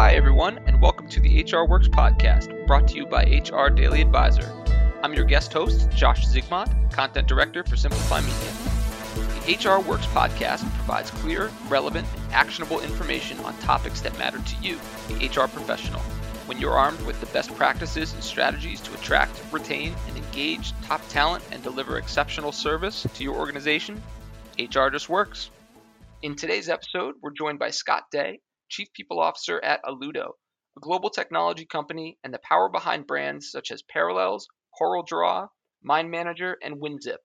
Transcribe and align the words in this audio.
Hi, 0.00 0.14
everyone, 0.14 0.56
and 0.64 0.80
welcome 0.80 1.10
to 1.10 1.20
the 1.20 1.44
HR 1.44 1.68
Works 1.68 1.86
podcast, 1.86 2.66
brought 2.66 2.88
to 2.88 2.96
you 2.96 3.04
by 3.04 3.24
HR 3.24 3.68
Daily 3.68 4.00
Advisor. 4.00 4.50
I'm 5.02 5.12
your 5.12 5.26
guest 5.26 5.52
host, 5.52 5.90
Josh 5.90 6.26
Zigmond, 6.26 6.90
Content 6.90 7.28
Director 7.28 7.62
for 7.62 7.76
Simplify 7.76 8.22
Media. 8.22 8.50
The 9.44 9.68
HR 9.68 9.86
Works 9.86 10.06
podcast 10.06 10.62
provides 10.76 11.10
clear, 11.10 11.50
relevant, 11.68 12.08
and 12.14 12.32
actionable 12.32 12.80
information 12.80 13.38
on 13.40 13.54
topics 13.58 14.00
that 14.00 14.18
matter 14.18 14.38
to 14.38 14.56
you, 14.62 14.78
the 15.08 15.26
HR 15.26 15.48
professional. 15.48 16.00
When 16.46 16.58
you're 16.58 16.78
armed 16.78 17.02
with 17.02 17.20
the 17.20 17.26
best 17.26 17.54
practices 17.54 18.14
and 18.14 18.24
strategies 18.24 18.80
to 18.80 18.94
attract, 18.94 19.38
retain, 19.52 19.94
and 20.08 20.16
engage 20.16 20.72
top 20.80 21.06
talent 21.10 21.44
and 21.52 21.62
deliver 21.62 21.98
exceptional 21.98 22.52
service 22.52 23.06
to 23.12 23.22
your 23.22 23.36
organization, 23.36 24.02
HR 24.58 24.88
just 24.88 25.10
works. 25.10 25.50
In 26.22 26.36
today's 26.36 26.70
episode, 26.70 27.16
we're 27.20 27.32
joined 27.32 27.58
by 27.58 27.68
Scott 27.68 28.04
Day, 28.10 28.40
Chief 28.70 28.92
People 28.92 29.18
Officer 29.18 29.60
at 29.64 29.82
Alludo, 29.82 30.38
a 30.76 30.80
global 30.80 31.10
technology 31.10 31.66
company 31.66 32.16
and 32.22 32.32
the 32.32 32.38
power 32.38 32.68
behind 32.68 33.08
brands 33.08 33.50
such 33.50 33.72
as 33.72 33.82
Parallels, 33.82 34.46
CorelDRAW, 34.80 35.48
Mind 35.82 36.08
Manager, 36.08 36.56
and 36.62 36.80
WinZip. 36.80 37.18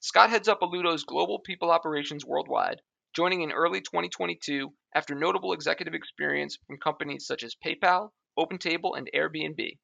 Scott 0.00 0.30
heads 0.30 0.48
up 0.48 0.60
Alludo's 0.60 1.04
global 1.04 1.38
people 1.38 1.70
operations 1.70 2.24
worldwide, 2.24 2.82
joining 3.14 3.42
in 3.42 3.52
early 3.52 3.80
2022 3.80 4.74
after 4.92 5.14
notable 5.14 5.52
executive 5.52 5.94
experience 5.94 6.58
from 6.66 6.78
companies 6.78 7.28
such 7.28 7.44
as 7.44 7.54
PayPal, 7.54 8.10
OpenTable, 8.36 8.98
and 8.98 9.08
Airbnb. 9.14 9.78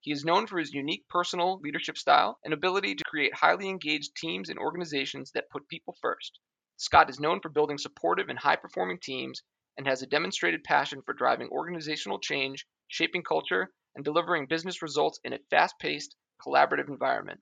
He 0.00 0.12
is 0.12 0.22
known 0.22 0.46
for 0.46 0.58
his 0.58 0.74
unique 0.74 1.08
personal 1.08 1.60
leadership 1.60 1.96
style 1.96 2.38
and 2.44 2.52
ability 2.52 2.96
to 2.96 3.04
create 3.04 3.34
highly 3.34 3.70
engaged 3.70 4.14
teams 4.16 4.50
and 4.50 4.58
organizations 4.58 5.30
that 5.32 5.48
put 5.48 5.66
people 5.68 5.96
first. 6.02 6.38
Scott 6.76 7.08
is 7.08 7.18
known 7.20 7.40
for 7.40 7.48
building 7.48 7.78
supportive 7.78 8.28
and 8.28 8.38
high 8.38 8.56
performing 8.56 8.98
teams 8.98 9.40
and 9.76 9.86
has 9.86 10.02
a 10.02 10.06
demonstrated 10.06 10.64
passion 10.64 11.02
for 11.04 11.14
driving 11.14 11.48
organizational 11.48 12.18
change, 12.18 12.66
shaping 12.88 13.22
culture, 13.22 13.68
and 13.94 14.04
delivering 14.04 14.46
business 14.46 14.82
results 14.82 15.20
in 15.24 15.32
a 15.32 15.38
fast 15.50 15.74
paced, 15.80 16.16
collaborative 16.44 16.88
environment. 16.88 17.40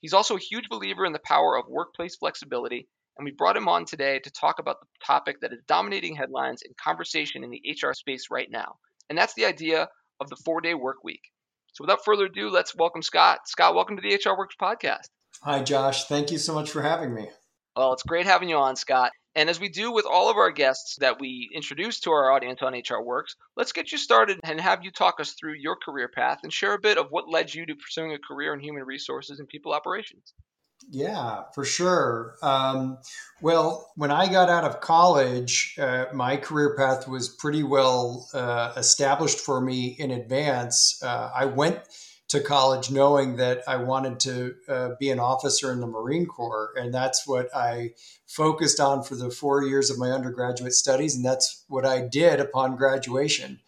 He's 0.00 0.12
also 0.12 0.36
a 0.36 0.40
huge 0.40 0.68
believer 0.68 1.04
in 1.04 1.12
the 1.12 1.18
power 1.20 1.56
of 1.56 1.68
workplace 1.68 2.16
flexibility, 2.16 2.88
and 3.16 3.24
we 3.24 3.32
brought 3.32 3.56
him 3.56 3.68
on 3.68 3.84
today 3.84 4.18
to 4.20 4.30
talk 4.30 4.58
about 4.58 4.80
the 4.80 4.86
topic 5.04 5.40
that 5.40 5.52
is 5.52 5.62
dominating 5.66 6.14
headlines 6.14 6.62
and 6.62 6.76
conversation 6.76 7.42
in 7.42 7.50
the 7.50 7.62
HR 7.70 7.92
space 7.94 8.26
right 8.30 8.50
now, 8.50 8.76
and 9.08 9.18
that's 9.18 9.34
the 9.34 9.46
idea 9.46 9.88
of 10.20 10.28
the 10.28 10.36
four 10.44 10.60
day 10.60 10.74
work 10.74 10.98
week. 11.02 11.22
So, 11.72 11.82
without 11.82 12.04
further 12.04 12.26
ado, 12.26 12.50
let's 12.50 12.74
welcome 12.74 13.02
Scott. 13.02 13.40
Scott, 13.46 13.74
welcome 13.74 13.96
to 13.96 14.02
the 14.02 14.14
HR 14.14 14.36
Works 14.36 14.56
podcast. 14.60 15.08
Hi, 15.42 15.62
Josh. 15.62 16.04
Thank 16.04 16.30
you 16.30 16.38
so 16.38 16.54
much 16.54 16.70
for 16.70 16.82
having 16.82 17.14
me. 17.14 17.28
Well, 17.76 17.92
it's 17.92 18.02
great 18.02 18.26
having 18.26 18.48
you 18.48 18.56
on, 18.56 18.74
Scott. 18.76 19.12
And 19.34 19.50
as 19.50 19.60
we 19.60 19.68
do 19.68 19.92
with 19.92 20.06
all 20.06 20.30
of 20.30 20.38
our 20.38 20.50
guests 20.50 20.96
that 21.00 21.20
we 21.20 21.50
introduce 21.54 22.00
to 22.00 22.10
our 22.10 22.32
audience 22.32 22.62
on 22.62 22.72
HR 22.72 23.02
Works, 23.02 23.36
let's 23.54 23.72
get 23.72 23.92
you 23.92 23.98
started 23.98 24.40
and 24.44 24.58
have 24.58 24.82
you 24.82 24.90
talk 24.90 25.20
us 25.20 25.34
through 25.38 25.56
your 25.58 25.76
career 25.76 26.08
path 26.08 26.38
and 26.42 26.50
share 26.50 26.72
a 26.72 26.80
bit 26.80 26.96
of 26.96 27.08
what 27.10 27.28
led 27.28 27.52
you 27.52 27.66
to 27.66 27.74
pursuing 27.74 28.14
a 28.14 28.18
career 28.18 28.54
in 28.54 28.60
human 28.60 28.84
resources 28.84 29.38
and 29.38 29.48
people 29.48 29.74
operations. 29.74 30.32
Yeah, 30.90 31.42
for 31.54 31.66
sure. 31.66 32.36
Um, 32.42 32.98
well, 33.42 33.90
when 33.96 34.10
I 34.10 34.30
got 34.30 34.48
out 34.48 34.64
of 34.64 34.80
college, 34.80 35.74
uh, 35.78 36.06
my 36.14 36.38
career 36.38 36.74
path 36.76 37.06
was 37.06 37.28
pretty 37.28 37.62
well 37.62 38.28
uh, 38.32 38.72
established 38.76 39.40
for 39.40 39.60
me 39.60 39.96
in 39.98 40.12
advance. 40.12 41.02
Uh, 41.02 41.30
I 41.34 41.44
went 41.44 41.80
to 42.28 42.40
college 42.40 42.90
knowing 42.90 43.36
that 43.36 43.62
I 43.68 43.76
wanted 43.76 44.18
to 44.20 44.54
uh, 44.68 44.90
be 44.98 45.10
an 45.10 45.20
officer 45.20 45.72
in 45.72 45.80
the 45.80 45.86
Marine 45.86 46.26
Corps. 46.26 46.72
And 46.76 46.92
that's 46.92 47.26
what 47.26 47.54
I 47.54 47.92
focused 48.26 48.80
on 48.80 49.04
for 49.04 49.14
the 49.14 49.30
four 49.30 49.62
years 49.62 49.90
of 49.90 49.98
my 49.98 50.10
undergraduate 50.10 50.72
studies. 50.72 51.14
And 51.14 51.24
that's 51.24 51.64
what 51.68 51.86
I 51.86 52.00
did 52.00 52.40
upon 52.40 52.76
graduation. 52.76 53.60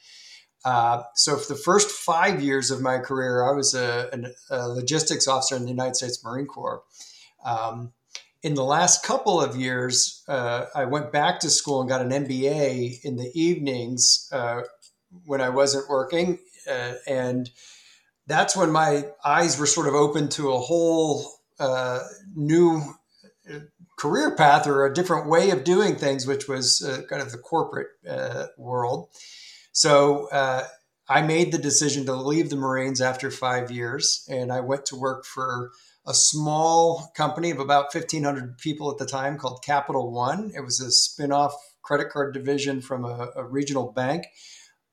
Uh, 0.64 1.05
so, 1.14 1.36
for 1.36 1.55
the 1.55 1.61
first 1.61 1.89
five 1.89 2.42
years 2.42 2.73
of 2.73 2.83
my 2.83 2.98
career, 2.98 3.48
I 3.48 3.53
was 3.53 3.75
a, 3.75 4.11
a 4.51 4.69
logistics 4.69 5.29
officer 5.29 5.55
in 5.55 5.62
the 5.62 5.70
United 5.70 5.95
States 5.95 6.23
Marine 6.25 6.47
Corps. 6.47 6.83
Um, 7.45 7.92
in 8.42 8.55
the 8.55 8.64
last 8.64 9.05
couple 9.05 9.41
of 9.41 9.57
years, 9.57 10.24
uh, 10.29 10.67
I 10.74 10.85
went 10.85 11.13
back 11.13 11.41
to 11.41 11.51
school 11.51 11.80
and 11.80 11.89
got 11.89 12.02
an 12.02 12.11
MBA 12.11 13.05
in 13.05 13.17
the 13.17 13.30
evenings 13.35 14.29
uh, 14.33 14.63
when 15.24 15.41
I 15.41 15.48
wasn't 15.48 15.89
working. 15.89 16.39
Uh, 16.68 16.95
and 17.07 17.51
that's 18.28 18.55
when 18.55 18.70
my 18.70 19.06
eyes 19.24 19.58
were 19.58 19.66
sort 19.66 19.89
of 19.89 19.94
open 19.94 20.28
to 20.28 20.52
a 20.52 20.58
whole 20.58 21.27
uh, 21.58 22.00
new 22.36 22.83
uh, 23.50 23.61
career 23.96 24.36
path 24.36 24.66
or 24.66 24.86
a 24.86 24.94
different 24.94 25.28
way 25.28 25.50
of 25.50 25.64
doing 25.64 25.96
things, 25.96 26.27
which 26.27 26.46
was 26.46 26.83
uh, 26.83 27.02
kind 27.08 27.22
of 27.22 27.33
the 27.33 27.38
corporate 27.38 27.88
uh, 28.08 28.46
world. 28.58 29.08
So 29.72 30.28
uh, 30.28 30.64
I 31.08 31.22
made 31.22 31.52
the 31.52 31.58
decision 31.58 32.05
to 32.06 32.14
leave 32.14 32.50
the 32.50 32.56
Marines 32.56 33.00
after 33.00 33.30
five 33.30 33.70
years, 33.70 34.27
and 34.28 34.52
I 34.52 34.61
went 34.61 34.84
to 34.86 34.96
work 34.96 35.24
for 35.24 35.70
a 36.06 36.14
small 36.14 37.11
company 37.17 37.50
of 37.50 37.58
about 37.58 37.94
1,500 37.94 38.58
people 38.58 38.90
at 38.90 38.98
the 38.98 39.06
time 39.06 39.38
called 39.38 39.62
Capital 39.64 40.12
One. 40.12 40.52
It 40.55 40.61
was 40.61 40.80
a 40.80 40.90
spin 40.90 41.33
off 41.33 41.55
credit 41.83 42.11
card 42.11 42.34
division 42.34 42.83
from 42.83 43.05
a, 43.05 43.30
a 43.34 43.44
regional 43.44 43.90
bank 43.92 44.27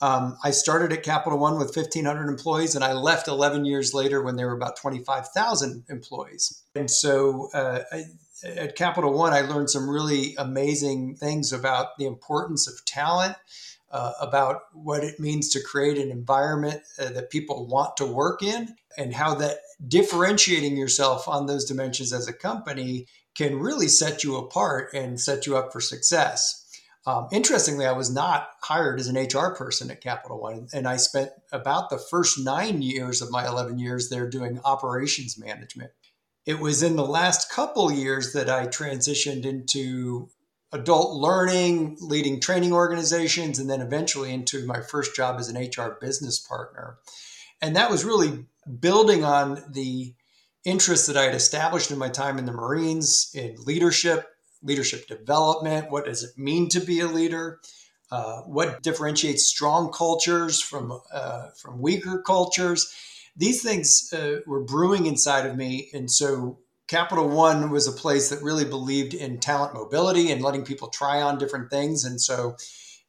um, 0.01 0.37
I 0.43 0.51
started 0.51 0.91
at 0.91 1.03
Capital 1.03 1.39
One 1.39 1.57
with 1.57 1.75
1,500 1.75 2.27
employees, 2.27 2.75
and 2.75 2.83
I 2.83 2.93
left 2.93 3.27
11 3.27 3.65
years 3.65 3.93
later 3.93 4.21
when 4.21 4.35
there 4.35 4.47
were 4.47 4.55
about 4.55 4.77
25,000 4.77 5.85
employees. 5.89 6.63
And 6.75 6.91
so 6.91 7.49
uh, 7.53 7.81
I, 7.91 8.03
at 8.43 8.75
Capital 8.75 9.13
One, 9.13 9.33
I 9.33 9.41
learned 9.41 9.69
some 9.69 9.89
really 9.89 10.35
amazing 10.37 11.15
things 11.15 11.53
about 11.53 11.97
the 11.97 12.05
importance 12.05 12.67
of 12.67 12.83
talent, 12.85 13.35
uh, 13.89 14.11
about 14.19 14.63
what 14.73 15.03
it 15.03 15.19
means 15.19 15.49
to 15.49 15.63
create 15.63 15.97
an 15.97 16.11
environment 16.11 16.81
uh, 16.99 17.09
that 17.11 17.29
people 17.29 17.65
want 17.65 17.95
to 17.97 18.05
work 18.05 18.43
in, 18.43 18.75
and 18.97 19.13
how 19.13 19.35
that 19.35 19.59
differentiating 19.87 20.75
yourself 20.75 21.27
on 21.27 21.45
those 21.45 21.65
dimensions 21.65 22.11
as 22.11 22.27
a 22.27 22.33
company 22.33 23.07
can 23.35 23.59
really 23.59 23.87
set 23.87 24.23
you 24.23 24.37
apart 24.37 24.93
and 24.93 25.19
set 25.19 25.45
you 25.45 25.55
up 25.55 25.71
for 25.71 25.81
success. 25.81 26.64
Um, 27.07 27.27
interestingly, 27.31 27.85
I 27.85 27.91
was 27.91 28.11
not 28.11 28.49
hired 28.61 28.99
as 28.99 29.07
an 29.07 29.15
HR 29.15 29.53
person 29.53 29.91
at 29.91 30.01
Capital 30.01 30.41
One, 30.41 30.67
and 30.73 30.87
I 30.87 30.97
spent 30.97 31.29
about 31.51 31.89
the 31.89 31.99
first 31.99 32.39
nine 32.39 32.81
years 32.81 33.21
of 33.21 33.29
my 33.29 33.47
11 33.47 33.77
years 33.77 34.09
there 34.09 34.27
doing 34.27 34.59
operations 34.65 35.37
management. 35.37 35.91
It 36.45 36.59
was 36.59 36.81
in 36.81 36.95
the 36.95 37.05
last 37.05 37.51
couple 37.51 37.91
years 37.91 38.33
that 38.33 38.49
I 38.49 38.67
transitioned 38.67 39.45
into 39.45 40.29
adult 40.71 41.15
learning, 41.15 41.97
leading 42.01 42.39
training 42.39 42.73
organizations, 42.73 43.59
and 43.59 43.69
then 43.69 43.81
eventually 43.81 44.33
into 44.33 44.65
my 44.65 44.81
first 44.81 45.15
job 45.15 45.39
as 45.39 45.47
an 45.47 45.57
HR 45.57 45.97
business 46.01 46.39
partner. 46.39 46.97
And 47.61 47.75
that 47.75 47.89
was 47.89 48.03
really 48.03 48.45
building 48.79 49.23
on 49.23 49.63
the 49.69 50.13
interests 50.65 51.07
that 51.07 51.17
I 51.17 51.23
had 51.23 51.35
established 51.35 51.91
in 51.91 51.99
my 51.99 52.09
time 52.09 52.39
in 52.39 52.45
the 52.45 52.51
Marines 52.51 53.29
in 53.33 53.55
leadership 53.59 54.27
leadership 54.65 55.07
development. 55.07 55.91
What 55.91 56.05
does 56.05 56.23
it 56.23 56.37
mean 56.37 56.67
to 56.69 56.81
be 56.81 56.99
a 56.99 57.07
leader? 57.07 57.61
Uh, 58.11 58.41
what 58.41 58.81
differentiates 58.83 59.45
strong 59.45 59.91
cultures 59.91 60.61
from 60.61 60.99
uh, 61.13 61.49
from 61.61 61.81
weaker 61.81 62.21
cultures? 62.21 62.93
These 63.37 63.63
things 63.63 64.11
uh, 64.13 64.37
were 64.45 64.63
brewing 64.63 65.05
inside 65.05 65.45
of 65.45 65.55
me, 65.55 65.89
and 65.93 66.09
so 66.09 66.59
Capital 66.87 67.27
One 67.27 67.71
was 67.71 67.87
a 67.87 67.91
place 67.91 68.29
that 68.29 68.43
really 68.43 68.65
believed 68.65 69.13
in 69.13 69.39
talent 69.39 69.73
mobility 69.73 70.31
and 70.31 70.41
letting 70.41 70.63
people 70.63 70.87
try 70.89 71.21
on 71.21 71.39
different 71.39 71.71
things. 71.71 72.05
And 72.05 72.21
so, 72.21 72.57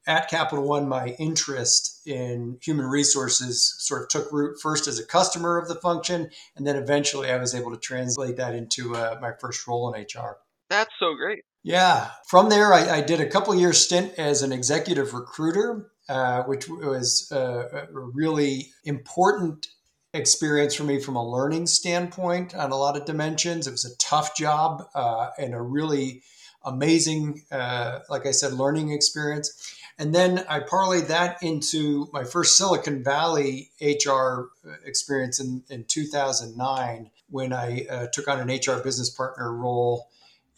at 0.07 0.31
Capital 0.31 0.67
One, 0.67 0.89
my 0.89 1.09
interest 1.19 2.01
in 2.07 2.59
human 2.63 2.87
resources 2.87 3.75
sort 3.79 4.03
of 4.03 4.09
took 4.09 4.33
root 4.33 4.59
first 4.63 4.87
as 4.87 4.99
a 4.99 5.05
customer 5.05 5.59
of 5.59 5.69
the 5.69 5.75
function, 5.75 6.31
and 6.57 6.67
then 6.67 6.77
eventually 6.77 7.31
I 7.31 7.37
was 7.37 7.55
able 7.55 7.71
to 7.73 7.77
translate 7.77 8.37
that 8.37 8.55
into 8.55 8.95
uh, 8.95 9.19
my 9.21 9.33
first 9.39 9.67
role 9.67 9.93
in 9.93 10.01
HR. 10.01 10.39
That's 10.69 10.91
so 10.99 11.15
great. 11.15 11.43
Yeah. 11.63 12.11
From 12.29 12.49
there, 12.49 12.73
I, 12.73 12.99
I 12.99 13.01
did 13.01 13.21
a 13.21 13.29
couple 13.29 13.55
years 13.55 13.79
stint 13.79 14.15
as 14.19 14.43
an 14.43 14.53
executive 14.53 15.15
recruiter, 15.15 15.91
uh, 16.09 16.45
which 16.45 16.69
was 16.69 17.31
uh, 17.33 17.65
a 17.73 17.87
really 17.93 18.73
important 18.85 19.67
experience 20.15 20.75
for 20.75 20.85
me 20.85 21.01
from 21.01 21.17
a 21.17 21.29
learning 21.29 21.67
standpoint 21.67 22.55
on 22.55 22.71
a 22.71 22.77
lot 22.77 22.97
of 22.97 23.05
dimensions. 23.05 23.67
It 23.67 23.73
was 23.73 23.85
a 23.85 23.97
tough 23.97 24.37
job 24.37 24.85
uh, 24.95 25.31
and 25.39 25.55
a 25.55 25.61
really 25.61 26.23
amazing, 26.65 27.43
uh, 27.51 28.01
like 28.09 28.27
I 28.27 28.31
said, 28.31 28.53
learning 28.53 28.91
experience. 28.91 29.77
And 29.99 30.15
then 30.15 30.45
I 30.49 30.61
parlayed 30.61 31.09
that 31.09 31.43
into 31.43 32.09
my 32.13 32.25
first 32.25 32.57
Silicon 32.57 33.03
Valley 33.03 33.71
HR 33.81 34.51
experience 34.85 35.41
in, 35.41 35.65
in 35.71 35.85
2009 35.85 37.11
when 37.29 37.53
I 37.53 37.87
uh, 37.89 38.07
took 38.13 38.29
on 38.29 38.39
an 38.39 38.49
HR 38.49 38.83
business 38.83 39.11
partner 39.11 39.53
role 39.53 40.09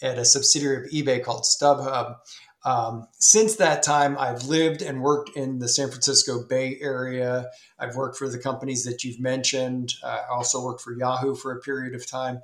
at 0.02 0.18
a 0.18 0.24
subsidiary 0.24 0.84
of 0.84 0.92
eBay 0.92 1.22
called 1.22 1.44
StubHub. 1.44 2.16
Um, 2.64 3.06
since 3.18 3.56
that 3.56 3.82
time, 3.82 4.16
I've 4.18 4.44
lived 4.44 4.82
and 4.82 5.00
worked 5.00 5.36
in 5.36 5.58
the 5.58 5.68
San 5.68 5.88
Francisco 5.88 6.44
Bay 6.46 6.76
Area. 6.80 7.46
I've 7.78 7.96
worked 7.96 8.16
for 8.16 8.28
the 8.28 8.38
companies 8.38 8.84
that 8.84 9.04
you've 9.04 9.20
mentioned. 9.20 9.94
Uh, 10.02 10.18
I 10.28 10.34
also 10.34 10.64
worked 10.64 10.80
for 10.80 10.92
Yahoo 10.92 11.34
for 11.34 11.52
a 11.52 11.60
period 11.60 11.94
of 11.94 12.06
time. 12.06 12.40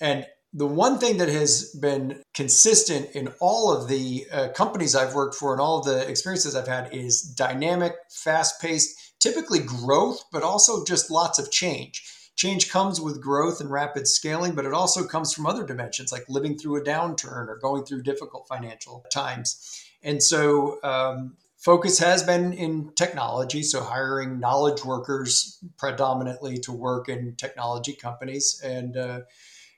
And 0.00 0.26
the 0.52 0.66
one 0.66 0.98
thing 0.98 1.16
that 1.18 1.28
has 1.28 1.74
been 1.80 2.22
consistent 2.34 3.10
in 3.12 3.32
all 3.40 3.72
of 3.72 3.88
the 3.88 4.26
uh, 4.30 4.48
companies 4.48 4.94
I've 4.94 5.14
worked 5.14 5.34
for 5.34 5.52
and 5.52 5.60
all 5.60 5.78
of 5.78 5.86
the 5.86 6.06
experiences 6.08 6.54
I've 6.54 6.68
had 6.68 6.92
is 6.92 7.22
dynamic, 7.22 7.94
fast 8.10 8.60
paced, 8.60 9.14
typically 9.18 9.60
growth, 9.60 10.22
but 10.30 10.42
also 10.42 10.84
just 10.84 11.10
lots 11.10 11.38
of 11.38 11.50
change. 11.50 12.04
Change 12.36 12.70
comes 12.70 13.00
with 13.00 13.20
growth 13.20 13.60
and 13.60 13.70
rapid 13.70 14.08
scaling, 14.08 14.54
but 14.54 14.64
it 14.64 14.72
also 14.72 15.06
comes 15.06 15.32
from 15.32 15.46
other 15.46 15.64
dimensions 15.64 16.10
like 16.10 16.24
living 16.28 16.58
through 16.58 16.80
a 16.80 16.84
downturn 16.84 17.48
or 17.48 17.58
going 17.60 17.84
through 17.84 18.02
difficult 18.02 18.48
financial 18.48 19.04
times. 19.12 19.84
And 20.02 20.22
so, 20.22 20.82
um, 20.82 21.36
focus 21.62 21.98
has 22.00 22.22
been 22.22 22.52
in 22.52 22.92
technology, 22.94 23.62
so 23.62 23.82
hiring 23.82 24.40
knowledge 24.40 24.84
workers 24.84 25.58
predominantly 25.78 26.58
to 26.58 26.72
work 26.72 27.08
in 27.08 27.36
technology 27.36 27.92
companies. 27.92 28.60
And 28.64 28.96
uh, 28.96 29.20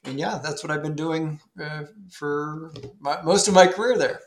and 0.05 0.19
yeah, 0.19 0.39
that's 0.43 0.63
what 0.63 0.71
I've 0.71 0.83
been 0.83 0.97
doing 0.97 1.41
uh, 1.63 1.85
for 2.11 2.73
my, 3.01 3.23
most 3.23 3.49
of 3.49 3.55
my 3.55 3.67
career 3.67 3.97
there. 3.97 4.21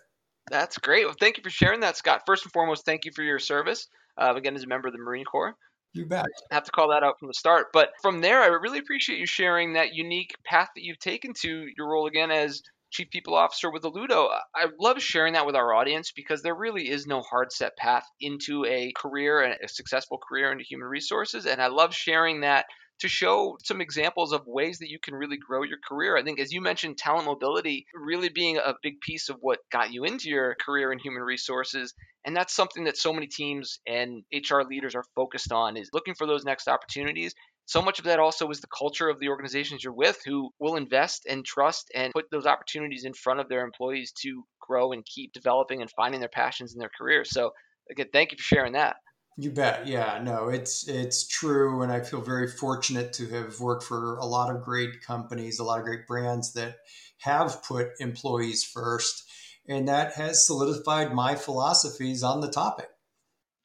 That's 0.50 0.77
great. 0.77 1.06
Well, 1.06 1.15
thank 1.19 1.38
you 1.38 1.44
for 1.44 1.50
sharing 1.50 1.81
that, 1.81 1.97
Scott. 1.97 2.23
First 2.25 2.45
and 2.45 2.53
foremost, 2.53 2.85
thank 2.85 3.06
you 3.06 3.12
for 3.12 3.21
your 3.21 3.38
service. 3.38 3.88
Uh, 4.18 4.33
again, 4.35 4.56
as 4.56 4.63
a 4.63 4.68
member 4.68 4.88
of 4.88 4.94
the 4.94 5.00
Marine 5.00 5.25
Corps. 5.25 5.56
You 5.94 6.06
bet. 6.06 6.25
I 6.51 6.56
have 6.56 6.66
to 6.66 6.72
call 6.72 6.89
that 6.89 7.04
out 7.04 7.19
from 7.19 7.28
the 7.28 7.34
start. 7.34 7.68
But 7.74 7.89
from 8.01 8.22
there, 8.22 8.42
I 8.42 8.48
really 8.48 8.80
appreciate 8.80 9.19
you 9.19 9.25
sharing 9.25 9.74
that 9.74 9.94
unique 9.94 10.36
path 10.45 10.69
that 10.75 10.84
you've 10.84 11.00
taken 11.00 11.34
to 11.42 11.68
your 11.75 11.89
role 11.89 12.07
again 12.07 12.30
as 12.30 12.62
chief 12.92 13.10
people 13.10 13.36
officer 13.36 13.72
with 13.72 13.84
Alludo. 13.84 14.30
I 14.56 14.68
love 14.80 15.01
sharing 15.01 15.34
that 15.34 15.45
with 15.45 15.56
our 15.56 15.74
audience 15.74 16.12
because 16.12 16.42
there 16.42 16.56
really 16.56 16.89
is 16.89 17.07
no 17.07 17.22
hard 17.22 17.51
set 17.51 17.75
path 17.78 18.06
into 18.22 18.66
a 18.66 18.94
career 18.95 19.42
and 19.42 19.56
a 19.63 19.68
successful 19.68 20.19
career 20.19 20.51
into 20.51 20.63
human 20.63 20.88
resources. 20.88 21.45
And 21.45 21.62
I 21.62 21.68
love 21.68 21.94
sharing 21.94 22.42
that 22.42 22.66
to 22.99 23.07
show 23.07 23.57
some 23.63 23.81
examples 23.81 24.33
of 24.33 24.47
ways 24.47 24.79
that 24.79 24.89
you 24.89 24.99
can 24.99 25.13
really 25.13 25.38
grow 25.38 25.63
your 25.63 25.77
career. 25.88 26.17
I 26.17 26.23
think, 26.23 26.39
as 26.39 26.51
you 26.51 26.61
mentioned, 26.61 26.97
talent 26.97 27.25
mobility 27.25 27.85
really 27.94 28.29
being 28.29 28.57
a 28.57 28.75
big 28.81 28.99
piece 29.01 29.29
of 29.29 29.38
what 29.41 29.59
got 29.71 29.91
you 29.91 30.03
into 30.03 30.29
your 30.29 30.55
career 30.63 30.91
in 30.91 30.99
human 30.99 31.21
resources. 31.21 31.94
And 32.25 32.35
that's 32.35 32.55
something 32.55 32.85
that 32.85 32.97
so 32.97 33.13
many 33.13 33.27
teams 33.27 33.79
and 33.88 34.23
HR 34.33 34.61
leaders 34.61 34.95
are 34.95 35.05
focused 35.15 35.51
on 35.51 35.77
is 35.77 35.89
looking 35.94 36.15
for 36.15 36.27
those 36.27 36.44
next 36.44 36.67
opportunities. 36.67 37.33
So 37.67 37.81
much 37.81 37.99
of 37.99 38.05
that 38.05 38.19
also 38.19 38.49
is 38.49 38.61
the 38.61 38.67
culture 38.67 39.09
of 39.09 39.19
the 39.19 39.27
organizations 39.27 39.83
you're 39.83 39.94
with 39.94 40.19
who 40.25 40.49
will 40.57 40.77
invest 40.77 41.25
and 41.29 41.45
trust 41.45 41.91
and 41.94 42.13
put 42.13 42.31
those 42.31 42.45
opportunities 42.45 43.03
in 43.03 43.13
front 43.13 43.41
of 43.41 43.49
their 43.49 43.63
employees 43.63 44.13
to 44.23 44.44
grow 44.61 44.94
and 44.94 45.05
keep 45.05 45.33
developing 45.33 45.81
and 45.81 45.91
finding 45.91 46.21
their 46.21 46.29
passions 46.29 46.73
in 46.73 46.79
their 46.79 46.91
career. 46.97 47.25
So 47.25 47.51
again, 47.91 48.07
thank 48.13 48.31
you 48.31 48.38
for 48.38 48.44
sharing 48.44 48.73
that. 48.73 48.95
You 49.39 49.51
bet. 49.51 49.86
Yeah, 49.86 50.19
no, 50.24 50.50
it's 50.50 50.88
it's 50.88 51.28
true, 51.28 51.84
and 51.84 51.92
I 51.92 52.01
feel 52.01 52.22
very 52.22 52.48
fortunate 52.48 53.13
to 53.13 53.28
have 53.28 53.60
worked 53.60 53.84
for 53.84 54.18
a 54.18 54.25
lot 54.25 54.50
of 54.50 54.63
great 54.63 55.04
companies, 55.04 55.60
a 55.60 55.63
lot 55.63 55.78
of 55.78 55.86
great 55.86 56.07
brands 56.07 56.54
that 56.54 56.78
have 57.19 57.62
put 57.63 57.89
employees 58.00 58.63
first, 58.63 59.30
and 59.68 59.88
that 59.88 60.13
has 60.13 60.48
solidified 60.48 61.13
my 61.13 61.36
philosophies 61.36 62.24
on 62.24 62.42
the 62.42 62.50
topic. 62.50 62.89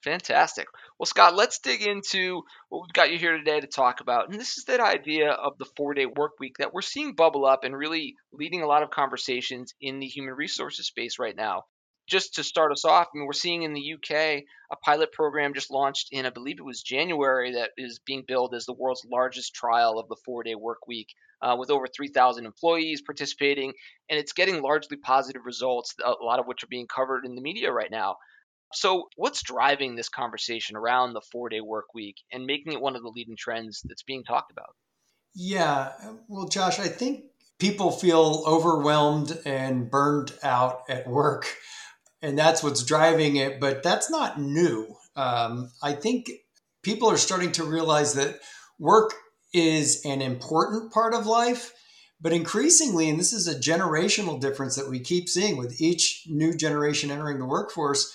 Fantastic. 0.05 0.67
Well, 0.99 1.07
Scott, 1.07 1.35
let's 1.35 1.61
dig 1.61 1.81
into 1.81 2.43
what 2.69 2.83
we've 2.83 2.93
got 2.93 3.11
you 3.11 3.19
here 3.19 3.39
today 3.39 3.61
to 3.61 3.67
talk 3.67 4.01
about. 4.01 4.29
And 4.29 4.39
this 4.39 4.59
is 4.59 4.65
that 4.65 4.81
idea 4.81 5.31
of 5.31 5.57
the 5.57 5.71
four 5.77 5.95
day 5.95 6.05
work 6.05 6.33
week 6.39 6.59
that 6.59 6.75
we're 6.75 6.83
seeing 6.83 7.15
bubble 7.15 7.47
up 7.47 7.65
and 7.65 7.75
really 7.75 8.17
leading 8.31 8.61
a 8.61 8.67
lot 8.67 8.83
of 8.83 8.91
conversations 8.91 9.73
in 9.81 10.01
the 10.01 10.07
human 10.07 10.35
resources 10.35 10.87
space 10.87 11.19
right 11.19 11.37
now 11.37 11.65
just 12.07 12.35
to 12.35 12.45
start 12.45 12.73
us 12.73 12.85
off, 12.85 13.09
I 13.15 13.19
mean, 13.19 13.27
we're 13.27 13.33
seeing 13.33 13.63
in 13.63 13.75
the 13.75 13.95
UK 13.95 14.43
a 14.71 14.77
pilot 14.83 15.13
program 15.13 15.55
just 15.55 15.71
launched 15.71 16.09
in, 16.13 16.27
I 16.27 16.31
believe 16.31 16.59
it 16.59 16.65
was 16.65 16.83
January, 16.83 17.53
that 17.53 17.71
is 17.77 18.01
being 18.05 18.25
billed 18.27 18.55
as 18.55 18.67
the 18.67 18.73
world's 18.73 19.05
largest 19.05 19.55
trial 19.55 19.99
of 19.99 20.09
the 20.09 20.17
four 20.25 20.43
day 20.43 20.55
work 20.55 20.87
week, 20.87 21.09
uh, 21.41 21.57
with 21.59 21.71
over 21.71 21.87
3,000 21.87 22.45
employees 22.47 23.03
participating. 23.03 23.73
And 24.09 24.19
it's 24.19 24.33
getting 24.33 24.63
largely 24.63 24.97
positive 24.97 25.43
results, 25.45 25.95
a 26.05 26.25
lot 26.25 26.41
of 26.41 26.47
which 26.47 26.65
are 26.65 26.69
being 26.69 26.87
covered 26.87 27.25
in 27.25 27.35
the 27.35 27.43
media 27.43 27.73
right 27.73 27.91
now. 27.91 28.17
So, 28.75 29.09
what's 29.17 29.43
driving 29.43 29.97
this 29.97 30.09
conversation 30.09 30.77
around 30.77 31.13
the 31.13 31.21
four 31.21 31.49
day 31.49 31.61
work 31.61 31.95
week 31.95 32.17
and 32.33 32.47
making 32.47 32.73
it 32.73 32.81
one 32.81 32.97
of 32.97 33.03
the 33.03 33.13
leading 33.15 33.37
trends 33.37 33.83
that's 33.85 34.03
being 34.03 34.25
talked 34.25 34.51
about? 34.51 34.75
Yeah, 35.35 35.93
well, 36.29 36.49
Josh, 36.49 36.79
I 36.79 36.89
think 36.89 37.25
people 37.59 37.91
feel 37.91 38.43
overwhelmed 38.47 39.39
and 39.45 39.91
burned 39.91 40.33
out 40.43 40.83
at 40.89 41.07
work 41.07 41.47
and 42.23 42.39
that's 42.39 42.63
what's 42.63 42.85
driving 42.85 43.37
it. 43.37 43.61
But 43.61 43.83
that's 43.83 44.11
not 44.11 44.41
new. 44.41 44.97
Um, 45.17 45.71
I 45.83 45.93
think 45.93 46.31
people 46.83 47.11
are 47.11 47.19
starting 47.19 47.53
to 47.53 47.65
realize 47.65 48.15
that 48.15 48.39
work 48.79 49.13
is 49.53 50.03
an 50.05 50.23
important 50.23 50.93
part 50.93 51.15
of 51.15 51.27
life, 51.27 51.73
but 52.21 52.33
increasingly, 52.33 53.09
and 53.11 53.19
this 53.19 53.33
is 53.33 53.47
a 53.47 53.59
generational 53.59 54.41
difference 54.41 54.77
that 54.77 54.89
we 54.89 55.01
keep 55.01 55.29
seeing 55.29 55.57
with 55.57 55.81
each 55.81 56.23
new 56.27 56.57
generation 56.57 57.11
entering 57.11 57.39
the 57.39 57.45
workforce, 57.45 58.13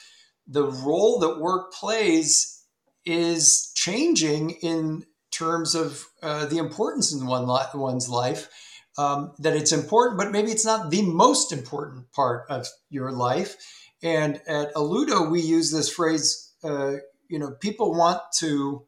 the 0.47 0.63
role 0.63 1.19
that 1.19 1.39
work 1.39 1.73
plays 1.73 2.63
is 3.05 3.71
changing 3.75 4.51
in 4.61 5.03
terms 5.31 5.75
of 5.75 6.05
uh, 6.23 6.45
the 6.45 6.57
importance 6.57 7.13
in 7.13 7.25
one 7.25 7.47
li- 7.47 7.61
one's 7.73 8.09
life. 8.09 8.49
Um, 8.99 9.33
that 9.37 9.55
it's 9.55 9.71
important, 9.71 10.17
but 10.17 10.31
maybe 10.31 10.49
it's 10.49 10.65
not 10.65 10.89
the 10.89 11.03
most 11.03 11.51
important 11.51 12.11
part 12.13 12.45
of 12.49 12.65
your 12.89 13.11
life. 13.11 13.55
And 14.03 14.41
at 14.47 14.73
Alludo, 14.75 15.29
we 15.29 15.41
use 15.41 15.71
this 15.71 15.89
phrase, 15.89 16.53
uh, 16.63 16.95
you 17.29 17.39
know, 17.39 17.51
people 17.51 17.93
want 17.93 18.21
to 18.39 18.85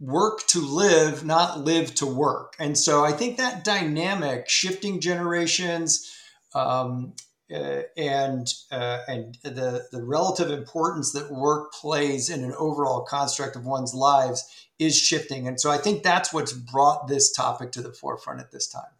work 0.00 0.46
to 0.48 0.60
live, 0.60 1.24
not 1.24 1.60
live 1.60 1.94
to 1.96 2.06
work. 2.06 2.54
And 2.58 2.76
so 2.76 3.04
I 3.04 3.12
think 3.12 3.38
that 3.38 3.64
dynamic, 3.64 4.48
shifting 4.48 5.00
generations, 5.00 6.12
um, 6.54 7.14
uh, 7.52 7.82
and 7.96 8.52
uh, 8.72 8.98
and 9.06 9.38
the 9.44 9.86
the 9.92 10.02
relative 10.02 10.50
importance 10.50 11.12
that 11.12 11.30
work 11.30 11.72
plays 11.72 12.28
in 12.28 12.42
an 12.42 12.52
overall 12.58 13.02
construct 13.02 13.54
of 13.54 13.64
one's 13.64 13.94
lives 13.94 14.44
is 14.80 14.98
shifting. 14.98 15.46
And 15.46 15.60
so 15.60 15.70
I 15.70 15.78
think 15.78 16.02
that's 16.02 16.32
what's 16.32 16.52
brought 16.52 17.06
this 17.06 17.32
topic 17.32 17.70
to 17.72 17.82
the 17.82 17.92
forefront 17.92 18.40
at 18.40 18.50
this 18.50 18.66
time. 18.66 18.95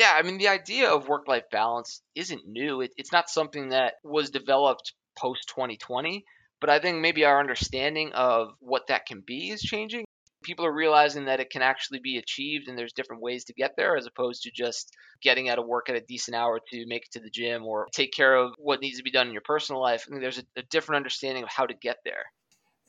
Yeah, 0.00 0.14
I 0.16 0.22
mean, 0.22 0.38
the 0.38 0.48
idea 0.48 0.88
of 0.88 1.08
work 1.08 1.28
life 1.28 1.50
balance 1.52 2.00
isn't 2.14 2.46
new. 2.46 2.80
It, 2.80 2.94
it's 2.96 3.12
not 3.12 3.28
something 3.28 3.68
that 3.68 3.96
was 4.02 4.30
developed 4.30 4.94
post 5.14 5.48
2020, 5.48 6.24
but 6.58 6.70
I 6.70 6.78
think 6.78 7.02
maybe 7.02 7.26
our 7.26 7.38
understanding 7.38 8.12
of 8.14 8.54
what 8.60 8.86
that 8.86 9.04
can 9.04 9.22
be 9.26 9.50
is 9.50 9.60
changing. 9.60 10.06
People 10.42 10.64
are 10.64 10.72
realizing 10.72 11.26
that 11.26 11.40
it 11.40 11.50
can 11.50 11.60
actually 11.60 11.98
be 11.98 12.16
achieved 12.16 12.66
and 12.66 12.78
there's 12.78 12.94
different 12.94 13.20
ways 13.20 13.44
to 13.44 13.52
get 13.52 13.72
there 13.76 13.94
as 13.94 14.06
opposed 14.06 14.44
to 14.44 14.50
just 14.50 14.90
getting 15.20 15.50
out 15.50 15.58
of 15.58 15.66
work 15.66 15.90
at 15.90 15.96
a 15.96 16.00
decent 16.00 16.34
hour 16.34 16.60
to 16.70 16.86
make 16.86 17.02
it 17.02 17.12
to 17.12 17.20
the 17.20 17.28
gym 17.28 17.66
or 17.66 17.86
take 17.92 18.14
care 18.14 18.34
of 18.34 18.52
what 18.56 18.80
needs 18.80 18.96
to 18.96 19.04
be 19.04 19.10
done 19.10 19.26
in 19.26 19.34
your 19.34 19.42
personal 19.42 19.82
life. 19.82 20.06
I 20.06 20.12
think 20.12 20.22
there's 20.22 20.38
a, 20.38 20.60
a 20.60 20.62
different 20.70 20.96
understanding 20.96 21.42
of 21.42 21.50
how 21.50 21.66
to 21.66 21.74
get 21.74 21.98
there. 22.06 22.24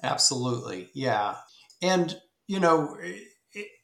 Absolutely. 0.01 0.91
Yeah. 0.93 1.35
And, 1.81 2.15
you 2.47 2.61
know, 2.61 2.95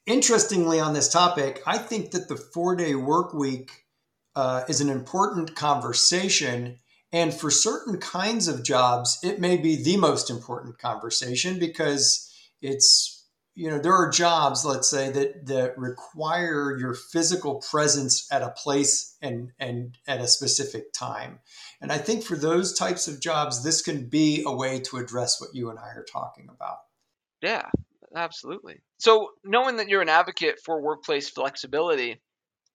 interestingly, 0.08 0.80
on 0.80 0.94
this 0.94 1.10
topic, 1.10 1.62
I 1.68 1.78
think 1.78 2.12
that 2.12 2.28
the 2.28 2.38
four 2.38 2.76
day 2.76 2.96
work 2.96 3.34
week 3.34 3.86
uh, 4.36 4.64
is 4.68 4.82
an 4.82 4.90
important 4.90 5.56
conversation. 5.56 6.80
And 7.12 7.34
for 7.34 7.52
certain 7.52 8.00
kinds 8.00 8.48
of 8.48 8.64
jobs, 8.64 9.20
it 9.24 9.40
may 9.40 9.58
be 9.58 9.82
the 9.82 9.98
most 9.98 10.30
important 10.30 10.78
conversation 10.80 11.60
because 11.60 12.30
it's, 12.62 13.26
you 13.56 13.70
know, 13.70 13.80
there 13.80 13.94
are 13.94 14.10
jobs, 14.10 14.66
let's 14.66 14.90
say, 14.90 15.10
that, 15.12 15.46
that 15.48 15.78
require 15.78 16.78
your 16.78 16.94
physical 16.94 17.64
presence 17.72 18.28
at 18.32 18.42
a 18.42 18.50
place 18.50 19.16
and, 19.22 19.52
and 19.58 19.98
at 20.06 20.20
a 20.20 20.28
specific 20.28 20.92
time. 20.94 21.40
And 21.82 21.92
I 21.92 21.98
think 21.98 22.24
for 22.24 22.36
those 22.36 22.78
types 22.78 23.08
of 23.08 23.22
jobs, 23.22 23.64
this 23.64 23.82
can 23.82 24.10
be 24.10 24.44
a 24.46 24.54
way 24.54 24.80
to 24.82 24.98
address 24.98 25.40
what 25.40 25.56
you 25.56 25.70
and 25.70 25.80
I 25.80 25.90
are 25.90 26.06
talking 26.12 26.50
about. 26.50 26.78
Yeah, 27.42 27.70
Absolutely. 28.16 28.82
So, 29.00 29.30
knowing 29.44 29.78
that 29.78 29.90
you're 29.90 30.02
an 30.02 30.10
advocate 30.10 30.60
for 30.66 30.82
workplace 30.82 31.30
flexibility, 31.30 32.22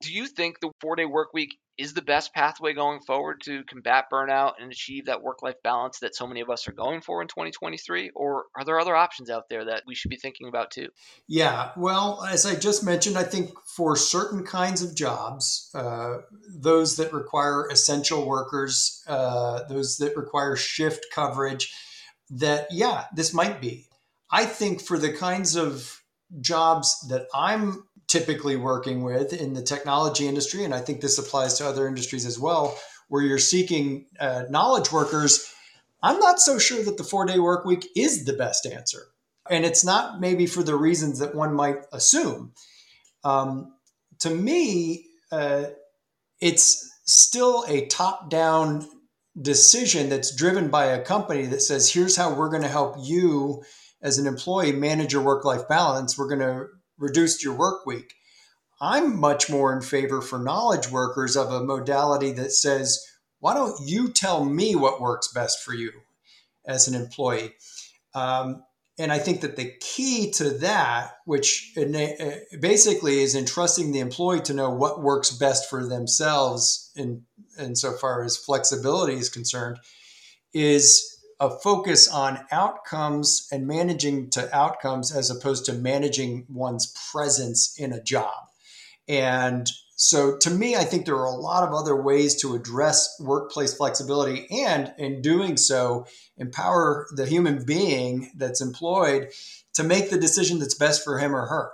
do 0.02 0.12
you 0.12 0.26
think 0.26 0.60
the 0.60 0.70
four 0.80 0.96
day 0.96 1.04
work 1.04 1.28
week 1.32 1.56
is 1.78 1.94
the 1.94 2.02
best 2.02 2.34
pathway 2.34 2.74
going 2.74 3.00
forward 3.00 3.40
to 3.44 3.64
combat 3.64 4.04
burnout 4.12 4.52
and 4.60 4.70
achieve 4.70 5.06
that 5.06 5.22
work 5.22 5.42
life 5.42 5.54
balance 5.64 6.00
that 6.00 6.14
so 6.14 6.26
many 6.26 6.40
of 6.40 6.50
us 6.50 6.68
are 6.68 6.72
going 6.72 7.00
for 7.00 7.22
in 7.22 7.28
2023? 7.28 8.10
Or 8.14 8.44
are 8.56 8.64
there 8.64 8.78
other 8.78 8.94
options 8.94 9.30
out 9.30 9.44
there 9.48 9.64
that 9.64 9.84
we 9.86 9.94
should 9.94 10.10
be 10.10 10.16
thinking 10.16 10.48
about 10.48 10.70
too? 10.70 10.88
Yeah, 11.28 11.70
well, 11.76 12.24
as 12.28 12.44
I 12.44 12.56
just 12.56 12.84
mentioned, 12.84 13.16
I 13.16 13.24
think 13.24 13.50
for 13.64 13.96
certain 13.96 14.44
kinds 14.44 14.82
of 14.82 14.94
jobs, 14.94 15.70
uh, 15.74 16.18
those 16.48 16.96
that 16.96 17.12
require 17.12 17.66
essential 17.68 18.26
workers, 18.26 19.02
uh, 19.06 19.62
those 19.68 19.96
that 19.96 20.16
require 20.16 20.56
shift 20.56 21.06
coverage, 21.12 21.72
that 22.28 22.66
yeah, 22.70 23.06
this 23.14 23.32
might 23.32 23.60
be 23.60 23.86
I 24.32 24.46
think 24.46 24.80
for 24.80 24.98
the 24.98 25.12
kinds 25.12 25.56
of 25.56 26.02
jobs 26.40 27.06
that 27.08 27.26
I'm 27.34 27.84
typically 28.08 28.56
working 28.56 29.02
with 29.02 29.32
in 29.32 29.52
the 29.52 29.62
technology 29.62 30.26
industry, 30.26 30.64
and 30.64 30.74
I 30.74 30.80
think 30.80 31.00
this 31.00 31.18
applies 31.18 31.54
to 31.54 31.66
other 31.66 31.86
industries 31.86 32.26
as 32.26 32.38
well, 32.38 32.76
where 33.08 33.22
you're 33.22 33.38
seeking 33.38 34.06
uh, 34.18 34.44
knowledge 34.48 34.90
workers, 34.90 35.52
I'm 36.02 36.18
not 36.18 36.40
so 36.40 36.58
sure 36.58 36.82
that 36.82 36.96
the 36.96 37.04
four 37.04 37.26
day 37.26 37.38
work 37.38 37.64
week 37.64 37.86
is 37.94 38.24
the 38.24 38.32
best 38.32 38.66
answer. 38.66 39.02
And 39.50 39.64
it's 39.64 39.84
not 39.84 40.20
maybe 40.20 40.46
for 40.46 40.62
the 40.62 40.76
reasons 40.76 41.18
that 41.18 41.34
one 41.34 41.54
might 41.54 41.84
assume. 41.92 42.52
Um, 43.24 43.74
to 44.20 44.30
me, 44.30 45.06
uh, 45.30 45.64
it's 46.40 46.90
still 47.04 47.64
a 47.68 47.86
top 47.86 48.30
down 48.30 48.88
decision 49.40 50.08
that's 50.08 50.34
driven 50.34 50.68
by 50.68 50.86
a 50.86 51.04
company 51.04 51.46
that 51.46 51.62
says, 51.62 51.92
here's 51.92 52.16
how 52.16 52.34
we're 52.34 52.50
going 52.50 52.62
to 52.62 52.68
help 52.68 52.96
you 53.00 53.62
as 54.02 54.18
an 54.18 54.26
employee 54.26 54.72
manage 54.72 55.12
your 55.12 55.22
work 55.22 55.44
life 55.44 55.68
balance. 55.68 56.18
We're 56.18 56.28
going 56.28 56.40
to 56.40 56.66
reduce 56.98 57.42
your 57.42 57.54
work 57.54 57.86
week. 57.86 58.14
I'm 58.80 59.18
much 59.18 59.48
more 59.48 59.72
in 59.72 59.80
favor 59.80 60.20
for 60.20 60.38
knowledge 60.38 60.90
workers 60.90 61.36
of 61.36 61.52
a 61.52 61.62
modality 61.62 62.32
that 62.32 62.50
says, 62.50 63.00
why 63.38 63.54
don't 63.54 63.78
you 63.86 64.12
tell 64.12 64.44
me 64.44 64.74
what 64.74 65.00
works 65.00 65.28
best 65.32 65.62
for 65.62 65.72
you 65.72 65.92
as 66.66 66.88
an 66.88 66.94
employee? 66.94 67.54
Um, 68.14 68.64
and 68.98 69.10
I 69.10 69.18
think 69.18 69.40
that 69.40 69.56
the 69.56 69.72
key 69.80 70.32
to 70.32 70.50
that, 70.50 71.12
which 71.24 71.72
basically 72.60 73.20
is 73.20 73.34
entrusting 73.34 73.92
the 73.92 74.00
employee 74.00 74.42
to 74.42 74.54
know 74.54 74.70
what 74.70 75.02
works 75.02 75.30
best 75.30 75.70
for 75.70 75.86
themselves 75.86 76.90
in 76.94 77.22
insofar 77.58 78.22
as 78.22 78.36
flexibility 78.36 79.14
is 79.14 79.28
concerned, 79.28 79.78
is 80.52 81.11
a 81.42 81.50
focus 81.50 82.08
on 82.08 82.38
outcomes 82.52 83.48
and 83.50 83.66
managing 83.66 84.30
to 84.30 84.56
outcomes 84.56 85.10
as 85.10 85.28
opposed 85.28 85.64
to 85.64 85.72
managing 85.72 86.46
one's 86.48 86.94
presence 87.10 87.76
in 87.76 87.92
a 87.92 88.00
job. 88.00 88.46
And 89.08 89.68
so 89.96 90.36
to 90.36 90.50
me, 90.50 90.76
I 90.76 90.84
think 90.84 91.04
there 91.04 91.16
are 91.16 91.26
a 91.26 91.34
lot 91.34 91.66
of 91.66 91.74
other 91.74 92.00
ways 92.00 92.40
to 92.42 92.54
address 92.54 93.16
workplace 93.18 93.74
flexibility 93.74 94.46
and 94.64 94.94
in 94.98 95.20
doing 95.20 95.56
so, 95.56 96.06
empower 96.36 97.08
the 97.16 97.26
human 97.26 97.64
being 97.64 98.30
that's 98.36 98.60
employed 98.60 99.30
to 99.74 99.82
make 99.82 100.10
the 100.10 100.20
decision 100.20 100.60
that's 100.60 100.76
best 100.76 101.02
for 101.02 101.18
him 101.18 101.34
or 101.34 101.46
her. 101.46 101.72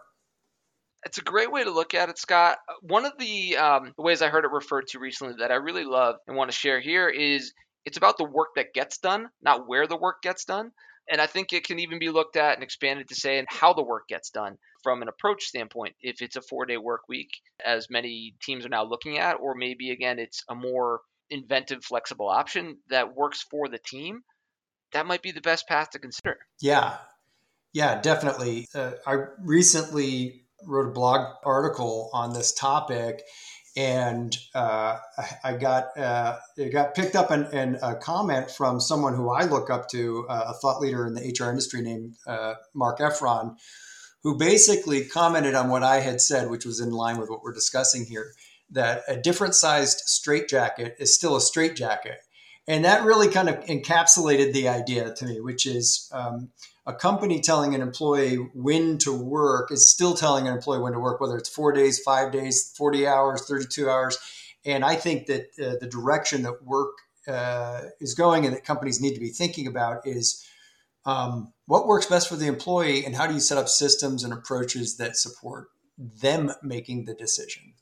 It's 1.04 1.18
a 1.18 1.22
great 1.22 1.52
way 1.52 1.64
to 1.64 1.70
look 1.70 1.92
at 1.92 2.08
it, 2.08 2.16
Scott. 2.16 2.56
One 2.80 3.04
of 3.04 3.12
the 3.18 3.58
um, 3.58 3.92
ways 3.98 4.22
I 4.22 4.28
heard 4.28 4.46
it 4.46 4.50
referred 4.50 4.88
to 4.88 4.98
recently 4.98 5.34
that 5.40 5.52
I 5.52 5.56
really 5.56 5.84
love 5.84 6.16
and 6.26 6.38
want 6.38 6.50
to 6.50 6.56
share 6.56 6.80
here 6.80 7.10
is 7.10 7.52
it's 7.88 7.96
about 7.96 8.18
the 8.18 8.24
work 8.24 8.48
that 8.56 8.74
gets 8.74 8.98
done, 8.98 9.30
not 9.40 9.66
where 9.66 9.86
the 9.86 9.96
work 9.96 10.20
gets 10.20 10.44
done. 10.44 10.72
And 11.10 11.22
I 11.22 11.26
think 11.26 11.54
it 11.54 11.64
can 11.64 11.78
even 11.78 11.98
be 11.98 12.10
looked 12.10 12.36
at 12.36 12.52
and 12.52 12.62
expanded 12.62 13.08
to 13.08 13.14
say 13.14 13.38
and 13.38 13.48
how 13.50 13.72
the 13.72 13.82
work 13.82 14.08
gets 14.08 14.28
done 14.28 14.58
from 14.82 15.00
an 15.00 15.08
approach 15.08 15.44
standpoint. 15.44 15.94
If 16.02 16.20
it's 16.20 16.36
a 16.36 16.42
four 16.42 16.66
day 16.66 16.76
work 16.76 17.08
week, 17.08 17.30
as 17.64 17.88
many 17.88 18.34
teams 18.42 18.66
are 18.66 18.68
now 18.68 18.84
looking 18.84 19.16
at, 19.16 19.40
or 19.40 19.54
maybe 19.54 19.90
again, 19.90 20.18
it's 20.18 20.44
a 20.50 20.54
more 20.54 21.00
inventive, 21.30 21.82
flexible 21.82 22.28
option 22.28 22.76
that 22.90 23.16
works 23.16 23.42
for 23.50 23.68
the 23.68 23.78
team, 23.78 24.20
that 24.92 25.06
might 25.06 25.22
be 25.22 25.32
the 25.32 25.40
best 25.40 25.66
path 25.66 25.88
to 25.92 25.98
consider. 25.98 26.36
Yeah. 26.60 26.98
Yeah, 27.72 28.02
definitely. 28.02 28.66
Uh, 28.74 28.92
I 29.06 29.16
recently 29.40 30.44
wrote 30.66 30.88
a 30.88 30.92
blog 30.92 31.36
article 31.42 32.10
on 32.12 32.34
this 32.34 32.52
topic 32.52 33.22
and 33.78 34.36
uh, 34.56 34.98
I 35.44 35.52
got 35.52 35.96
uh, 35.96 36.36
it 36.56 36.72
got 36.72 36.96
picked 36.96 37.14
up 37.14 37.30
in, 37.30 37.78
a 37.80 37.94
comment 37.94 38.50
from 38.50 38.80
someone 38.80 39.14
who 39.14 39.30
I 39.30 39.44
look 39.44 39.70
up 39.70 39.88
to, 39.90 40.26
uh, 40.28 40.46
a 40.48 40.54
thought 40.54 40.80
leader 40.80 41.06
in 41.06 41.14
the 41.14 41.20
HR 41.20 41.48
industry 41.48 41.80
named 41.80 42.16
uh, 42.26 42.54
Marc 42.74 42.98
Effron, 42.98 43.56
who 44.24 44.36
basically 44.36 45.04
commented 45.04 45.54
on 45.54 45.68
what 45.68 45.84
I 45.84 46.00
had 46.00 46.20
said, 46.20 46.50
which 46.50 46.66
was 46.66 46.80
in 46.80 46.90
line 46.90 47.18
with 47.18 47.30
what 47.30 47.44
we're 47.44 47.52
discussing 47.52 48.04
here, 48.04 48.32
that 48.68 49.02
a 49.06 49.16
different 49.16 49.54
sized 49.54 49.98
straitjacket 50.06 50.96
is 50.98 51.14
still 51.14 51.36
a 51.36 51.40
straitjacket, 51.40 52.18
and 52.66 52.84
that 52.84 53.04
really 53.04 53.28
kind 53.28 53.48
of 53.48 53.60
encapsulated 53.66 54.52
the 54.52 54.68
idea 54.68 55.14
to 55.14 55.24
me, 55.24 55.40
which 55.40 55.66
is. 55.66 56.10
Um, 56.12 56.50
a 56.88 56.94
company 56.94 57.38
telling 57.38 57.74
an 57.74 57.82
employee 57.82 58.36
when 58.54 58.96
to 58.96 59.12
work 59.12 59.70
is 59.70 59.90
still 59.90 60.14
telling 60.14 60.48
an 60.48 60.54
employee 60.54 60.80
when 60.80 60.94
to 60.94 60.98
work, 60.98 61.20
whether 61.20 61.36
it's 61.36 61.48
four 61.48 61.70
days, 61.70 62.00
five 62.00 62.32
days, 62.32 62.72
40 62.78 63.06
hours, 63.06 63.46
32 63.46 63.90
hours. 63.90 64.16
And 64.64 64.82
I 64.82 64.94
think 64.94 65.26
that 65.26 65.48
uh, 65.60 65.76
the 65.78 65.86
direction 65.86 66.42
that 66.44 66.64
work 66.64 66.96
uh, 67.28 67.82
is 68.00 68.14
going 68.14 68.46
and 68.46 68.54
that 68.54 68.64
companies 68.64 69.02
need 69.02 69.12
to 69.12 69.20
be 69.20 69.28
thinking 69.28 69.66
about 69.66 70.06
is 70.06 70.48
um, 71.04 71.52
what 71.66 71.86
works 71.86 72.06
best 72.06 72.26
for 72.26 72.36
the 72.36 72.46
employee 72.46 73.04
and 73.04 73.14
how 73.14 73.26
do 73.26 73.34
you 73.34 73.40
set 73.40 73.58
up 73.58 73.68
systems 73.68 74.24
and 74.24 74.32
approaches 74.32 74.96
that 74.96 75.14
support 75.18 75.68
them 75.98 76.50
making 76.62 77.04
the 77.04 77.14
decision. 77.14 77.74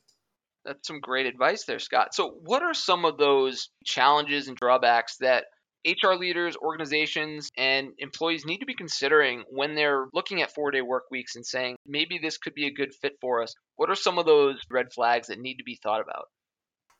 That's 0.65 0.85
some 0.85 0.99
great 0.99 1.27
advice 1.27 1.63
there, 1.63 1.79
Scott. 1.79 2.13
So, 2.13 2.35
what 2.43 2.61
are 2.61 2.73
some 2.73 3.05
of 3.05 3.17
those 3.17 3.69
challenges 3.85 4.49
and 4.49 4.57
drawbacks 4.57 5.15
that 5.21 5.45
HR 5.87 6.13
leaders, 6.13 6.57
organizations, 6.57 7.49
and 7.57 7.91
employees 7.99 8.45
need 8.45 8.59
to 8.59 8.65
be 8.65 8.75
considering 8.75 9.43
when 9.49 9.75
they're 9.75 10.07
looking 10.13 10.41
at 10.41 10.53
four 10.53 10.71
day 10.71 10.81
work 10.81 11.03
weeks 11.09 11.35
and 11.35 11.45
saying, 11.45 11.77
maybe 11.85 12.19
this 12.21 12.37
could 12.37 12.53
be 12.53 12.67
a 12.67 12.73
good 12.73 12.93
fit 13.01 13.13
for 13.21 13.41
us? 13.41 13.53
What 13.77 13.89
are 13.89 13.95
some 13.95 14.17
of 14.17 14.25
those 14.25 14.59
red 14.69 14.87
flags 14.93 15.27
that 15.27 15.39
need 15.39 15.57
to 15.57 15.63
be 15.63 15.79
thought 15.81 16.01
about? 16.01 16.25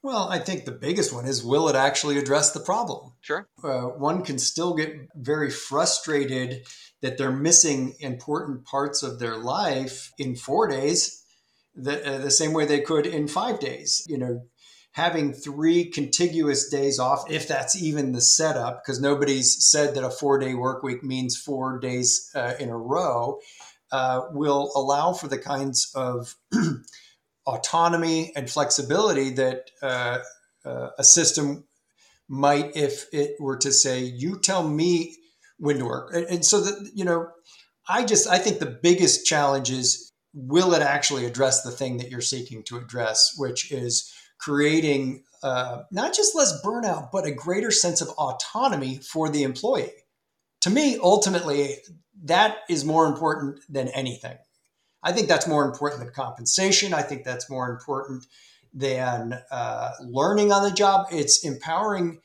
Well, 0.04 0.30
I 0.30 0.40
think 0.40 0.64
the 0.64 0.72
biggest 0.72 1.14
one 1.14 1.26
is 1.26 1.44
will 1.44 1.68
it 1.68 1.76
actually 1.76 2.18
address 2.18 2.52
the 2.52 2.60
problem? 2.60 3.14
Sure. 3.22 3.48
Uh, 3.64 3.82
one 3.82 4.24
can 4.24 4.38
still 4.38 4.76
get 4.76 4.96
very 5.16 5.50
frustrated 5.50 6.66
that 7.02 7.18
they're 7.18 7.32
missing 7.32 7.96
important 8.00 8.66
parts 8.66 9.04
of 9.04 9.20
their 9.20 9.38
life 9.38 10.14
in 10.18 10.36
four 10.36 10.68
days, 10.68 11.26
the, 11.76 12.06
uh, 12.06 12.18
the 12.20 12.32
same 12.32 12.54
way 12.54 12.66
they 12.66 12.80
could 12.80 13.06
in 13.06 13.28
five 13.28 13.60
days. 13.60 14.06
You 14.08 14.18
know, 14.18 14.46
having 14.98 15.32
three 15.32 15.86
contiguous 15.86 16.70
days 16.70 16.98
off, 16.98 17.30
if 17.30 17.48
that's 17.48 17.80
even 17.80 18.14
the 18.14 18.20
setup, 18.20 18.82
because 18.84 19.00
nobody's 19.00 19.64
said 19.64 19.94
that 19.94 20.04
a 20.04 20.10
four 20.10 20.40
day 20.40 20.56
work 20.56 20.82
week 20.82 21.04
means 21.04 21.38
four 21.38 21.78
days 21.78 22.32
uh, 22.34 22.54
in 22.60 22.70
a 22.70 22.78
row, 22.78 23.40
uh, 23.92 24.22
will 24.32 24.72
allow 24.76 25.14
for 25.14 25.28
the 25.28 25.38
kinds 25.38 25.92
of 25.94 26.36
autonomy 27.46 28.34
and 28.36 28.50
flexibility 28.50 29.30
that 29.30 29.70
uh, 29.84 30.18
uh, 30.66 30.90
a 30.98 31.04
system 31.04 31.64
might 32.28 32.76
if 32.76 33.06
it 33.14 33.36
were 33.40 33.58
to 33.58 33.72
say, 33.72 34.00
you 34.00 34.40
tell 34.40 34.68
me 34.68 35.16
when 35.60 35.78
to 35.78 35.86
work. 35.86 36.12
And, 36.12 36.26
and 36.26 36.44
so 36.44 36.60
that, 36.62 36.90
you 36.96 37.06
know, 37.06 37.28
I 37.88 38.04
just, 38.04 38.28
I 38.28 38.40
think 38.40 38.58
the 38.58 38.80
biggest 38.82 39.28
challenge 39.28 39.70
is 39.70 40.12
will 40.34 40.74
it 40.74 40.82
actually 40.82 41.28
address 41.28 41.62
the 41.62 41.72
thing 41.72 41.98
that 41.98 42.10
you're 42.10 42.20
seeking 42.20 42.64
to 42.64 42.78
address, 42.78 43.36
which 43.38 43.72
is 43.72 44.12
creating 44.40 45.24
uh, 45.44 45.84
not 45.92 46.14
just 46.14 46.36
less 46.36 46.62
burnout, 46.64 47.12
but 47.12 47.26
a 47.26 47.32
greater 47.32 47.72
sense 47.72 48.02
of 48.02 48.10
autonomy 48.10 48.98
for 48.98 49.30
the 49.30 49.44
employee. 49.44 49.92
To 50.62 50.70
me, 50.70 50.98
ultimately, 51.02 51.78
that 52.24 52.58
is 52.70 52.84
more 52.84 53.06
important 53.06 53.60
than 53.70 53.90
anything. 53.90 54.38
I 55.04 55.12
think 55.12 55.28
that's 55.28 55.48
more 55.48 55.66
important 55.66 56.02
than 56.02 56.14
compensation. 56.14 56.94
I 56.94 57.04
think 57.04 57.24
that's 57.24 57.50
more 57.50 57.70
important 57.70 58.26
than 58.74 59.40
uh, 59.52 59.92
learning 60.02 60.52
on 60.52 60.64
the 60.64 60.72
job. 60.72 61.08
It's 61.12 61.46
empowering 61.46 62.20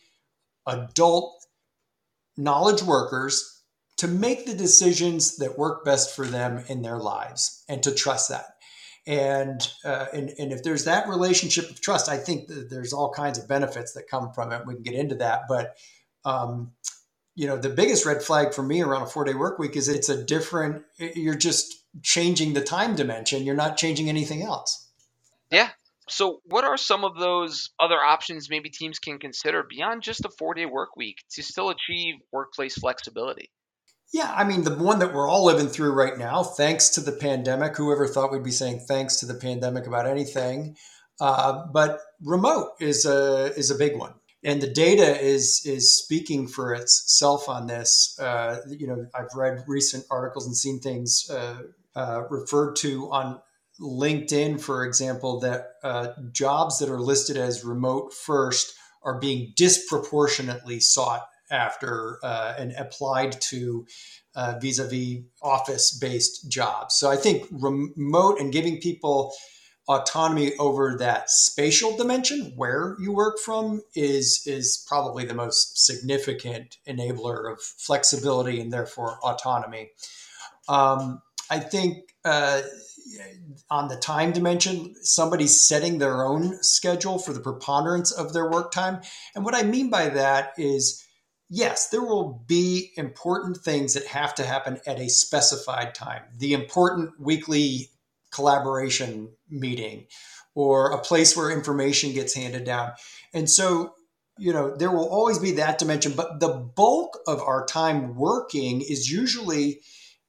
adult 0.66 1.46
knowledge 2.36 2.82
workers 2.82 3.62
to 3.98 4.08
make 4.08 4.46
the 4.46 4.54
decisions 4.54 5.36
that 5.36 5.58
work 5.58 5.84
best 5.84 6.16
for 6.16 6.26
them 6.26 6.64
in 6.68 6.82
their 6.82 6.98
lives 6.98 7.64
and 7.68 7.82
to 7.82 7.94
trust 7.94 8.30
that. 8.30 8.51
And, 9.04 9.60
uh, 9.84 10.06
and 10.12 10.30
and 10.38 10.52
if 10.52 10.62
there's 10.62 10.84
that 10.84 11.08
relationship 11.08 11.68
of 11.70 11.80
trust, 11.80 12.08
I 12.08 12.18
think 12.18 12.46
that 12.46 12.70
there's 12.70 12.92
all 12.92 13.12
kinds 13.12 13.36
of 13.36 13.48
benefits 13.48 13.94
that 13.94 14.08
come 14.08 14.32
from 14.32 14.52
it. 14.52 14.64
We 14.64 14.74
can 14.74 14.84
get 14.84 14.94
into 14.94 15.16
that, 15.16 15.42
but 15.48 15.76
um, 16.24 16.72
you 17.34 17.46
know, 17.46 17.56
the 17.56 17.70
biggest 17.70 18.04
red 18.04 18.22
flag 18.22 18.52
for 18.52 18.62
me 18.62 18.82
around 18.82 19.02
a 19.02 19.06
four 19.06 19.24
day 19.24 19.34
work 19.34 19.58
week 19.58 19.76
is 19.76 19.88
it's 19.88 20.08
a 20.08 20.22
different. 20.22 20.84
You're 20.98 21.34
just 21.34 21.84
changing 22.02 22.52
the 22.52 22.60
time 22.60 22.94
dimension. 22.94 23.44
You're 23.44 23.54
not 23.54 23.76
changing 23.76 24.08
anything 24.08 24.42
else. 24.42 24.90
Yeah. 25.50 25.70
So, 26.08 26.40
what 26.44 26.64
are 26.64 26.76
some 26.76 27.04
of 27.04 27.16
those 27.16 27.70
other 27.80 27.98
options 27.98 28.50
maybe 28.50 28.68
teams 28.68 28.98
can 28.98 29.18
consider 29.18 29.62
beyond 29.62 30.02
just 30.02 30.24
a 30.24 30.30
four 30.30 30.54
day 30.54 30.66
work 30.66 30.96
week 30.96 31.18
to 31.32 31.42
still 31.42 31.70
achieve 31.70 32.16
workplace 32.32 32.74
flexibility? 32.74 33.50
Yeah, 34.12 34.30
I 34.30 34.44
mean, 34.44 34.62
the 34.62 34.74
one 34.74 34.98
that 34.98 35.14
we're 35.14 35.28
all 35.28 35.46
living 35.46 35.68
through 35.68 35.92
right 35.92 36.18
now, 36.18 36.42
thanks 36.42 36.90
to 36.90 37.00
the 37.00 37.12
pandemic. 37.12 37.76
Whoever 37.76 38.06
thought 38.06 38.30
we'd 38.30 38.42
be 38.42 38.50
saying 38.50 38.84
thanks 38.86 39.16
to 39.20 39.26
the 39.26 39.34
pandemic 39.34 39.86
about 39.86 40.06
anything? 40.06 40.76
Uh, 41.18 41.64
but 41.72 41.98
remote 42.22 42.72
is 42.78 43.06
a 43.06 43.54
is 43.56 43.70
a 43.70 43.74
big 43.74 43.96
one, 43.96 44.12
and 44.44 44.60
the 44.60 44.70
data 44.70 45.18
is 45.18 45.62
is 45.64 45.94
speaking 45.94 46.46
for 46.46 46.74
itself 46.74 47.48
on 47.48 47.66
this. 47.66 48.18
Uh, 48.20 48.58
you 48.68 48.86
know, 48.86 49.06
I've 49.14 49.34
read 49.34 49.64
recent 49.66 50.04
articles 50.10 50.46
and 50.46 50.56
seen 50.56 50.80
things 50.80 51.30
uh, 51.30 51.62
uh 51.96 52.24
referred 52.28 52.76
to 52.76 53.10
on 53.10 53.40
LinkedIn, 53.80 54.60
for 54.60 54.84
example, 54.84 55.40
that 55.40 55.68
uh, 55.82 56.08
jobs 56.32 56.78
that 56.80 56.90
are 56.90 57.00
listed 57.00 57.38
as 57.38 57.64
remote 57.64 58.12
first 58.12 58.74
are 59.02 59.18
being 59.18 59.52
disproportionately 59.56 60.80
sought 60.80 61.22
after 61.52 62.18
uh, 62.24 62.54
and 62.58 62.72
applied 62.72 63.40
to 63.42 63.86
uh, 64.34 64.58
vis-a-vis 64.60 65.22
office-based 65.42 66.50
jobs. 66.50 66.96
So 66.96 67.10
I 67.10 67.16
think 67.16 67.46
remote 67.50 68.40
and 68.40 68.52
giving 68.52 68.80
people 68.80 69.32
autonomy 69.88 70.56
over 70.58 70.96
that 70.98 71.28
spatial 71.28 71.96
dimension 71.96 72.52
where 72.56 72.96
you 73.00 73.12
work 73.12 73.38
from 73.38 73.82
is 73.94 74.42
is 74.46 74.84
probably 74.88 75.24
the 75.24 75.34
most 75.34 75.84
significant 75.84 76.78
enabler 76.86 77.52
of 77.52 77.60
flexibility 77.60 78.60
and 78.60 78.72
therefore 78.72 79.18
autonomy. 79.22 79.90
Um, 80.68 81.20
I 81.50 81.58
think 81.58 82.14
uh, 82.24 82.62
on 83.68 83.88
the 83.88 83.96
time 83.96 84.32
dimension, 84.32 84.94
somebody's 85.02 85.60
setting 85.60 85.98
their 85.98 86.24
own 86.24 86.62
schedule 86.62 87.18
for 87.18 87.32
the 87.32 87.40
preponderance 87.40 88.12
of 88.12 88.32
their 88.32 88.48
work 88.48 88.70
time. 88.70 89.00
And 89.34 89.44
what 89.44 89.54
I 89.54 89.62
mean 89.64 89.90
by 89.90 90.08
that 90.10 90.52
is, 90.56 91.01
yes, 91.52 91.88
there 91.90 92.02
will 92.02 92.42
be 92.46 92.92
important 92.96 93.58
things 93.58 93.92
that 93.92 94.06
have 94.06 94.34
to 94.34 94.42
happen 94.42 94.80
at 94.86 94.98
a 94.98 95.10
specified 95.10 95.94
time. 95.94 96.22
The 96.38 96.54
important 96.54 97.20
weekly 97.20 97.90
collaboration 98.30 99.28
meeting 99.50 100.06
or 100.54 100.92
a 100.92 100.98
place 100.98 101.36
where 101.36 101.50
information 101.50 102.14
gets 102.14 102.34
handed 102.34 102.64
down. 102.64 102.92
And 103.34 103.50
so, 103.50 103.92
you 104.38 104.50
know, 104.50 104.74
there 104.74 104.90
will 104.90 105.08
always 105.08 105.38
be 105.38 105.52
that 105.52 105.78
dimension, 105.78 106.14
but 106.16 106.40
the 106.40 106.48
bulk 106.48 107.18
of 107.26 107.42
our 107.42 107.66
time 107.66 108.16
working 108.16 108.80
is 108.80 109.10
usually 109.10 109.80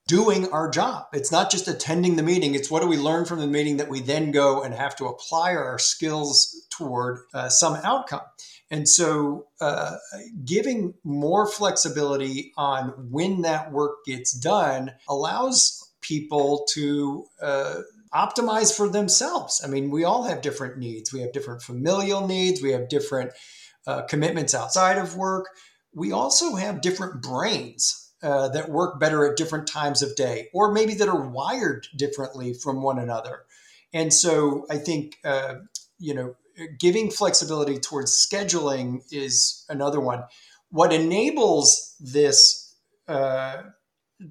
doing 0.07 0.51
our 0.51 0.69
job. 0.69 1.05
It's 1.13 1.31
not 1.31 1.49
just 1.49 1.67
attending 1.67 2.15
the 2.15 2.23
meeting, 2.23 2.55
it's 2.55 2.69
what 2.69 2.81
do 2.81 2.87
we 2.87 2.97
learn 2.97 3.25
from 3.25 3.39
the 3.39 3.47
meeting 3.47 3.77
that 3.77 3.89
we 3.89 4.01
then 4.01 4.31
go 4.31 4.61
and 4.61 4.73
have 4.73 4.95
to 4.97 5.05
apply 5.05 5.55
our 5.55 5.79
skills 5.79 6.67
toward 6.69 7.19
uh, 7.33 7.49
some 7.49 7.75
outcome. 7.83 8.21
And 8.69 8.89
so, 8.89 9.47
uh, 9.61 9.97
giving 10.43 10.95
more 11.03 11.47
flexibility 11.47 12.51
on 12.57 12.89
when 13.11 13.43
that 13.43 13.71
work 13.71 14.03
gets 14.05 14.33
done 14.33 14.93
allows 15.07 15.91
people 16.01 16.65
to 16.73 17.25
uh, 17.41 17.81
optimize 18.13 18.75
for 18.75 18.89
themselves. 18.89 19.61
I 19.63 19.67
mean, 19.67 19.89
we 19.89 20.03
all 20.03 20.23
have 20.23 20.41
different 20.41 20.77
needs. 20.77 21.13
We 21.13 21.21
have 21.21 21.33
different 21.33 21.61
familial 21.61 22.27
needs, 22.27 22.61
we 22.61 22.71
have 22.71 22.89
different 22.89 23.31
uh, 23.85 24.03
commitments 24.03 24.53
outside 24.53 24.97
of 24.97 25.15
work. 25.15 25.49
We 25.93 26.11
also 26.11 26.55
have 26.55 26.81
different 26.81 27.21
brains 27.21 28.02
uh, 28.23 28.47
that 28.49 28.69
work 28.69 28.99
better 28.99 29.29
at 29.29 29.37
different 29.37 29.67
times 29.67 30.01
of 30.01 30.15
day, 30.15 30.49
or 30.53 30.71
maybe 30.71 30.93
that 30.95 31.09
are 31.09 31.29
wired 31.29 31.87
differently 31.95 32.53
from 32.53 32.81
one 32.81 32.97
another. 32.97 33.43
And 33.93 34.13
so 34.13 34.65
I 34.69 34.77
think, 34.77 35.17
uh, 35.23 35.55
you 35.99 36.13
know, 36.13 36.35
giving 36.79 37.11
flexibility 37.11 37.77
towards 37.79 38.11
scheduling 38.11 39.01
is 39.11 39.65
another 39.69 39.99
one. 39.99 40.23
What 40.69 40.93
enables 40.93 41.95
this 41.99 42.75
uh, 43.07 43.63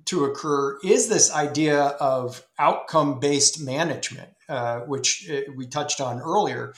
to 0.07 0.25
occur 0.25 0.79
is 0.83 1.09
this 1.09 1.33
idea 1.33 1.81
of 1.83 2.45
outcome 2.59 3.21
based 3.21 3.61
management, 3.61 4.31
uh, 4.49 4.81
which 4.81 5.31
uh, 5.31 5.53
we 5.57 5.67
touched 5.67 6.01
on 6.01 6.21
earlier. 6.21 6.75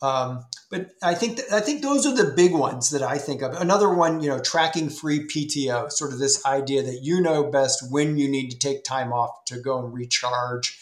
Um, 0.00 0.44
but 0.70 0.92
I 1.02 1.14
think 1.14 1.38
th- 1.38 1.50
I 1.50 1.60
think 1.60 1.82
those 1.82 2.06
are 2.06 2.14
the 2.14 2.32
big 2.34 2.52
ones 2.52 2.90
that 2.90 3.02
I 3.02 3.18
think 3.18 3.42
of. 3.42 3.54
Another 3.54 3.92
one, 3.92 4.20
you 4.20 4.28
know, 4.28 4.38
tracking 4.38 4.90
free 4.90 5.26
PTO, 5.26 5.90
sort 5.90 6.12
of 6.12 6.18
this 6.18 6.44
idea 6.46 6.82
that 6.82 7.00
you 7.02 7.20
know 7.20 7.50
best 7.50 7.90
when 7.90 8.16
you 8.16 8.28
need 8.28 8.50
to 8.50 8.58
take 8.58 8.84
time 8.84 9.12
off 9.12 9.44
to 9.46 9.58
go 9.58 9.84
and 9.84 9.92
recharge, 9.92 10.78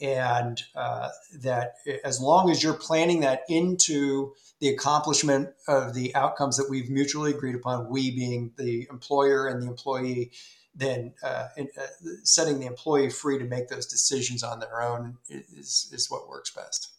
and 0.00 0.62
uh, 0.76 1.08
that 1.40 1.74
as 2.04 2.20
long 2.20 2.48
as 2.48 2.62
you're 2.62 2.74
planning 2.74 3.20
that 3.20 3.42
into 3.48 4.34
the 4.60 4.68
accomplishment 4.68 5.48
of 5.66 5.94
the 5.94 6.14
outcomes 6.14 6.56
that 6.56 6.70
we've 6.70 6.90
mutually 6.90 7.32
agreed 7.32 7.56
upon, 7.56 7.88
we 7.88 8.10
being 8.10 8.52
the 8.56 8.86
employer 8.90 9.48
and 9.48 9.62
the 9.62 9.66
employee, 9.66 10.30
then 10.74 11.12
uh, 11.24 11.48
uh, 11.58 11.86
setting 12.22 12.60
the 12.60 12.66
employee 12.66 13.10
free 13.10 13.38
to 13.38 13.44
make 13.44 13.68
those 13.68 13.86
decisions 13.86 14.44
on 14.44 14.60
their 14.60 14.80
own 14.80 15.16
is 15.28 15.90
is 15.92 16.08
what 16.08 16.28
works 16.28 16.52
best. 16.52 16.89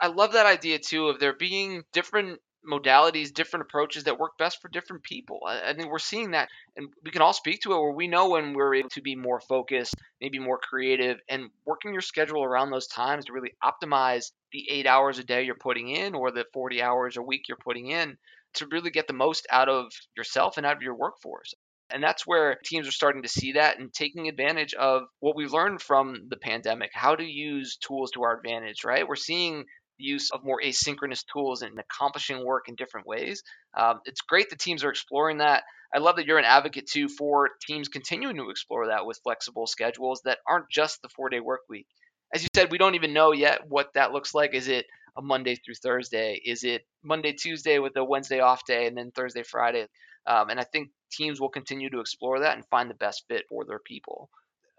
I 0.00 0.08
love 0.08 0.32
that 0.32 0.46
idea 0.46 0.78
too 0.78 1.08
of 1.08 1.20
there 1.20 1.32
being 1.32 1.84
different 1.92 2.40
modalities, 2.68 3.32
different 3.32 3.66
approaches 3.66 4.04
that 4.04 4.18
work 4.18 4.38
best 4.38 4.60
for 4.60 4.68
different 4.68 5.02
people. 5.02 5.40
I, 5.46 5.70
I, 5.70 5.74
think 5.74 5.90
we're 5.90 5.98
seeing 5.98 6.32
that, 6.32 6.48
and 6.76 6.88
we 7.04 7.10
can 7.10 7.22
all 7.22 7.32
speak 7.32 7.60
to 7.62 7.72
it 7.72 7.80
where 7.80 7.92
we 7.92 8.08
know 8.08 8.30
when 8.30 8.54
we're 8.54 8.74
able 8.74 8.88
to 8.90 9.02
be 9.02 9.14
more 9.14 9.40
focused, 9.40 9.94
maybe 10.20 10.38
more 10.38 10.58
creative, 10.58 11.18
and 11.28 11.50
working 11.66 11.92
your 11.92 12.00
schedule 12.00 12.42
around 12.42 12.70
those 12.70 12.86
times 12.86 13.26
to 13.26 13.32
really 13.32 13.52
optimize 13.62 14.32
the 14.52 14.66
eight 14.70 14.86
hours 14.86 15.18
a 15.18 15.24
day 15.24 15.42
you're 15.42 15.54
putting 15.54 15.90
in 15.90 16.14
or 16.14 16.30
the 16.30 16.46
40 16.52 16.82
hours 16.82 17.16
a 17.16 17.22
week 17.22 17.48
you're 17.48 17.58
putting 17.58 17.88
in 17.88 18.16
to 18.54 18.66
really 18.70 18.90
get 18.90 19.06
the 19.06 19.12
most 19.12 19.46
out 19.50 19.68
of 19.68 19.92
yourself 20.16 20.56
and 20.56 20.66
out 20.66 20.76
of 20.76 20.82
your 20.82 20.94
workforce. 20.94 21.54
And 21.90 22.02
that's 22.02 22.26
where 22.26 22.58
teams 22.64 22.88
are 22.88 22.92
starting 22.92 23.22
to 23.22 23.28
see 23.28 23.52
that 23.52 23.78
and 23.78 23.92
taking 23.92 24.28
advantage 24.28 24.74
of 24.74 25.02
what 25.20 25.36
we 25.36 25.46
learned 25.46 25.82
from 25.82 26.28
the 26.28 26.36
pandemic, 26.36 26.90
how 26.94 27.14
to 27.14 27.24
use 27.24 27.76
tools 27.76 28.10
to 28.12 28.22
our 28.22 28.36
advantage, 28.36 28.84
right? 28.84 29.06
We're 29.06 29.16
seeing 29.16 29.66
use 29.98 30.30
of 30.30 30.44
more 30.44 30.60
asynchronous 30.64 31.24
tools 31.32 31.62
and 31.62 31.78
accomplishing 31.78 32.44
work 32.44 32.68
in 32.68 32.74
different 32.74 33.06
ways. 33.06 33.42
Um, 33.76 34.00
it's 34.04 34.20
great 34.20 34.50
that 34.50 34.58
teams 34.58 34.84
are 34.84 34.90
exploring 34.90 35.38
that. 35.38 35.64
I 35.94 35.98
love 35.98 36.16
that 36.16 36.26
you're 36.26 36.38
an 36.38 36.44
advocate 36.44 36.86
too 36.86 37.08
for 37.08 37.50
teams 37.66 37.88
continuing 37.88 38.36
to 38.36 38.50
explore 38.50 38.88
that 38.88 39.06
with 39.06 39.20
flexible 39.22 39.66
schedules 39.66 40.22
that 40.24 40.38
aren't 40.48 40.68
just 40.70 41.00
the 41.02 41.08
four 41.08 41.28
day 41.28 41.40
work 41.40 41.60
week. 41.68 41.86
As 42.32 42.42
you 42.42 42.48
said, 42.54 42.72
we 42.72 42.78
don't 42.78 42.96
even 42.96 43.12
know 43.12 43.32
yet 43.32 43.60
what 43.68 43.90
that 43.94 44.12
looks 44.12 44.34
like. 44.34 44.54
Is 44.54 44.66
it 44.68 44.86
a 45.16 45.22
Monday 45.22 45.54
through 45.54 45.74
Thursday? 45.74 46.40
Is 46.44 46.64
it 46.64 46.84
Monday, 47.04 47.32
Tuesday 47.32 47.78
with 47.78 47.96
a 47.96 48.04
Wednesday 48.04 48.40
off 48.40 48.66
day 48.66 48.86
and 48.86 48.96
then 48.96 49.12
Thursday, 49.12 49.44
Friday? 49.44 49.86
Um, 50.26 50.50
and 50.50 50.58
I 50.58 50.64
think 50.64 50.88
teams 51.12 51.40
will 51.40 51.50
continue 51.50 51.90
to 51.90 52.00
explore 52.00 52.40
that 52.40 52.56
and 52.56 52.66
find 52.66 52.90
the 52.90 52.94
best 52.94 53.24
fit 53.28 53.44
for 53.48 53.64
their 53.64 53.78
people. 53.78 54.30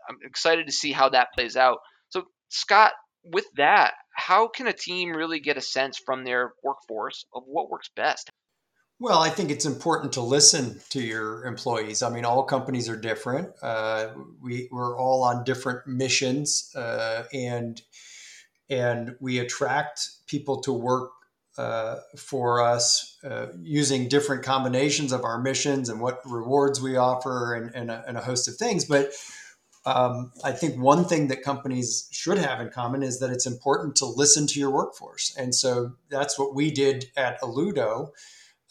I'm 0.09 0.17
excited 0.23 0.67
to 0.67 0.73
see 0.73 0.91
how 0.91 1.09
that 1.09 1.33
plays 1.33 1.55
out. 1.55 1.79
So, 2.09 2.23
Scott, 2.49 2.93
with 3.31 3.45
that, 3.57 3.93
how 4.13 4.47
can 4.47 4.67
a 4.67 4.73
team 4.73 5.11
really 5.11 5.39
get 5.39 5.57
a 5.57 5.61
sense 5.61 5.97
from 5.97 6.23
their 6.23 6.53
workforce 6.63 7.25
of 7.33 7.43
what 7.45 7.69
works 7.69 7.89
best? 7.95 8.29
Well, 8.97 9.19
I 9.19 9.29
think 9.29 9.51
it's 9.51 9.65
important 9.65 10.13
to 10.13 10.21
listen 10.21 10.79
to 10.91 11.01
your 11.01 11.45
employees. 11.45 12.01
I 12.01 12.09
mean, 12.09 12.23
all 12.23 12.43
companies 12.43 12.87
are 12.87 12.95
different. 12.95 13.49
Uh, 13.61 14.07
we 14.41 14.69
we're 14.71 14.97
all 14.97 15.23
on 15.23 15.43
different 15.43 15.85
missions, 15.85 16.71
uh, 16.75 17.23
and 17.33 17.81
and 18.69 19.15
we 19.19 19.39
attract 19.39 19.99
people 20.27 20.61
to 20.61 20.71
work 20.71 21.11
uh, 21.57 21.97
for 22.17 22.61
us 22.61 23.17
uh, 23.23 23.47
using 23.61 24.07
different 24.07 24.43
combinations 24.43 25.11
of 25.11 25.23
our 25.23 25.41
missions 25.41 25.89
and 25.89 25.99
what 25.99 26.21
rewards 26.25 26.81
we 26.81 26.95
offer, 26.95 27.53
and, 27.53 27.75
and, 27.75 27.91
a, 27.91 28.03
and 28.07 28.17
a 28.17 28.21
host 28.21 28.47
of 28.47 28.55
things. 28.55 28.85
But 28.85 29.11
um, 29.85 30.31
I 30.43 30.51
think 30.51 30.81
one 30.81 31.05
thing 31.05 31.27
that 31.27 31.43
companies 31.43 32.07
should 32.11 32.37
have 32.37 32.59
in 32.59 32.69
common 32.69 33.03
is 33.03 33.19
that 33.19 33.29
it's 33.29 33.45
important 33.45 33.95
to 33.97 34.05
listen 34.05 34.47
to 34.47 34.59
your 34.59 34.71
workforce. 34.71 35.35
And 35.37 35.53
so 35.53 35.93
that's 36.09 36.39
what 36.39 36.55
we 36.55 36.71
did 36.71 37.05
at 37.15 37.39
Alludo. 37.41 38.09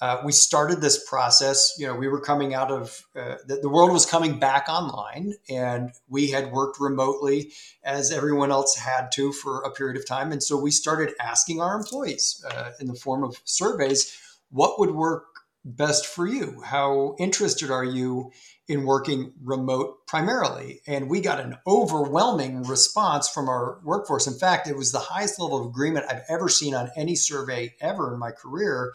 Uh, 0.00 0.20
we 0.24 0.32
started 0.32 0.80
this 0.80 1.08
process. 1.08 1.72
You 1.78 1.86
know, 1.86 1.94
we 1.94 2.08
were 2.08 2.20
coming 2.20 2.52
out 2.52 2.72
of 2.72 3.04
uh, 3.14 3.36
the, 3.46 3.60
the, 3.62 3.68
world 3.68 3.92
was 3.92 4.04
coming 4.04 4.40
back 4.40 4.68
online, 4.68 5.34
and 5.48 5.92
we 6.08 6.30
had 6.30 6.50
worked 6.50 6.80
remotely 6.80 7.52
as 7.84 8.10
everyone 8.10 8.50
else 8.50 8.76
had 8.76 9.12
to 9.12 9.32
for 9.32 9.62
a 9.62 9.70
period 9.70 9.96
of 9.96 10.06
time. 10.06 10.32
And 10.32 10.42
so 10.42 10.56
we 10.56 10.72
started 10.72 11.14
asking 11.20 11.60
our 11.60 11.76
employees 11.76 12.44
uh, 12.50 12.72
in 12.80 12.88
the 12.88 12.94
form 12.94 13.22
of 13.22 13.40
surveys 13.44 14.18
what 14.50 14.80
would 14.80 14.90
work 14.90 15.33
best 15.64 16.06
for 16.06 16.26
you? 16.26 16.62
How 16.64 17.16
interested 17.18 17.70
are 17.70 17.84
you 17.84 18.32
in 18.68 18.84
working 18.84 19.32
remote 19.42 20.06
primarily. 20.06 20.80
And 20.86 21.10
we 21.10 21.20
got 21.20 21.40
an 21.40 21.58
overwhelming 21.66 22.62
response 22.62 23.28
from 23.28 23.48
our 23.48 23.80
workforce. 23.84 24.26
In 24.26 24.34
fact, 24.34 24.68
it 24.68 24.76
was 24.76 24.90
the 24.90 24.98
highest 24.98 25.38
level 25.38 25.60
of 25.60 25.66
agreement 25.66 26.06
I've 26.08 26.22
ever 26.28 26.48
seen 26.48 26.74
on 26.74 26.90
any 26.96 27.14
survey 27.14 27.74
ever 27.80 28.12
in 28.12 28.18
my 28.18 28.30
career. 28.30 28.94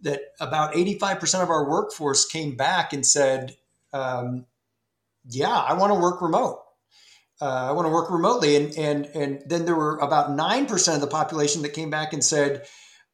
That 0.00 0.20
about 0.40 0.74
85% 0.74 1.42
of 1.42 1.50
our 1.50 1.68
workforce 1.68 2.26
came 2.26 2.56
back 2.56 2.92
and 2.92 3.06
said, 3.06 3.56
um, 3.92 4.46
Yeah, 5.28 5.48
I 5.48 5.74
want 5.74 5.92
to 5.92 6.00
work 6.00 6.20
remote. 6.20 6.60
Uh, 7.40 7.68
I 7.68 7.72
want 7.72 7.86
to 7.86 7.92
work 7.92 8.10
remotely. 8.10 8.56
And, 8.56 8.76
and, 8.76 9.06
and 9.06 9.42
then 9.46 9.64
there 9.64 9.74
were 9.74 9.98
about 9.98 10.30
9% 10.30 10.94
of 10.94 11.00
the 11.00 11.06
population 11.06 11.62
that 11.62 11.70
came 11.70 11.90
back 11.90 12.12
and 12.12 12.24
said, 12.24 12.66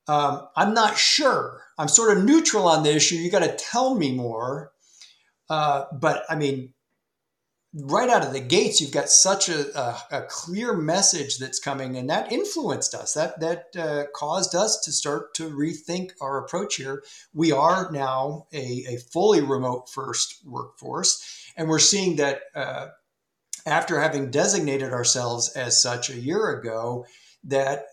um, 0.08 0.48
I'm 0.56 0.74
not 0.74 0.98
sure. 0.98 1.62
I'm 1.80 1.88
sort 1.88 2.14
of 2.14 2.22
neutral 2.22 2.68
on 2.68 2.82
the 2.82 2.94
issue. 2.94 3.14
You 3.14 3.30
got 3.30 3.38
to 3.38 3.56
tell 3.56 3.94
me 3.94 4.12
more. 4.12 4.70
Uh, 5.48 5.86
but 5.98 6.24
I 6.28 6.36
mean, 6.36 6.74
right 7.72 8.10
out 8.10 8.22
of 8.22 8.34
the 8.34 8.40
gates, 8.40 8.82
you've 8.82 8.92
got 8.92 9.08
such 9.08 9.48
a, 9.48 9.78
a, 9.78 10.18
a, 10.18 10.22
clear 10.28 10.74
message 10.74 11.38
that's 11.38 11.58
coming, 11.58 11.96
and 11.96 12.10
that 12.10 12.30
influenced 12.30 12.94
us. 12.94 13.14
That 13.14 13.40
that 13.40 13.64
uh, 13.78 14.04
caused 14.14 14.54
us 14.54 14.78
to 14.82 14.92
start 14.92 15.32
to 15.34 15.48
rethink 15.48 16.10
our 16.20 16.44
approach 16.44 16.76
here. 16.76 17.02
We 17.32 17.50
are 17.50 17.90
now 17.90 18.46
a, 18.52 18.84
a 18.88 18.96
fully 18.98 19.40
remote 19.40 19.88
first 19.88 20.42
workforce, 20.44 21.50
and 21.56 21.66
we're 21.66 21.78
seeing 21.78 22.16
that 22.16 22.42
uh, 22.54 22.88
after 23.64 24.00
having 24.00 24.30
designated 24.30 24.92
ourselves 24.92 25.48
as 25.56 25.80
such 25.80 26.10
a 26.10 26.20
year 26.20 26.50
ago, 26.50 27.06
that 27.44 27.86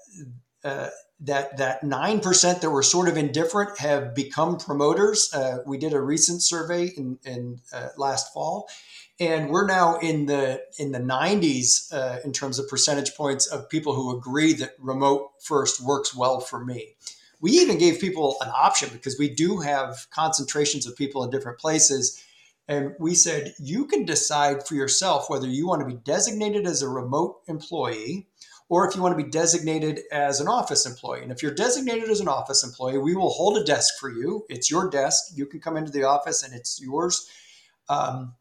uh, 0.66 0.90
that 1.20 1.58
that 1.58 1.84
nine 1.84 2.20
percent 2.20 2.62
that 2.62 2.70
were 2.70 2.84
sort 2.84 3.08
of 3.08 3.18
indifferent 3.18 3.80
have 3.80 4.14
become 4.14 4.58
promoters. 4.58 5.34
Uh, 5.34 5.60
we 5.66 5.78
did 5.78 5.94
a 5.94 6.02
recent 6.02 6.44
survey 6.44 6.88
in, 6.96 7.18
in 7.26 7.60
uh, 7.74 7.90
last 7.98 8.32
fall, 8.34 8.70
and 9.20 9.50
we're 9.50 9.66
now 9.66 9.98
in 9.98 10.28
the 10.28 10.62
in 10.78 10.92
the 10.92 11.00
90s 11.00 11.92
uh, 11.92 12.20
in 12.24 12.34
terms 12.34 12.60
of 12.60 12.68
percentage 12.68 13.16
points 13.16 13.48
of 13.48 13.70
people 13.70 13.96
who 13.96 14.16
agree 14.16 14.54
that 14.54 14.74
remote 14.80 15.32
first 15.42 15.84
works 15.84 16.16
well 16.16 16.40
for 16.40 16.64
me. 16.64 16.94
We 17.40 17.52
even 17.52 17.78
gave 17.78 18.00
people 18.00 18.38
an 18.42 18.52
option 18.56 18.90
because 18.92 19.18
we 19.18 19.30
do 19.30 19.60
have 19.60 20.08
concentrations 20.12 20.88
of 20.88 20.96
people 20.96 21.24
in 21.24 21.30
different 21.30 21.60
places. 21.60 22.24
And 22.68 22.96
we 23.00 23.16
said, 23.16 23.54
you 23.60 23.86
can 23.86 24.06
decide 24.06 24.68
for 24.68 24.76
yourself 24.76 25.30
whether 25.30 25.48
you 25.48 25.68
want 25.68 25.82
to 25.82 25.88
be 25.88 26.02
designated 26.04 26.66
as 26.66 26.82
a 26.82 26.90
remote 26.90 27.42
employee 27.48 28.28
or 28.70 28.88
if 28.88 28.96
you 28.96 29.02
want 29.02 29.18
to 29.18 29.24
be 29.24 29.30
designated 29.30 30.02
as 30.12 30.40
an 30.40 30.48
office 30.48 30.86
employee. 30.86 31.22
And 31.22 31.32
if 31.32 31.42
you're 31.42 31.54
designated 31.54 32.10
as 32.10 32.20
an 32.20 32.28
office 32.28 32.64
employee, 32.64 32.98
we 32.98 33.16
will 33.16 33.30
hold 33.30 33.58
a 33.58 33.64
desk 33.64 33.94
for 34.00 34.10
you. 34.10 34.46
It's 34.50 34.70
your 34.70 34.90
desk. 34.90 35.32
You 35.36 35.46
can 35.46 35.60
come 35.60 35.78
into 35.78 35.92
the 35.92 36.04
office 36.04 36.44
and 36.44 36.54
it's 36.54 36.82
yours. 36.82 37.30
Um, 37.88 38.34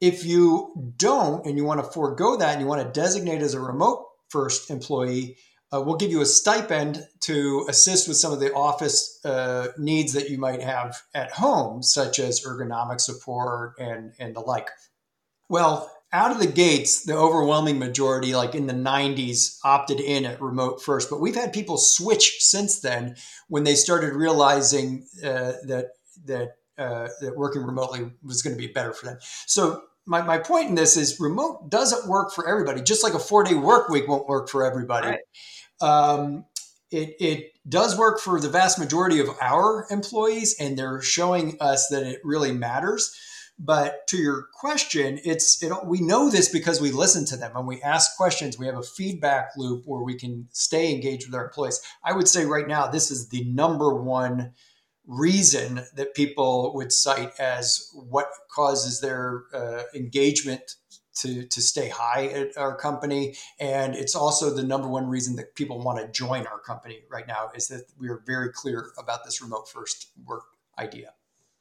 if 0.00 0.24
you 0.24 0.92
don't 0.96 1.44
and 1.44 1.56
you 1.58 1.64
want 1.64 1.84
to 1.84 1.90
forego 1.90 2.36
that 2.36 2.52
and 2.52 2.60
you 2.60 2.66
want 2.66 2.82
to 2.82 3.00
designate 3.00 3.42
as 3.42 3.54
a 3.54 3.60
remote 3.60 4.06
first 4.28 4.70
employee, 4.70 5.36
uh, 5.72 5.82
we'll 5.82 5.96
give 5.96 6.10
you 6.10 6.22
a 6.22 6.26
stipend 6.26 7.06
to 7.20 7.66
assist 7.68 8.08
with 8.08 8.16
some 8.16 8.32
of 8.32 8.40
the 8.40 8.52
office 8.54 9.22
uh, 9.24 9.68
needs 9.76 10.14
that 10.14 10.30
you 10.30 10.38
might 10.38 10.62
have 10.62 11.02
at 11.14 11.30
home, 11.32 11.82
such 11.82 12.18
as 12.18 12.40
ergonomic 12.40 13.00
support 13.00 13.74
and, 13.78 14.12
and 14.18 14.34
the 14.34 14.40
like. 14.40 14.70
Well, 15.50 15.90
out 16.12 16.30
of 16.30 16.38
the 16.38 16.46
gates, 16.46 17.04
the 17.04 17.16
overwhelming 17.16 17.78
majority, 17.78 18.34
like 18.34 18.54
in 18.54 18.66
the 18.66 18.72
90s, 18.72 19.58
opted 19.64 20.00
in 20.00 20.24
at 20.24 20.40
remote 20.40 20.82
first. 20.82 21.10
But 21.10 21.20
we've 21.20 21.34
had 21.34 21.52
people 21.52 21.76
switch 21.76 22.38
since 22.40 22.80
then 22.80 23.16
when 23.48 23.64
they 23.64 23.74
started 23.74 24.14
realizing 24.14 25.06
uh, 25.22 25.52
that 25.64 25.90
that 26.24 26.54
uh, 26.78 27.08
that 27.20 27.36
working 27.36 27.62
remotely 27.62 28.10
was 28.22 28.42
going 28.42 28.56
to 28.56 28.58
be 28.58 28.72
better 28.72 28.92
for 28.92 29.06
them. 29.06 29.18
So 29.46 29.82
my, 30.06 30.22
my 30.22 30.38
point 30.38 30.68
in 30.68 30.74
this 30.74 30.96
is 30.96 31.20
remote 31.20 31.68
doesn't 31.70 32.08
work 32.08 32.32
for 32.32 32.48
everybody, 32.48 32.80
just 32.80 33.02
like 33.02 33.14
a 33.14 33.18
four 33.18 33.44
day 33.44 33.54
work 33.54 33.88
week 33.88 34.08
won't 34.08 34.26
work 34.26 34.48
for 34.48 34.64
everybody. 34.64 35.08
Right. 35.08 35.20
Um, 35.80 36.46
it, 36.90 37.16
it 37.20 37.52
does 37.68 37.98
work 37.98 38.18
for 38.18 38.40
the 38.40 38.48
vast 38.48 38.78
majority 38.78 39.20
of 39.20 39.28
our 39.42 39.86
employees, 39.90 40.56
and 40.58 40.78
they're 40.78 41.02
showing 41.02 41.58
us 41.60 41.88
that 41.88 42.04
it 42.04 42.20
really 42.24 42.52
matters. 42.52 43.14
But 43.58 44.06
to 44.08 44.16
your 44.16 44.46
question, 44.54 45.18
it's 45.24 45.60
it, 45.62 45.72
we 45.84 46.00
know 46.00 46.30
this 46.30 46.48
because 46.48 46.80
we 46.80 46.92
listen 46.92 47.24
to 47.26 47.36
them 47.36 47.56
and 47.56 47.66
we 47.66 47.82
ask 47.82 48.16
questions. 48.16 48.56
We 48.56 48.66
have 48.66 48.76
a 48.76 48.82
feedback 48.82 49.50
loop 49.56 49.82
where 49.84 50.02
we 50.02 50.14
can 50.14 50.46
stay 50.52 50.92
engaged 50.92 51.26
with 51.26 51.34
our 51.34 51.46
employees. 51.46 51.80
I 52.04 52.12
would 52.12 52.28
say 52.28 52.44
right 52.44 52.68
now 52.68 52.86
this 52.86 53.10
is 53.10 53.30
the 53.30 53.44
number 53.44 53.92
one 53.94 54.52
reason 55.08 55.80
that 55.96 56.14
people 56.14 56.72
would 56.74 56.92
cite 56.92 57.32
as 57.40 57.90
what 57.94 58.28
causes 58.54 59.00
their 59.00 59.44
uh, 59.52 59.82
engagement 59.94 60.74
to, 61.16 61.44
to 61.46 61.60
stay 61.60 61.88
high 61.88 62.26
at 62.26 62.56
our 62.56 62.76
company. 62.76 63.34
And 63.58 63.96
it's 63.96 64.14
also 64.14 64.54
the 64.54 64.62
number 64.62 64.86
one 64.86 65.08
reason 65.08 65.34
that 65.36 65.54
people 65.56 65.80
want 65.80 65.98
to 65.98 66.08
join 66.12 66.46
our 66.46 66.60
company 66.60 67.00
right 67.10 67.26
now 67.26 67.50
is 67.54 67.68
that 67.68 67.84
we 67.98 68.08
are 68.08 68.22
very 68.26 68.52
clear 68.52 68.92
about 68.98 69.24
this 69.24 69.42
remote 69.42 69.68
first 69.68 70.10
work 70.24 70.44
idea. 70.78 71.14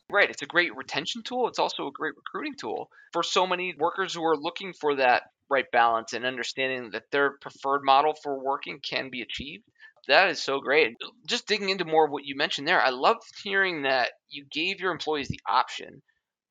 Right. 0.10 0.30
It's 0.30 0.42
a 0.42 0.46
great 0.48 0.76
retention 0.76 1.24
tool. 1.24 1.48
It's 1.48 1.60
also 1.60 1.88
a 1.88 1.92
great 1.94 2.16
recruiting 2.16 2.56
tool 2.56 2.90
for 3.14 3.24
so 3.24 3.48
many 3.48 3.74
workers 3.78 4.14
who 4.14 4.24
are 4.26 4.36
looking 4.38 4.74
for 4.74 4.96
that 4.96 5.24
right 5.50 5.70
balance 5.72 6.12
and 6.14 6.26
understanding 6.26 6.92
that 6.92 7.10
their 7.12 7.38
preferred 7.40 7.84
model 7.86 8.14
for 8.22 8.38
working 8.44 8.80
can 8.82 9.10
be 9.10 9.22
achieved 9.22 9.64
that 10.08 10.30
is 10.30 10.42
so 10.42 10.60
great. 10.62 10.96
Just 11.28 11.48
digging 11.48 11.70
into 11.70 11.84
more 11.86 12.06
of 12.06 12.12
what 12.12 12.24
you 12.26 12.36
mentioned 12.36 12.68
there, 12.68 12.82
I 12.82 12.90
love 12.92 13.18
hearing 13.44 13.82
that 13.84 14.12
you 14.30 14.46
gave 14.52 14.80
your 14.80 14.92
employees 14.92 15.28
the 15.28 15.40
option, 15.48 16.02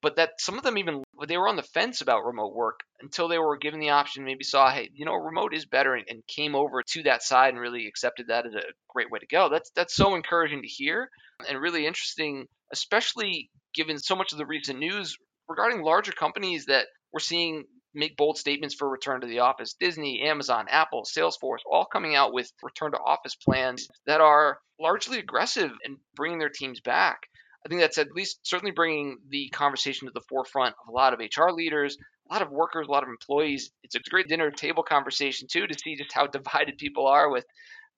but 0.07 0.15
that 0.15 0.31
some 0.39 0.57
of 0.57 0.63
them 0.63 0.79
even 0.79 1.03
they 1.27 1.37
were 1.37 1.49
on 1.49 1.57
the 1.57 1.65
fence 1.65 2.01
about 2.01 2.25
remote 2.25 2.55
work 2.55 2.79
until 3.01 3.27
they 3.27 3.39
were 3.39 3.57
given 3.57 3.81
the 3.81 3.91
option. 3.91 4.25
Maybe 4.25 4.45
saw, 4.45 4.71
hey, 4.71 4.89
you 4.95 5.05
know, 5.05 5.15
remote 5.15 5.53
is 5.53 5.67
better, 5.67 5.95
and, 5.97 6.05
and 6.09 6.23
came 6.29 6.55
over 6.55 6.85
to 6.91 7.03
that 7.03 7.25
side 7.25 7.53
and 7.53 7.61
really 7.61 7.89
accepted 7.89 8.29
that 8.29 8.47
as 8.47 8.55
a 8.55 8.63
great 8.89 9.11
way 9.11 9.19
to 9.19 9.27
go. 9.27 9.49
That's 9.49 9.73
that's 9.75 9.97
so 9.97 10.15
encouraging 10.15 10.63
to 10.63 10.69
hear 10.69 11.09
and 11.49 11.61
really 11.61 11.89
interesting, 11.89 12.47
especially 12.73 13.51
given 13.75 13.99
so 13.99 14.15
much 14.15 14.31
of 14.31 14.39
the 14.39 14.47
recent 14.47 14.79
news 14.79 15.17
regarding 15.49 15.83
larger 15.83 16.13
companies 16.13 16.67
that 16.67 16.87
we're 17.13 17.19
seeing 17.19 17.65
make 17.93 18.17
bold 18.17 18.39
statements 18.39 18.77
for 18.77 18.89
return 18.89 19.23
to 19.23 19.27
the 19.27 19.41
office. 19.41 19.75
Disney, 19.81 20.23
Amazon, 20.23 20.67
Apple, 20.71 21.03
Salesforce, 21.03 21.65
all 21.69 21.85
coming 21.85 22.15
out 22.15 22.33
with 22.33 22.49
return 22.63 22.93
to 22.93 22.99
office 22.99 23.35
plans 23.35 23.89
that 24.07 24.21
are 24.21 24.59
largely 24.79 25.19
aggressive 25.19 25.73
in 25.85 25.97
bringing 26.15 26.39
their 26.39 26.49
teams 26.49 26.81
back. 26.81 27.19
I 27.67 27.69
think 27.69 27.81
that's 27.81 27.99
at 27.99 28.13
least 28.13 28.39
certainly 28.45 28.71
bringing 28.71 29.19
the 29.29 29.49
conversation 29.49 30.07
to 30.07 30.13
the 30.15 30.23
forefront 30.29 30.75
of 30.81 30.89
a 30.89 30.93
lot 30.93 31.13
of 31.13 31.21
HR 31.21 31.51
leaders, 31.51 31.97
a 32.31 32.33
lot 32.33 32.43
of 32.43 32.51
workers, 32.51 32.87
a 32.87 32.91
lot 32.91 33.03
of 33.03 33.09
employees. 33.09 33.71
It's 33.83 33.97
a 33.97 34.01
great 34.09 34.29
dinner 34.29 34.51
table 34.51 34.83
conversation 34.83 35.49
too 35.51 35.67
to 35.67 35.79
see 35.79 35.97
just 35.97 36.13
how 36.13 36.27
divided 36.27 36.79
people 36.79 37.07
are 37.09 37.31
with 37.31 37.45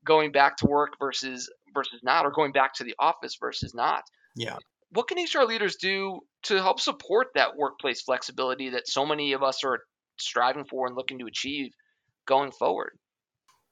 going 0.04 0.32
back 0.32 0.56
to 0.58 0.66
work 0.66 0.94
versus 0.98 1.50
versus 1.74 2.00
not, 2.02 2.24
or 2.24 2.30
going 2.30 2.52
back 2.52 2.74
to 2.74 2.84
the 2.84 2.94
office 2.98 3.36
versus 3.40 3.74
not. 3.74 4.02
Yeah 4.34 4.56
what 4.90 5.08
can 5.08 5.18
HR 5.18 5.44
leaders 5.44 5.76
do 5.76 6.20
to 6.44 6.56
help 6.56 6.80
support 6.80 7.28
that 7.34 7.56
workplace 7.56 8.02
flexibility 8.02 8.70
that 8.70 8.88
so 8.88 9.04
many 9.04 9.32
of 9.32 9.42
us 9.42 9.64
are 9.64 9.80
striving 10.18 10.64
for 10.64 10.86
and 10.86 10.96
looking 10.96 11.18
to 11.18 11.26
achieve 11.26 11.70
going 12.26 12.52
forward? 12.52 12.98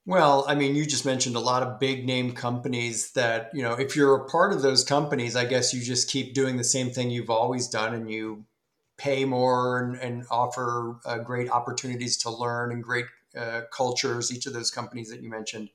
Well, 0.07 0.45
I 0.47 0.55
mean, 0.55 0.77
you 0.77 0.87
just 0.87 1.05
mentioned 1.05 1.35
a 1.35 1.41
lot 1.41 1.65
of 1.65 1.81
big 1.81 2.07
name 2.07 2.33
companies 2.33 3.11
that, 3.13 3.51
you 3.53 3.63
know, 3.63 3.73
if 3.73 3.97
you're 3.97 4.15
a 4.15 4.29
part 4.29 4.53
of 4.53 4.63
those 4.63 4.85
companies, 4.85 5.35
I 5.35 5.45
guess 5.47 5.75
you 5.75 5.83
just 5.83 6.09
keep 6.09 6.33
doing 6.33 6.57
the 6.57 6.65
same 6.65 6.91
thing 6.91 7.11
you've 7.11 7.31
always 7.31 7.67
done 7.69 7.93
and 7.93 8.09
you 8.09 8.45
pay 8.99 9.25
more 9.25 9.79
and, 9.81 9.97
and 9.97 10.25
offer 10.31 10.99
uh, 11.05 11.19
great 11.19 11.51
opportunities 11.51 12.17
to 12.19 12.31
learn 12.31 12.71
and 12.71 12.85
great 12.85 13.07
uh, 13.37 13.63
cultures. 13.73 14.33
Each 14.33 14.47
of 14.47 14.53
those 14.53 14.71
companies 14.71 15.11
that 15.11 15.23
you 15.23 15.29
mentioned 15.29 15.71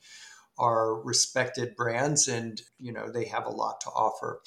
are 0.58 0.96
respected 0.96 1.76
brands 1.76 2.28
and, 2.28 2.62
you 2.80 2.94
know, 2.94 3.10
they 3.12 3.26
have 3.26 3.46
a 3.46 3.52
lot 3.52 3.82
to 3.82 3.89
offer 3.89 4.41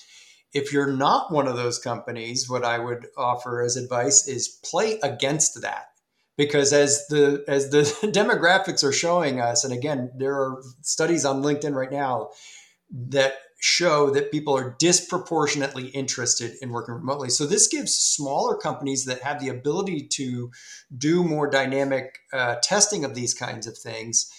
if 0.54 0.72
you're 0.72 0.92
not 0.92 1.32
one 1.32 1.48
of 1.48 1.56
those 1.56 1.78
companies, 1.78 2.48
what 2.48 2.64
I 2.64 2.78
would 2.78 3.08
offer 3.16 3.62
as 3.62 3.76
advice 3.76 4.28
is 4.28 4.48
play 4.64 5.00
against 5.02 5.62
that. 5.62 5.88
Because 6.36 6.72
as 6.72 7.06
the 7.08 7.44
as 7.46 7.70
the 7.70 7.82
demographics 8.12 8.82
are 8.82 8.92
showing 8.92 9.40
us, 9.40 9.64
and 9.64 9.72
again, 9.72 10.10
there 10.16 10.34
are 10.34 10.62
studies 10.80 11.24
on 11.24 11.42
LinkedIn 11.42 11.74
right 11.74 11.92
now 11.92 12.30
that 12.90 13.34
show 13.60 14.10
that 14.10 14.30
people 14.30 14.54
are 14.54 14.76
disproportionately 14.78 15.86
interested 15.88 16.52
in 16.60 16.70
working 16.70 16.94
remotely. 16.94 17.30
So 17.30 17.46
this 17.46 17.66
gives 17.66 17.94
smaller 17.94 18.58
companies 18.58 19.06
that 19.06 19.22
have 19.22 19.40
the 19.40 19.48
ability 19.48 20.06
to 20.14 20.50
do 20.96 21.24
more 21.24 21.48
dynamic 21.48 22.18
uh, 22.32 22.56
testing 22.62 23.06
of 23.06 23.14
these 23.14 23.32
kinds 23.32 23.66
of 23.66 23.78
things 23.78 24.30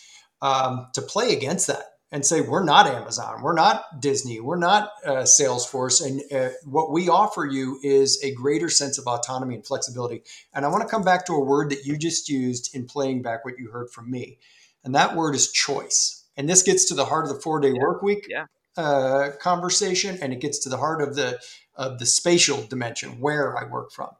um, 0.44 0.88
to 0.94 1.02
play 1.02 1.34
against 1.34 1.66
that 1.68 1.95
and 2.16 2.26
say 2.26 2.40
we're 2.40 2.64
not 2.64 2.88
Amazon, 2.88 3.42
we're 3.42 3.54
not 3.54 4.00
Disney, 4.00 4.40
we're 4.40 4.56
not 4.56 4.90
uh, 5.06 5.24
Salesforce, 5.24 6.02
and 6.02 6.22
uh, 6.32 6.54
what 6.64 6.90
we 6.90 7.10
offer 7.10 7.46
you 7.46 7.78
is 7.84 8.24
a 8.24 8.34
greater 8.34 8.70
sense 8.70 8.98
of 8.98 9.06
autonomy 9.06 9.54
and 9.54 9.68
flexibility. 9.68 10.24
And 10.54 10.64
I 10.64 10.70
want 10.70 10.82
to 10.82 10.88
come 10.88 11.04
back 11.04 11.26
to 11.26 11.34
a 11.34 11.44
word 11.44 11.72
that 11.72 11.84
you 11.84 11.98
just 11.98 12.30
used 12.30 12.74
in 12.74 12.86
playing 12.86 13.22
back 13.22 13.44
what 13.44 13.60
you 13.60 13.70
heard 13.70 13.90
from 13.90 14.10
me, 14.10 14.38
and 14.86 14.96
that 14.96 15.14
word 15.14 15.36
is 15.36 15.52
choice. 15.52 16.24
And 16.38 16.48
this 16.48 16.64
gets 16.64 16.86
to 16.86 16.94
the 16.94 17.04
heart 17.04 17.26
of 17.26 17.36
the 17.36 17.42
four 17.42 17.60
day 17.60 17.74
yeah. 17.74 17.82
work 17.82 18.02
week 18.02 18.28
yeah. 18.30 18.46
uh, 18.78 19.32
conversation, 19.42 20.18
and 20.22 20.32
it 20.32 20.40
gets 20.40 20.60
to 20.60 20.70
the 20.70 20.78
heart 20.78 21.02
of 21.02 21.18
the 21.18 21.38
of 21.76 22.00
the 22.00 22.06
spatial 22.06 22.64
dimension 22.66 23.20
where 23.20 23.58
I 23.58 23.70
work 23.70 23.92
from. 23.92 24.12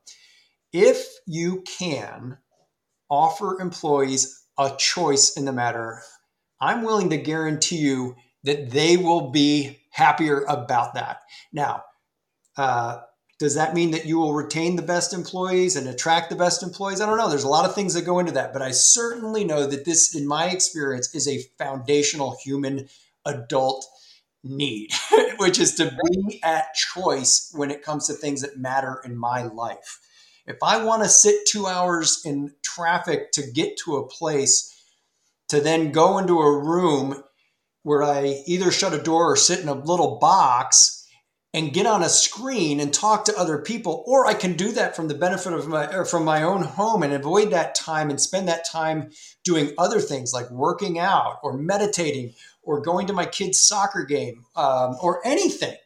If 0.74 1.08
you 1.26 1.62
can 1.62 2.40
offer 3.10 3.62
employees 3.62 4.44
a 4.58 4.76
choice 4.78 5.38
in 5.38 5.46
the 5.46 5.54
matter 5.54 6.02
I'm 6.60 6.84
willing 6.84 7.10
to 7.10 7.18
guarantee 7.18 7.78
you 7.78 8.16
that 8.44 8.72
they 8.72 8.98
will 8.98 9.32
be 9.32 9.80
happier 9.92 10.42
about 10.48 10.94
that. 10.94 11.22
Now, 11.52 11.84
uh, 12.58 13.02
does 13.38 13.56
that 13.56 13.74
mean 13.74 13.92
that 13.92 14.06
you 14.06 14.18
will 14.18 14.34
retain 14.34 14.76
the 14.76 14.82
best 14.82 15.14
employees 15.14 15.76
and 15.76 15.88
attract 15.88 16.30
the 16.30 16.38
best 16.38 16.64
employees? 16.64 17.02
I 17.02 17.06
don't 17.06 17.18
know. 17.18 17.30
There's 17.30 17.44
a 17.44 17.50
lot 17.50 17.66
of 17.66 17.76
things 17.76 17.94
that 17.94 18.06
go 18.06 18.20
into 18.20 18.32
that, 18.34 18.54
but 18.54 18.62
I 18.62 18.72
certainly 18.72 19.44
know 19.44 19.68
that 19.68 19.84
this, 19.84 20.16
in 20.16 20.26
my 20.26 20.50
experience, 20.50 21.14
is 21.14 21.28
a 21.28 21.44
foundational 21.58 22.38
human 22.44 22.88
adult 23.26 23.86
need, 24.44 24.92
which 25.38 25.60
is 25.60 25.76
to 25.76 25.98
be 26.06 26.40
at 26.44 26.74
choice 26.76 27.52
when 27.54 27.72
it 27.72 27.84
comes 27.84 28.08
to 28.08 28.14
things 28.14 28.42
that 28.42 28.58
matter 28.58 29.02
in 29.04 29.18
my 29.18 29.44
life. 29.44 30.00
If 30.48 30.58
I 30.64 30.84
want 30.84 31.04
to 31.04 31.10
sit 31.10 31.46
two 31.48 31.68
hours 31.68 32.22
in 32.24 32.54
traffic 32.64 33.32
to 33.34 33.52
get 33.52 33.78
to 33.84 33.98
a 33.98 34.08
place, 34.08 34.75
to 35.50 35.62
then 35.62 35.92
go 35.92 36.18
into 36.18 36.40
a 36.40 36.60
room 36.60 37.24
where 37.84 38.04
I 38.04 38.44
either 38.48 38.72
shut 38.72 38.94
a 38.94 39.02
door 39.02 39.32
or 39.32 39.36
sit 39.36 39.60
in 39.60 39.68
a 39.68 39.74
little 39.74 40.18
box 40.18 41.08
and 41.54 41.72
get 41.72 41.86
on 41.86 42.04
a 42.04 42.10
screen 42.10 42.82
and 42.82 42.94
talk 42.94 43.24
to 43.26 43.38
other 43.38 43.60
people, 43.60 44.04
or 44.06 44.26
I 44.26 44.34
can 44.34 44.58
do 44.58 44.74
that 44.74 44.94
from 44.94 45.08
the 45.08 45.14
benefit 45.14 45.54
of 45.54 45.68
my 45.68 46.04
from 46.04 46.26
my 46.26 46.44
own 46.44 46.64
home 46.64 47.02
and 47.02 47.14
avoid 47.14 47.52
that 47.52 47.76
time 47.76 48.10
and 48.10 48.20
spend 48.20 48.50
that 48.50 48.66
time 48.70 49.12
doing 49.46 49.72
other 49.78 50.02
things 50.02 50.34
like 50.34 50.52
working 50.52 51.00
out 51.00 51.40
or 51.44 51.58
meditating 51.58 52.34
or 52.62 52.82
going 52.82 53.08
to 53.08 53.14
my 53.14 53.26
kid's 53.26 53.62
soccer 53.62 54.04
game 54.04 54.44
um, 54.58 54.98
or 55.02 55.26
anything 55.26 55.78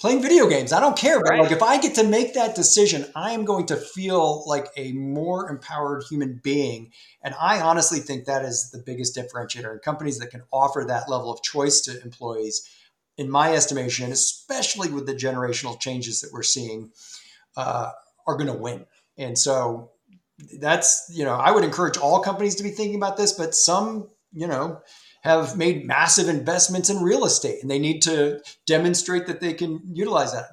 playing 0.00 0.22
video 0.22 0.48
games. 0.48 0.72
I 0.72 0.80
don't 0.80 0.96
care. 0.96 1.20
But 1.20 1.30
right. 1.30 1.42
like 1.42 1.52
if 1.52 1.62
I 1.62 1.78
get 1.78 1.94
to 1.96 2.04
make 2.04 2.34
that 2.34 2.54
decision, 2.54 3.04
I 3.14 3.32
am 3.32 3.44
going 3.44 3.66
to 3.66 3.76
feel 3.76 4.42
like 4.46 4.68
a 4.76 4.92
more 4.92 5.48
empowered 5.48 6.04
human 6.08 6.40
being. 6.42 6.92
And 7.22 7.34
I 7.40 7.60
honestly 7.60 8.00
think 8.00 8.24
that 8.24 8.44
is 8.44 8.70
the 8.70 8.82
biggest 8.84 9.16
differentiator. 9.16 9.70
And 9.70 9.82
companies 9.82 10.18
that 10.18 10.30
can 10.30 10.42
offer 10.50 10.84
that 10.88 11.08
level 11.08 11.30
of 11.30 11.42
choice 11.42 11.82
to 11.82 12.02
employees, 12.02 12.68
in 13.18 13.30
my 13.30 13.52
estimation, 13.52 14.10
especially 14.12 14.88
with 14.88 15.04
the 15.04 15.14
generational 15.14 15.78
changes 15.78 16.22
that 16.22 16.30
we're 16.32 16.42
seeing, 16.42 16.90
uh, 17.54 17.90
are 18.26 18.34
going 18.36 18.46
to 18.46 18.54
win. 18.54 18.86
And 19.18 19.36
so 19.38 19.90
that's, 20.58 21.12
you 21.12 21.24
know, 21.24 21.34
I 21.34 21.50
would 21.50 21.62
encourage 21.62 21.98
all 21.98 22.20
companies 22.20 22.54
to 22.54 22.62
be 22.62 22.70
thinking 22.70 22.96
about 22.96 23.18
this, 23.18 23.32
but 23.34 23.54
some, 23.54 24.08
you 24.32 24.46
know, 24.46 24.80
have 25.20 25.56
made 25.56 25.86
massive 25.86 26.28
investments 26.28 26.88
in 26.88 27.02
real 27.02 27.24
estate 27.24 27.62
and 27.62 27.70
they 27.70 27.78
need 27.78 28.00
to 28.02 28.40
demonstrate 28.66 29.26
that 29.26 29.40
they 29.40 29.52
can 29.52 29.80
utilize 29.92 30.32
that. 30.32 30.46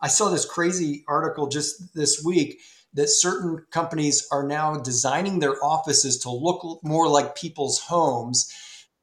I 0.00 0.08
saw 0.08 0.28
this 0.28 0.44
crazy 0.44 1.04
article 1.08 1.48
just 1.48 1.94
this 1.94 2.22
week 2.24 2.60
that 2.94 3.08
certain 3.08 3.66
companies 3.70 4.26
are 4.32 4.46
now 4.46 4.76
designing 4.78 5.38
their 5.38 5.62
offices 5.62 6.18
to 6.18 6.30
look 6.30 6.80
more 6.82 7.08
like 7.08 7.36
people's 7.36 7.80
homes 7.80 8.50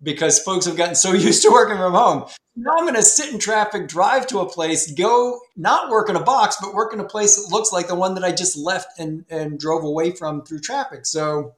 because 0.01 0.39
folks 0.39 0.65
have 0.65 0.75
gotten 0.75 0.95
so 0.95 1.13
used 1.13 1.43
to 1.43 1.51
working 1.51 1.77
from 1.77 1.93
home. 1.93 2.25
Now 2.55 2.71
I'm 2.77 2.83
going 2.83 2.95
to 2.95 3.03
sit 3.03 3.33
in 3.33 3.39
traffic, 3.39 3.87
drive 3.87 4.27
to 4.27 4.39
a 4.39 4.49
place, 4.49 4.91
go 4.91 5.39
not 5.55 5.89
work 5.89 6.09
in 6.09 6.15
a 6.15 6.23
box, 6.23 6.57
but 6.61 6.73
work 6.73 6.93
in 6.93 6.99
a 6.99 7.05
place 7.05 7.35
that 7.35 7.51
looks 7.51 7.71
like 7.71 7.87
the 7.87 7.95
one 7.95 8.13
that 8.15 8.23
I 8.23 8.31
just 8.31 8.57
left 8.57 8.99
and, 8.99 9.25
and 9.29 9.59
drove 9.59 9.83
away 9.83 10.11
from 10.11 10.43
through 10.43 10.59
traffic. 10.59 11.05
So 11.05 11.53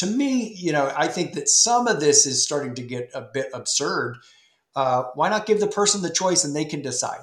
to 0.00 0.06
me, 0.06 0.54
you 0.56 0.72
know, 0.72 0.90
I 0.96 1.08
think 1.08 1.34
that 1.34 1.46
some 1.46 1.86
of 1.86 2.00
this 2.00 2.24
is 2.24 2.42
starting 2.42 2.74
to 2.76 2.82
get 2.82 3.10
a 3.12 3.20
bit 3.20 3.50
absurd. 3.52 4.16
Uh, 4.74 5.04
why 5.14 5.28
not 5.28 5.44
give 5.44 5.60
the 5.60 5.66
person 5.66 6.00
the 6.00 6.08
choice 6.08 6.42
and 6.42 6.56
they 6.56 6.64
can 6.64 6.80
decide? 6.80 7.20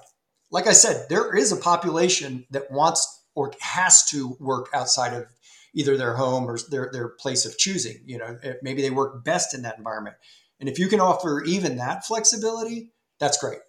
Like 0.52 0.68
I 0.68 0.74
said, 0.74 1.08
there 1.10 1.36
is 1.36 1.52
a 1.52 1.58
population 1.58 2.46
that 2.52 2.70
wants 2.70 3.26
or 3.34 3.52
has 3.62 4.06
to 4.12 4.38
work 4.40 4.68
outside 4.76 5.14
of 5.14 5.26
either 5.74 5.98
their 5.98 6.16
home 6.16 6.48
or 6.48 6.60
their, 6.70 6.92
their 6.94 7.10
place 7.10 7.48
of 7.48 7.58
choosing. 7.58 7.98
You 8.06 8.20
know, 8.20 8.38
maybe 8.62 8.84
they 8.84 8.92
work 8.92 9.24
best 9.24 9.56
in 9.56 9.64
that 9.64 9.80
environment. 9.80 10.16
And 10.60 10.70
if 10.70 10.78
you 10.78 10.88
can 10.88 11.00
offer 11.00 11.44
even 11.44 11.78
that 11.78 12.06
flexibility, 12.06 12.92
that's 13.20 13.40
great. 13.40 13.60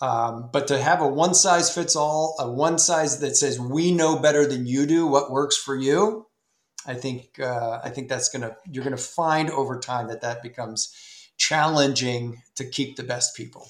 Um, 0.00 0.50
but 0.52 0.66
to 0.68 0.78
have 0.78 1.00
a 1.00 1.06
one 1.06 1.34
size 1.34 1.72
fits 1.72 1.94
all, 1.94 2.34
a 2.40 2.50
one 2.50 2.78
size 2.78 3.20
that 3.20 3.36
says 3.36 3.60
we 3.60 3.92
know 3.92 4.18
better 4.18 4.46
than 4.46 4.66
you 4.66 4.84
do 4.84 5.06
what 5.06 5.30
works 5.30 5.56
for 5.56 5.76
you, 5.76 6.27
I 6.86 6.94
think 6.94 7.38
uh, 7.40 7.80
I 7.82 7.90
think 7.90 8.08
that's 8.08 8.28
gonna 8.28 8.56
you're 8.70 8.84
gonna 8.84 8.96
find 8.96 9.50
over 9.50 9.78
time 9.78 10.08
that 10.08 10.22
that 10.22 10.42
becomes 10.42 10.94
challenging 11.36 12.42
to 12.56 12.64
keep 12.64 12.96
the 12.96 13.02
best 13.02 13.36
people. 13.36 13.68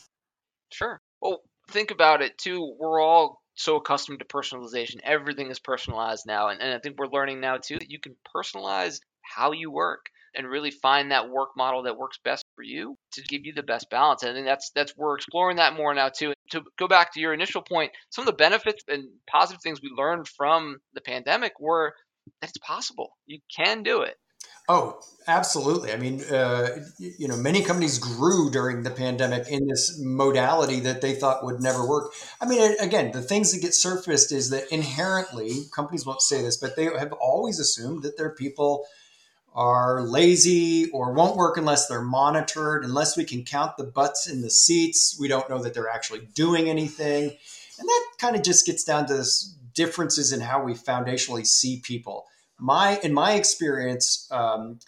Sure. 0.71 1.01
Well, 1.21 1.40
think 1.71 1.90
about 1.90 2.23
it 2.23 2.38
too. 2.38 2.75
We're 2.79 3.01
all 3.01 3.42
so 3.55 3.77
accustomed 3.77 4.21
to 4.21 4.25
personalization. 4.25 5.01
Everything 5.03 5.51
is 5.51 5.59
personalized 5.59 6.25
now, 6.27 6.49
and, 6.49 6.61
and 6.61 6.73
I 6.73 6.79
think 6.79 6.99
we're 6.99 7.09
learning 7.09 7.40
now 7.40 7.57
too 7.57 7.79
that 7.79 7.90
you 7.90 7.99
can 7.99 8.14
personalize 8.35 9.01
how 9.23 9.53
you 9.53 9.71
work 9.71 10.07
and 10.35 10.49
really 10.49 10.71
find 10.71 11.11
that 11.11 11.29
work 11.29 11.51
model 11.57 11.83
that 11.83 11.97
works 11.97 12.18
best 12.23 12.44
for 12.55 12.62
you 12.62 12.97
to 13.12 13.23
give 13.23 13.44
you 13.44 13.53
the 13.53 13.62
best 13.62 13.90
balance. 13.90 14.23
And 14.23 14.31
I 14.31 14.35
think 14.35 14.47
that's 14.47 14.71
that's 14.71 14.97
we're 14.97 15.16
exploring 15.16 15.57
that 15.57 15.75
more 15.75 15.92
now 15.94 16.09
too. 16.09 16.33
To 16.51 16.62
go 16.79 16.88
back 16.88 17.12
to 17.14 17.21
your 17.21 17.35
initial 17.35 17.62
point, 17.62 17.92
some 18.11 18.23
of 18.23 18.27
the 18.27 18.33
benefits 18.33 18.83
and 18.88 19.09
positive 19.27 19.62
things 19.62 19.81
we 19.83 19.90
learned 19.90 20.29
from 20.29 20.79
the 20.94 21.01
pandemic 21.01 21.59
were 21.59 21.94
it's 22.43 22.59
possible. 22.59 23.17
You 23.27 23.41
can 23.55 23.83
do 23.83 24.03
it. 24.03 24.17
Oh, 24.71 25.01
absolutely. 25.27 25.93
I 25.93 25.97
mean, 25.97 26.23
uh, 26.25 26.85
you 26.99 27.27
know, 27.27 27.37
many 27.38 27.62
companies 27.62 27.99
grew 27.99 28.51
during 28.51 28.83
the 28.83 28.91
pandemic 28.91 29.49
in 29.49 29.67
this 29.67 29.99
modality 29.99 30.81
that 30.81 31.01
they 31.01 31.14
thought 31.14 31.43
would 31.43 31.61
never 31.61 31.88
work. 31.88 32.12
I 32.38 32.47
mean, 32.47 32.77
again, 32.79 33.12
the 33.12 33.23
things 33.23 33.53
that 33.53 33.62
get 33.62 33.73
surfaced 33.73 34.31
is 34.31 34.51
that 34.51 34.71
inherently, 34.71 35.62
companies 35.75 36.05
won't 36.05 36.21
say 36.21 36.43
this, 36.43 36.59
but 36.59 36.77
they 36.77 36.85
have 36.85 37.12
always 37.12 37.59
assumed 37.59 38.03
that 38.03 38.19
their 38.19 38.29
people 38.29 38.85
are 39.55 40.03
lazy 40.03 40.91
or 40.91 41.14
won't 41.14 41.37
work 41.37 41.57
unless 41.57 41.88
they're 41.88 42.03
monitored. 42.03 42.85
Unless 42.85 43.17
we 43.17 43.25
can 43.25 43.45
count 43.45 43.79
the 43.79 43.85
butts 43.85 44.29
in 44.29 44.43
the 44.43 44.51
seats, 44.51 45.17
we 45.19 45.29
don't 45.29 45.49
know 45.49 45.62
that 45.62 45.73
they're 45.73 45.88
actually 45.88 46.29
doing 46.35 46.69
anything. 46.69 47.25
And 47.79 47.88
that 47.88 48.07
kind 48.19 48.37
of 48.37 48.43
just 48.43 48.67
gets 48.67 48.85
down 48.85 49.07
to 49.07 49.14
this 49.14 49.57
differences 49.79 50.33
in 50.33 50.41
how 50.41 50.61
we 50.61 50.75
foundationally 50.75 51.47
see 51.47 51.81
people. 51.85 52.27
My, 52.59 52.99
in 53.05 53.14
my 53.14 53.35
experience, 53.35 54.29
um, 54.33 54.81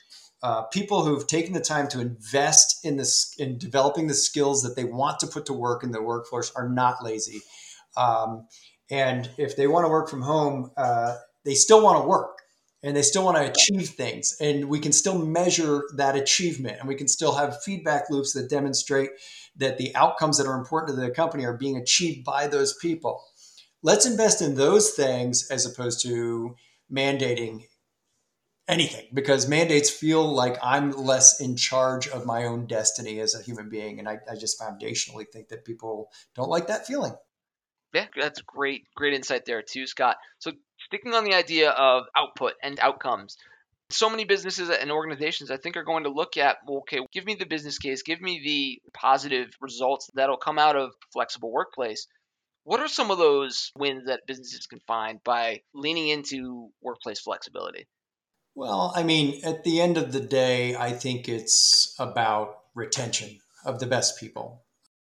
uh, 0.42 0.62
people 0.62 1.04
who've 1.04 1.28
taken 1.28 1.52
the 1.52 1.60
time 1.60 1.86
to 1.88 2.00
invest 2.00 2.84
in 2.84 2.96
this 2.96 3.32
in 3.38 3.56
developing 3.56 4.08
the 4.08 4.14
skills 4.14 4.64
that 4.64 4.74
they 4.74 4.82
want 4.82 5.20
to 5.20 5.28
put 5.28 5.46
to 5.46 5.52
work 5.52 5.84
in 5.84 5.92
the 5.92 6.02
workforce 6.02 6.50
are 6.56 6.68
not 6.68 7.04
lazy. 7.04 7.40
Um, 7.96 8.48
and 8.90 9.30
if 9.38 9.56
they 9.56 9.68
want 9.68 9.84
to 9.84 9.88
work 9.88 10.08
from 10.08 10.22
home, 10.22 10.72
uh, 10.76 11.14
they 11.44 11.54
still 11.54 11.84
want 11.84 12.02
to 12.02 12.08
work 12.08 12.38
and 12.82 12.96
they 12.96 13.02
still 13.02 13.24
want 13.24 13.36
to 13.36 13.48
achieve 13.48 13.90
things 13.90 14.36
and 14.40 14.68
we 14.68 14.80
can 14.80 14.92
still 14.92 15.18
measure 15.18 15.84
that 15.96 16.16
achievement 16.16 16.78
and 16.80 16.88
we 16.88 16.94
can 16.94 17.08
still 17.08 17.34
have 17.36 17.62
feedback 17.62 18.10
loops 18.10 18.32
that 18.32 18.50
demonstrate 18.50 19.10
that 19.56 19.78
the 19.78 19.94
outcomes 19.94 20.38
that 20.38 20.46
are 20.46 20.58
important 20.58 20.96
to 20.96 21.00
the 21.00 21.10
company 21.10 21.44
are 21.44 21.56
being 21.56 21.76
achieved 21.76 22.24
by 22.24 22.46
those 22.46 22.74
people 22.74 23.22
let's 23.82 24.06
invest 24.06 24.42
in 24.42 24.54
those 24.54 24.90
things 24.90 25.48
as 25.50 25.66
opposed 25.66 26.02
to 26.02 26.54
mandating 26.92 27.64
anything 28.68 29.06
because 29.12 29.48
mandates 29.48 29.90
feel 29.90 30.24
like 30.24 30.56
i'm 30.62 30.92
less 30.92 31.40
in 31.40 31.56
charge 31.56 32.06
of 32.08 32.24
my 32.24 32.44
own 32.44 32.66
destiny 32.66 33.18
as 33.18 33.34
a 33.34 33.42
human 33.42 33.68
being 33.68 33.98
and 33.98 34.08
i, 34.08 34.18
I 34.30 34.36
just 34.36 34.60
foundationally 34.60 35.26
think 35.32 35.48
that 35.48 35.64
people 35.64 36.10
don't 36.34 36.50
like 36.50 36.68
that 36.68 36.86
feeling 36.86 37.14
yeah, 37.92 38.06
that's 38.16 38.40
great, 38.42 38.84
great 38.94 39.14
insight 39.14 39.44
there 39.44 39.62
too, 39.62 39.86
Scott. 39.86 40.16
So 40.38 40.52
sticking 40.78 41.14
on 41.14 41.24
the 41.24 41.34
idea 41.34 41.70
of 41.70 42.04
output 42.16 42.54
and 42.62 42.78
outcomes, 42.78 43.36
so 43.90 44.08
many 44.08 44.24
businesses 44.24 44.70
and 44.70 44.92
organizations 44.92 45.50
I 45.50 45.56
think 45.56 45.76
are 45.76 45.82
going 45.82 46.04
to 46.04 46.10
look 46.10 46.36
at, 46.36 46.58
well, 46.66 46.78
okay, 46.78 47.00
give 47.12 47.26
me 47.26 47.34
the 47.34 47.46
business 47.46 47.78
case, 47.78 48.02
give 48.02 48.20
me 48.20 48.40
the 48.44 48.90
positive 48.94 49.50
results 49.60 50.08
that'll 50.14 50.36
come 50.36 50.58
out 50.58 50.76
of 50.76 50.92
flexible 51.12 51.50
workplace. 51.50 52.06
What 52.70 52.80
are 52.80 52.88
some 52.88 53.10
of 53.10 53.18
those 53.18 53.72
wins 53.76 54.06
that 54.06 54.28
businesses 54.28 54.68
can 54.68 54.78
find 54.86 55.18
by 55.24 55.62
leaning 55.74 56.08
into 56.08 56.70
workplace 56.80 57.18
flexibility? 57.20 57.88
Well, 58.54 58.92
I 58.94 59.02
mean, 59.02 59.40
at 59.44 59.64
the 59.64 59.80
end 59.80 59.96
of 59.96 60.12
the 60.12 60.20
day, 60.20 60.76
I 60.76 60.92
think 60.92 61.28
it's 61.28 61.96
about 61.98 62.58
retention 62.74 63.40
of 63.64 63.80
the 63.80 63.86
best 63.86 64.20
people 64.20 64.62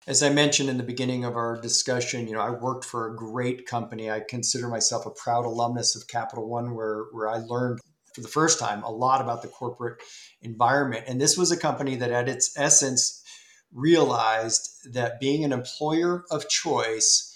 as 0.07 0.23
I 0.23 0.29
mentioned 0.29 0.69
in 0.69 0.77
the 0.77 0.85
beginning 0.85 1.25
of 1.25 1.37
our 1.37 1.59
discussion, 1.61 2.29
you 2.29 2.35
know, 2.35 2.41
I 2.41 2.51
worked 2.51 2.85
for 2.85 3.09
a 3.09 3.17
great 3.17 3.67
company. 3.67 4.11
I 4.11 4.21
consider 4.21 4.69
myself 4.69 5.07
a 5.07 5.11
proud 5.11 5.47
alumnus 5.47 5.97
of 5.97 6.09
Capital 6.09 6.47
One, 6.47 6.75
where 6.75 7.07
where 7.13 7.29
I 7.29 7.39
learned 7.39 7.81
for 8.15 8.21
the 8.21 8.29
first 8.29 8.59
time 8.59 8.83
a 8.83 8.91
lot 8.91 9.21
about 9.21 9.43
the 9.43 9.49
corporate 9.49 10.01
environment. 10.43 11.05
And 11.09 11.21
this 11.21 11.37
was 11.37 11.51
a 11.51 11.57
company 11.57 11.97
that, 11.97 12.13
at 12.13 12.29
its 12.29 12.53
essence, 12.57 13.23
realized 13.73 14.93
that 14.93 15.21
being 15.21 15.43
an 15.43 15.53
employer 15.53 16.25
of 16.31 16.49
choice, 16.49 17.34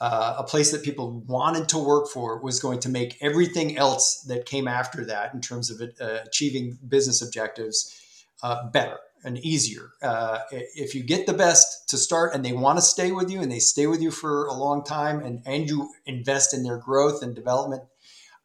uh, 0.00 0.36
a 0.38 0.44
place 0.44 0.72
that 0.72 0.82
people 0.82 1.20
wanted 1.26 1.68
to 1.70 1.78
work 1.78 2.08
for, 2.08 2.40
was 2.40 2.60
going 2.60 2.80
to 2.80 2.88
make 2.88 3.16
everything 3.20 3.76
else 3.76 4.20
that 4.22 4.46
came 4.46 4.68
after 4.68 5.04
that, 5.04 5.32
in 5.34 5.40
terms 5.40 5.70
of 5.70 5.80
uh, 5.80 6.18
achieving 6.24 6.78
business 6.86 7.22
objectives, 7.22 8.26
uh, 8.42 8.68
better 8.70 8.98
and 9.24 9.38
easier. 9.38 9.90
Uh, 10.02 10.38
if 10.50 10.94
you 10.94 11.02
get 11.02 11.26
the 11.26 11.32
best 11.32 11.88
to 11.88 11.96
start 11.96 12.34
and 12.34 12.44
they 12.44 12.52
want 12.52 12.78
to 12.78 12.82
stay 12.82 13.10
with 13.10 13.30
you 13.30 13.40
and 13.40 13.50
they 13.50 13.58
stay 13.58 13.86
with 13.86 14.00
you 14.00 14.10
for 14.10 14.46
a 14.46 14.52
long 14.52 14.84
time 14.84 15.20
and, 15.20 15.42
and 15.46 15.68
you 15.68 15.90
invest 16.06 16.54
in 16.54 16.62
their 16.62 16.78
growth 16.78 17.22
and 17.22 17.34
development, 17.34 17.82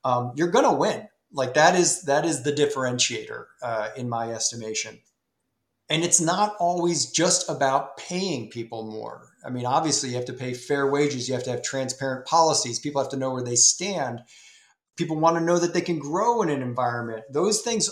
um, 0.03 0.31
you're 0.35 0.49
going 0.49 0.65
to 0.65 0.71
win. 0.71 1.07
Like 1.33 1.53
that 1.53 1.75
is 1.75 2.03
that 2.03 2.25
is 2.25 2.43
the 2.43 2.51
differentiator 2.51 3.45
uh, 3.61 3.89
in 3.95 4.09
my 4.09 4.31
estimation. 4.31 4.99
And 5.91 6.05
it's 6.05 6.21
not 6.21 6.55
always 6.57 7.11
just 7.11 7.49
about 7.49 7.97
paying 7.97 8.49
people 8.49 8.89
more. 8.89 9.27
I 9.45 9.49
mean, 9.49 9.65
obviously, 9.65 10.11
you 10.11 10.15
have 10.15 10.23
to 10.25 10.33
pay 10.33 10.53
fair 10.53 10.89
wages. 10.89 11.27
You 11.27 11.33
have 11.33 11.43
to 11.43 11.49
have 11.49 11.63
transparent 11.63 12.25
policies. 12.25 12.79
People 12.79 13.01
have 13.01 13.11
to 13.11 13.17
know 13.17 13.31
where 13.31 13.43
they 13.43 13.57
stand. 13.57 14.21
People 14.95 15.19
want 15.19 15.35
to 15.35 15.43
know 15.43 15.59
that 15.59 15.73
they 15.73 15.81
can 15.81 15.99
grow 15.99 16.43
in 16.43 16.49
an 16.49 16.61
environment. 16.61 17.25
Those 17.29 17.59
things 17.59 17.89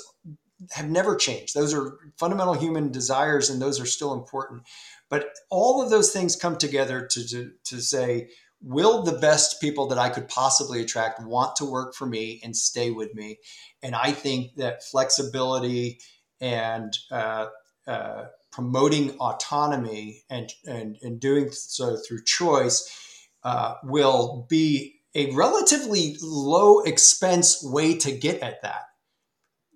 have 0.71 0.89
never 0.89 1.17
changed. 1.17 1.53
Those 1.53 1.73
are 1.73 1.97
fundamental 2.17 2.53
human 2.53 2.89
desires, 2.89 3.49
and 3.49 3.61
those 3.61 3.81
are 3.81 3.85
still 3.85 4.13
important. 4.13 4.61
But 5.09 5.31
all 5.49 5.83
of 5.83 5.89
those 5.89 6.13
things 6.13 6.37
come 6.37 6.55
together 6.55 7.05
to, 7.05 7.27
to, 7.27 7.51
to 7.65 7.81
say, 7.81 8.29
will 8.61 9.03
the 9.03 9.19
best 9.19 9.59
people 9.59 9.87
that 9.87 9.97
I 9.97 10.07
could 10.07 10.29
possibly 10.29 10.79
attract 10.79 11.21
want 11.21 11.57
to 11.57 11.65
work 11.65 11.95
for 11.95 12.05
me 12.05 12.39
and 12.45 12.55
stay 12.55 12.91
with 12.91 13.13
me? 13.13 13.39
And 13.83 13.93
I 13.93 14.13
think 14.13 14.55
that 14.55 14.85
flexibility 14.85 15.99
and 16.39 16.97
uh, 17.11 17.47
uh, 17.89 18.25
promoting 18.51 19.11
autonomy 19.19 20.23
and, 20.29 20.53
and, 20.65 20.97
and 21.01 21.19
doing 21.19 21.51
so 21.51 21.97
through 21.97 22.23
choice 22.23 23.27
uh, 23.43 23.75
will 23.83 24.45
be 24.49 24.95
a 25.15 25.33
relatively 25.33 26.15
low 26.21 26.79
expense 26.81 27.63
way 27.63 27.97
to 27.97 28.11
get 28.11 28.41
at 28.41 28.61
that 28.61 28.83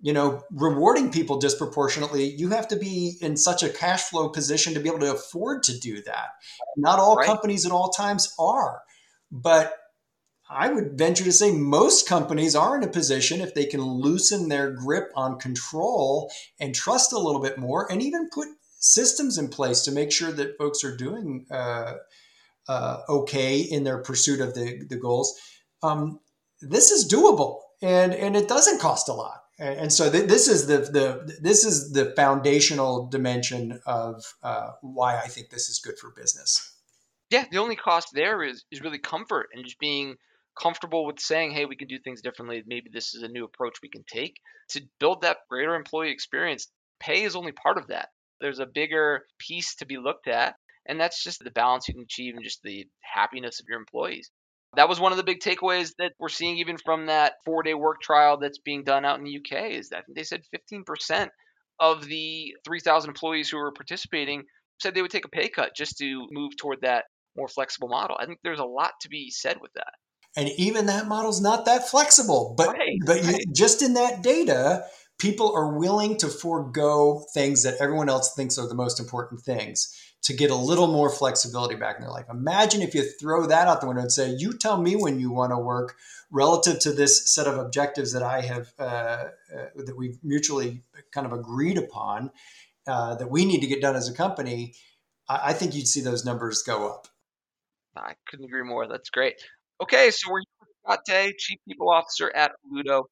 you 0.04 0.12
know, 0.12 0.42
rewarding 0.50 1.10
people 1.10 1.38
disproportionately, 1.38 2.24
you 2.24 2.50
have 2.50 2.68
to 2.68 2.76
be 2.76 3.16
in 3.22 3.38
such 3.38 3.62
a 3.62 3.70
cash 3.70 4.02
flow 4.02 4.28
position 4.28 4.74
to 4.74 4.80
be 4.80 4.90
able 4.90 4.98
to 4.98 5.10
afford 5.10 5.62
to 5.62 5.78
do 5.78 6.02
that. 6.02 6.28
Not 6.76 6.98
all 6.98 7.16
right. 7.16 7.26
companies 7.26 7.64
at 7.64 7.72
all 7.72 7.88
times 7.88 8.34
are, 8.38 8.82
but 9.32 9.74
I 10.48 10.72
would 10.72 10.98
venture 10.98 11.24
to 11.24 11.32
say 11.32 11.50
most 11.50 12.08
companies 12.08 12.54
are 12.54 12.76
in 12.76 12.84
a 12.84 12.88
position 12.88 13.40
if 13.40 13.54
they 13.54 13.64
can 13.64 13.80
loosen 13.80 14.48
their 14.48 14.70
grip 14.70 15.10
on 15.16 15.38
control 15.38 16.30
and 16.60 16.74
trust 16.74 17.12
a 17.12 17.18
little 17.18 17.40
bit 17.40 17.58
more, 17.58 17.90
and 17.90 18.02
even 18.02 18.28
put 18.30 18.48
systems 18.78 19.38
in 19.38 19.48
place 19.48 19.82
to 19.82 19.92
make 19.92 20.12
sure 20.12 20.32
that 20.32 20.58
folks 20.58 20.84
are 20.84 20.96
doing 20.96 21.46
uh, 21.50 21.94
uh, 22.68 22.98
okay 23.08 23.60
in 23.60 23.84
their 23.84 23.98
pursuit 23.98 24.40
of 24.40 24.54
the, 24.54 24.84
the 24.88 24.96
goals. 24.96 25.38
Um, 25.82 26.20
this 26.60 26.90
is 26.90 27.10
doable 27.10 27.60
and 27.82 28.14
and 28.14 28.36
it 28.36 28.48
doesn't 28.48 28.80
cost 28.80 29.08
a 29.08 29.12
lot 29.12 29.44
and, 29.58 29.92
so 29.92 30.10
th- 30.10 30.28
this 30.28 30.48
is 30.48 30.66
the 30.66 30.78
the 30.78 31.38
this 31.40 31.64
is 31.64 31.92
the 31.92 32.12
foundational 32.16 33.06
dimension 33.06 33.80
of 33.86 34.34
uh, 34.42 34.70
why 34.80 35.16
I 35.16 35.28
think 35.28 35.50
this 35.50 35.68
is 35.68 35.78
good 35.78 35.98
for 35.98 36.10
business. 36.10 36.76
Yeah, 37.30 37.44
the 37.50 37.58
only 37.58 37.76
cost 37.76 38.12
there 38.12 38.42
is 38.42 38.64
is 38.70 38.80
really 38.80 38.98
comfort 38.98 39.50
and 39.52 39.64
just 39.64 39.78
being 39.78 40.16
comfortable 40.58 41.04
with 41.06 41.20
saying, 41.20 41.52
"Hey, 41.52 41.64
we 41.64 41.76
can 41.76 41.88
do 41.88 41.98
things 41.98 42.22
differently. 42.22 42.62
Maybe 42.66 42.90
this 42.92 43.14
is 43.14 43.22
a 43.22 43.28
new 43.28 43.44
approach 43.44 43.78
we 43.82 43.88
can 43.88 44.04
take 44.04 44.40
to 44.70 44.82
build 45.00 45.22
that 45.22 45.38
greater 45.48 45.74
employee 45.74 46.10
experience." 46.10 46.70
Pay 47.00 47.24
is 47.24 47.36
only 47.36 47.52
part 47.52 47.78
of 47.78 47.88
that. 47.88 48.10
There's 48.40 48.60
a 48.60 48.66
bigger 48.66 49.26
piece 49.38 49.74
to 49.76 49.86
be 49.86 49.98
looked 49.98 50.28
at, 50.28 50.56
and 50.86 51.00
that's 51.00 51.22
just 51.22 51.42
the 51.42 51.50
balance 51.50 51.88
you 51.88 51.94
can 51.94 52.04
achieve 52.04 52.34
and 52.34 52.44
just 52.44 52.62
the 52.62 52.86
happiness 53.02 53.60
of 53.60 53.66
your 53.68 53.78
employees 53.78 54.30
that 54.76 54.88
was 54.88 55.00
one 55.00 55.12
of 55.12 55.18
the 55.18 55.24
big 55.24 55.40
takeaways 55.40 55.94
that 55.98 56.12
we're 56.18 56.28
seeing 56.28 56.58
even 56.58 56.76
from 56.78 57.06
that 57.06 57.34
four 57.44 57.62
day 57.62 57.74
work 57.74 58.00
trial 58.00 58.38
that's 58.38 58.58
being 58.58 58.84
done 58.84 59.04
out 59.04 59.18
in 59.18 59.24
the 59.24 59.36
UK 59.36 59.70
is 59.70 59.88
that 59.90 60.04
they 60.14 60.22
said 60.22 60.42
15% 60.54 61.28
of 61.80 62.04
the 62.04 62.54
3,000 62.64 63.10
employees 63.10 63.48
who 63.48 63.58
were 63.58 63.72
participating 63.72 64.44
said 64.80 64.94
they 64.94 65.02
would 65.02 65.10
take 65.10 65.24
a 65.24 65.30
pay 65.30 65.48
cut 65.48 65.74
just 65.76 65.98
to 65.98 66.26
move 66.30 66.56
toward 66.56 66.80
that 66.82 67.04
more 67.36 67.48
flexible 67.48 67.88
model. 67.88 68.16
I 68.18 68.26
think 68.26 68.38
there's 68.42 68.60
a 68.60 68.64
lot 68.64 68.92
to 69.02 69.08
be 69.08 69.30
said 69.30 69.58
with 69.60 69.72
that. 69.74 69.92
And 70.36 70.48
even 70.56 70.86
that 70.86 71.06
model's 71.06 71.40
not 71.40 71.64
that 71.66 71.88
flexible, 71.88 72.54
but 72.56 72.68
right, 72.68 72.98
but. 73.06 73.24
You, 73.24 73.38
just 73.52 73.82
in 73.82 73.94
that 73.94 74.22
data, 74.22 74.84
people 75.18 75.54
are 75.54 75.78
willing 75.78 76.16
to 76.18 76.28
forego 76.28 77.24
things 77.32 77.62
that 77.62 77.76
everyone 77.80 78.08
else 78.08 78.34
thinks 78.34 78.58
are 78.58 78.68
the 78.68 78.74
most 78.74 78.98
important 78.98 79.40
things 79.42 79.96
to 80.22 80.32
get 80.32 80.50
a 80.50 80.56
little 80.56 80.86
more 80.86 81.10
flexibility 81.10 81.76
back 81.76 81.96
in 81.96 82.02
their 82.02 82.10
life. 82.10 82.24
Imagine 82.30 82.82
if 82.82 82.94
you 82.94 83.04
throw 83.20 83.46
that 83.46 83.68
out 83.68 83.80
the 83.80 83.86
window 83.86 84.02
and 84.02 84.12
say, 84.12 84.30
"You 84.30 84.54
tell 84.54 84.80
me 84.80 84.96
when 84.96 85.20
you 85.20 85.30
want 85.30 85.52
to 85.52 85.58
work 85.58 85.96
relative 86.30 86.80
to 86.80 86.92
this 86.92 87.32
set 87.32 87.46
of 87.46 87.58
objectives 87.58 88.12
that 88.12 88.22
I 88.22 88.40
have 88.40 88.72
uh, 88.78 88.82
uh, 88.82 89.28
that 89.76 89.96
we've 89.96 90.18
mutually 90.24 90.82
kind 91.12 91.26
of 91.26 91.32
agreed 91.32 91.78
upon 91.78 92.30
uh, 92.86 93.14
that 93.16 93.30
we 93.30 93.44
need 93.44 93.60
to 93.60 93.66
get 93.66 93.80
done 93.80 93.96
as 93.96 94.08
a 94.08 94.14
company." 94.14 94.74
I, 95.28 95.50
I 95.50 95.52
think 95.52 95.74
you'd 95.74 95.86
see 95.86 96.00
those 96.00 96.24
numbers 96.24 96.62
go 96.62 96.88
up. 96.88 97.06
I 97.96 98.14
couldn't 98.28 98.46
agree 98.46 98.64
more. 98.64 98.88
That's 98.88 99.10
great. 99.10 99.34
Okay, 99.82 100.10
so 100.10 100.30
we're 100.30 100.42
Scott 100.84 101.00
Day, 101.04 101.34
Chief 101.36 101.58
People 101.66 101.90
Officer 101.90 102.30
at 102.34 102.52
Alludo. 102.64 103.04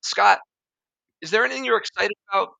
Scott, 0.00 0.38
is 1.20 1.30
there 1.30 1.44
anything 1.44 1.64
you're 1.64 1.78
excited 1.78 2.16
about 2.30 2.50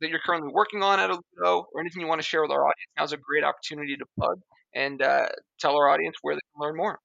that 0.00 0.10
you're 0.10 0.20
currently 0.24 0.50
working 0.52 0.82
on 0.82 0.98
at 0.98 1.10
Alludo 1.10 1.64
or 1.72 1.80
anything 1.80 2.02
you 2.02 2.08
want 2.08 2.20
to 2.20 2.26
share 2.26 2.42
with 2.42 2.50
our 2.50 2.62
audience, 2.62 2.90
now's 2.98 3.12
a 3.12 3.16
great 3.16 3.44
opportunity 3.44 3.96
to 3.96 4.04
plug 4.18 4.40
and 4.74 5.00
uh, 5.00 5.28
tell 5.60 5.76
our 5.76 5.88
audience 5.88 6.16
where 6.22 6.34
they 6.34 6.40
can 6.52 6.66
learn 6.66 6.76
more. 6.76 6.98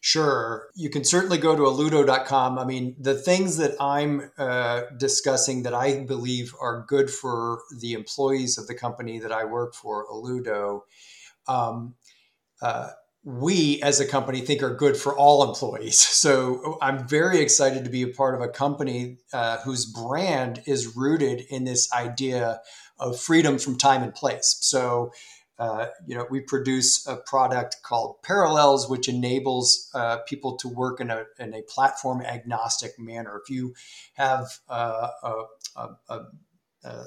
Sure. 0.00 0.68
You 0.76 0.90
can 0.90 1.04
certainly 1.04 1.38
go 1.38 1.56
to 1.56 1.62
alludo.com. 1.62 2.58
I 2.58 2.64
mean, 2.64 2.94
the 2.98 3.14
things 3.14 3.56
that 3.56 3.74
I'm 3.80 4.30
uh, 4.38 4.82
discussing 4.96 5.64
that 5.64 5.74
I 5.74 6.04
believe 6.04 6.54
are 6.60 6.84
good 6.86 7.10
for 7.10 7.62
the 7.80 7.94
employees 7.94 8.56
of 8.56 8.68
the 8.68 8.74
company 8.74 9.18
that 9.18 9.32
I 9.32 9.44
work 9.44 9.74
for, 9.74 10.06
Alludo, 10.06 10.82
um, 11.48 11.96
uh, 12.62 12.90
we 13.26 13.82
as 13.82 13.98
a 13.98 14.06
company 14.06 14.40
think 14.40 14.62
are 14.62 14.72
good 14.72 14.96
for 14.96 15.14
all 15.18 15.46
employees. 15.46 16.00
So 16.26 16.76
I'm 16.82 17.06
very 17.06 17.38
excited 17.38 17.84
to 17.84 17.90
be 17.90 18.02
a 18.02 18.08
part 18.08 18.34
of 18.34 18.40
a 18.40 18.48
company 18.48 19.18
uh, 19.32 19.58
whose 19.58 19.86
brand 19.86 20.62
is 20.66 20.96
rooted 20.96 21.42
in 21.50 21.64
this 21.64 21.92
idea 21.92 22.60
of 22.98 23.20
freedom 23.20 23.58
from 23.58 23.78
time 23.78 24.02
and 24.02 24.12
place. 24.12 24.56
So, 24.60 25.12
uh, 25.58 25.86
you 26.04 26.16
know, 26.16 26.26
we 26.28 26.40
produce 26.40 27.06
a 27.06 27.16
product 27.16 27.76
called 27.84 28.16
Parallels, 28.24 28.90
which 28.90 29.08
enables 29.08 29.88
uh, 29.94 30.18
people 30.28 30.56
to 30.56 30.68
work 30.68 31.00
in 31.00 31.10
a, 31.10 31.24
in 31.38 31.54
a 31.54 31.62
platform 31.62 32.22
agnostic 32.22 32.98
manner. 32.98 33.40
If 33.44 33.50
you 33.50 33.74
have 34.14 34.58
uh, 34.68 35.10
a, 35.22 35.32
a, 36.08 36.20
a 36.82 37.04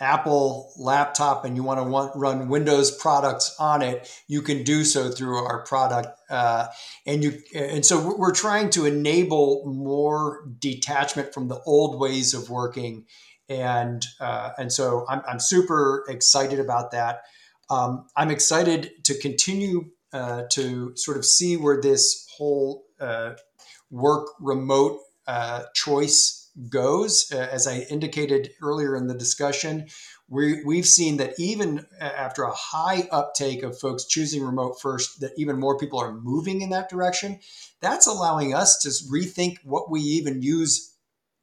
Apple 0.00 0.72
laptop 0.76 1.44
and 1.44 1.56
you 1.56 1.62
want 1.62 1.78
to 1.78 1.84
want, 1.84 2.16
run 2.16 2.48
Windows 2.48 2.90
products 2.90 3.54
on 3.60 3.80
it, 3.80 4.10
you 4.26 4.42
can 4.42 4.64
do 4.64 4.84
so 4.84 5.10
through 5.10 5.36
our 5.36 5.64
product. 5.64 6.08
Uh, 6.28 6.66
and 7.06 7.22
you 7.22 7.40
and 7.54 7.86
so 7.86 8.14
we're 8.16 8.34
trying 8.34 8.70
to 8.70 8.86
enable 8.86 9.62
more 9.66 10.48
detachment 10.58 11.32
from 11.32 11.48
the 11.48 11.60
old 11.64 12.00
ways 12.00 12.34
of 12.34 12.50
working, 12.50 13.04
and 13.48 14.04
uh, 14.20 14.50
and 14.58 14.72
so 14.72 15.06
I'm, 15.08 15.22
I'm 15.28 15.40
super 15.40 16.04
excited 16.08 16.58
about 16.58 16.90
that. 16.90 17.22
Um, 17.70 18.06
I'm 18.16 18.30
excited 18.30 19.04
to 19.04 19.18
continue 19.18 19.90
uh, 20.12 20.42
to 20.52 20.96
sort 20.96 21.16
of 21.16 21.24
see 21.24 21.56
where 21.56 21.80
this 21.80 22.26
whole 22.36 22.84
uh, 23.00 23.34
work 23.90 24.26
remote 24.40 24.98
uh, 25.26 25.64
choice 25.74 26.43
goes. 26.68 27.32
Uh, 27.32 27.48
as 27.50 27.66
I 27.66 27.80
indicated 27.90 28.52
earlier 28.62 28.96
in 28.96 29.06
the 29.06 29.14
discussion, 29.14 29.86
we, 30.28 30.62
we've 30.64 30.86
seen 30.86 31.18
that 31.18 31.34
even 31.38 31.86
after 32.00 32.44
a 32.44 32.52
high 32.52 33.08
uptake 33.10 33.62
of 33.62 33.78
folks 33.78 34.06
choosing 34.06 34.42
remote 34.42 34.80
first, 34.80 35.20
that 35.20 35.32
even 35.36 35.58
more 35.58 35.78
people 35.78 35.98
are 35.98 36.12
moving 36.12 36.62
in 36.62 36.70
that 36.70 36.88
direction. 36.88 37.40
That's 37.80 38.06
allowing 38.06 38.54
us 38.54 38.78
to 38.78 38.88
rethink 39.12 39.58
what 39.64 39.90
we 39.90 40.00
even 40.00 40.42
use 40.42 40.94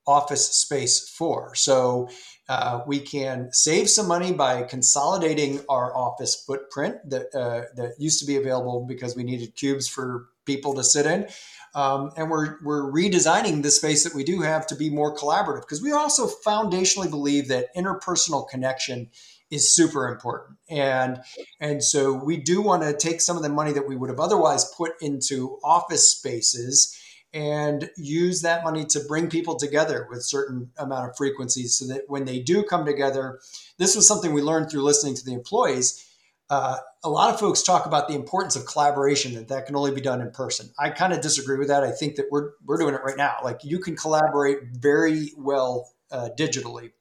office 0.07 0.49
space 0.49 1.07
for. 1.07 1.53
So 1.55 2.09
uh, 2.49 2.81
we 2.87 2.99
can 2.99 3.49
save 3.51 3.89
some 3.89 4.07
money 4.07 4.33
by 4.33 4.63
consolidating 4.63 5.61
our 5.69 5.95
office 5.95 6.35
footprint 6.35 6.97
that 7.09 7.33
uh, 7.35 7.67
that 7.75 7.93
used 7.99 8.19
to 8.19 8.25
be 8.25 8.35
available 8.35 8.85
because 8.85 9.15
we 9.15 9.23
needed 9.23 9.55
cubes 9.55 9.87
for 9.87 10.27
people 10.45 10.73
to 10.73 10.83
sit 10.83 11.05
in. 11.05 11.27
Um, 11.73 12.11
and 12.17 12.29
we're, 12.29 12.57
we're 12.63 12.91
redesigning 12.91 13.63
the 13.63 13.71
space 13.71 14.03
that 14.03 14.13
we 14.13 14.23
do 14.23 14.41
have 14.41 14.67
to 14.67 14.75
be 14.75 14.89
more 14.89 15.15
collaborative 15.15 15.61
because 15.61 15.81
we 15.81 15.91
also 15.91 16.29
foundationally 16.45 17.09
believe 17.09 17.47
that 17.47 17.73
interpersonal 17.75 18.47
connection 18.47 19.09
is 19.49 19.73
super 19.73 20.07
important. 20.07 20.57
And, 20.69 21.21
and 21.59 21.83
so 21.83 22.13
we 22.13 22.37
do 22.37 22.61
want 22.61 22.83
to 22.83 22.95
take 22.95 23.21
some 23.21 23.37
of 23.37 23.43
the 23.43 23.49
money 23.49 23.71
that 23.73 23.87
we 23.87 23.95
would 23.95 24.09
have 24.09 24.19
otherwise 24.19 24.65
put 24.75 24.93
into 25.01 25.59
office 25.63 26.09
spaces 26.09 26.97
and 27.33 27.89
use 27.95 28.41
that 28.41 28.63
money 28.63 28.85
to 28.85 28.99
bring 29.07 29.29
people 29.29 29.55
together 29.55 30.07
with 30.09 30.23
certain 30.23 30.69
amount 30.77 31.09
of 31.09 31.15
frequencies 31.15 31.77
so 31.77 31.87
that 31.87 32.03
when 32.07 32.25
they 32.25 32.39
do 32.39 32.63
come 32.63 32.85
together, 32.85 33.39
this 33.77 33.95
was 33.95 34.07
something 34.07 34.33
we 34.33 34.41
learned 34.41 34.69
through 34.69 34.83
listening 34.83 35.15
to 35.15 35.23
the 35.23 35.33
employees 35.33 36.05
uh, 36.49 36.77
a 37.03 37.09
lot 37.09 37.33
of 37.33 37.39
folks 37.39 37.63
talk 37.63 37.85
about 37.85 38.07
the 38.07 38.13
importance 38.13 38.55
of 38.55 38.65
collaboration 38.65 39.33
that 39.33 39.47
that 39.47 39.65
can 39.65 39.75
only 39.75 39.91
be 39.91 40.01
done 40.01 40.21
in 40.21 40.31
person. 40.31 40.69
I 40.77 40.91
kind 40.91 41.13
of 41.13 41.21
disagree 41.21 41.57
with 41.57 41.69
that. 41.69 41.83
I 41.83 41.91
think 41.91 42.15
that 42.15 42.27
we're 42.31 42.51
we're 42.65 42.77
doing 42.77 42.93
it 42.93 43.01
right 43.03 43.17
now. 43.17 43.37
Like 43.43 43.63
you 43.63 43.79
can 43.79 43.95
collaborate 43.95 44.59
very 44.73 45.31
well 45.37 45.93
uh, 46.11 46.29
digitally. 46.37 46.91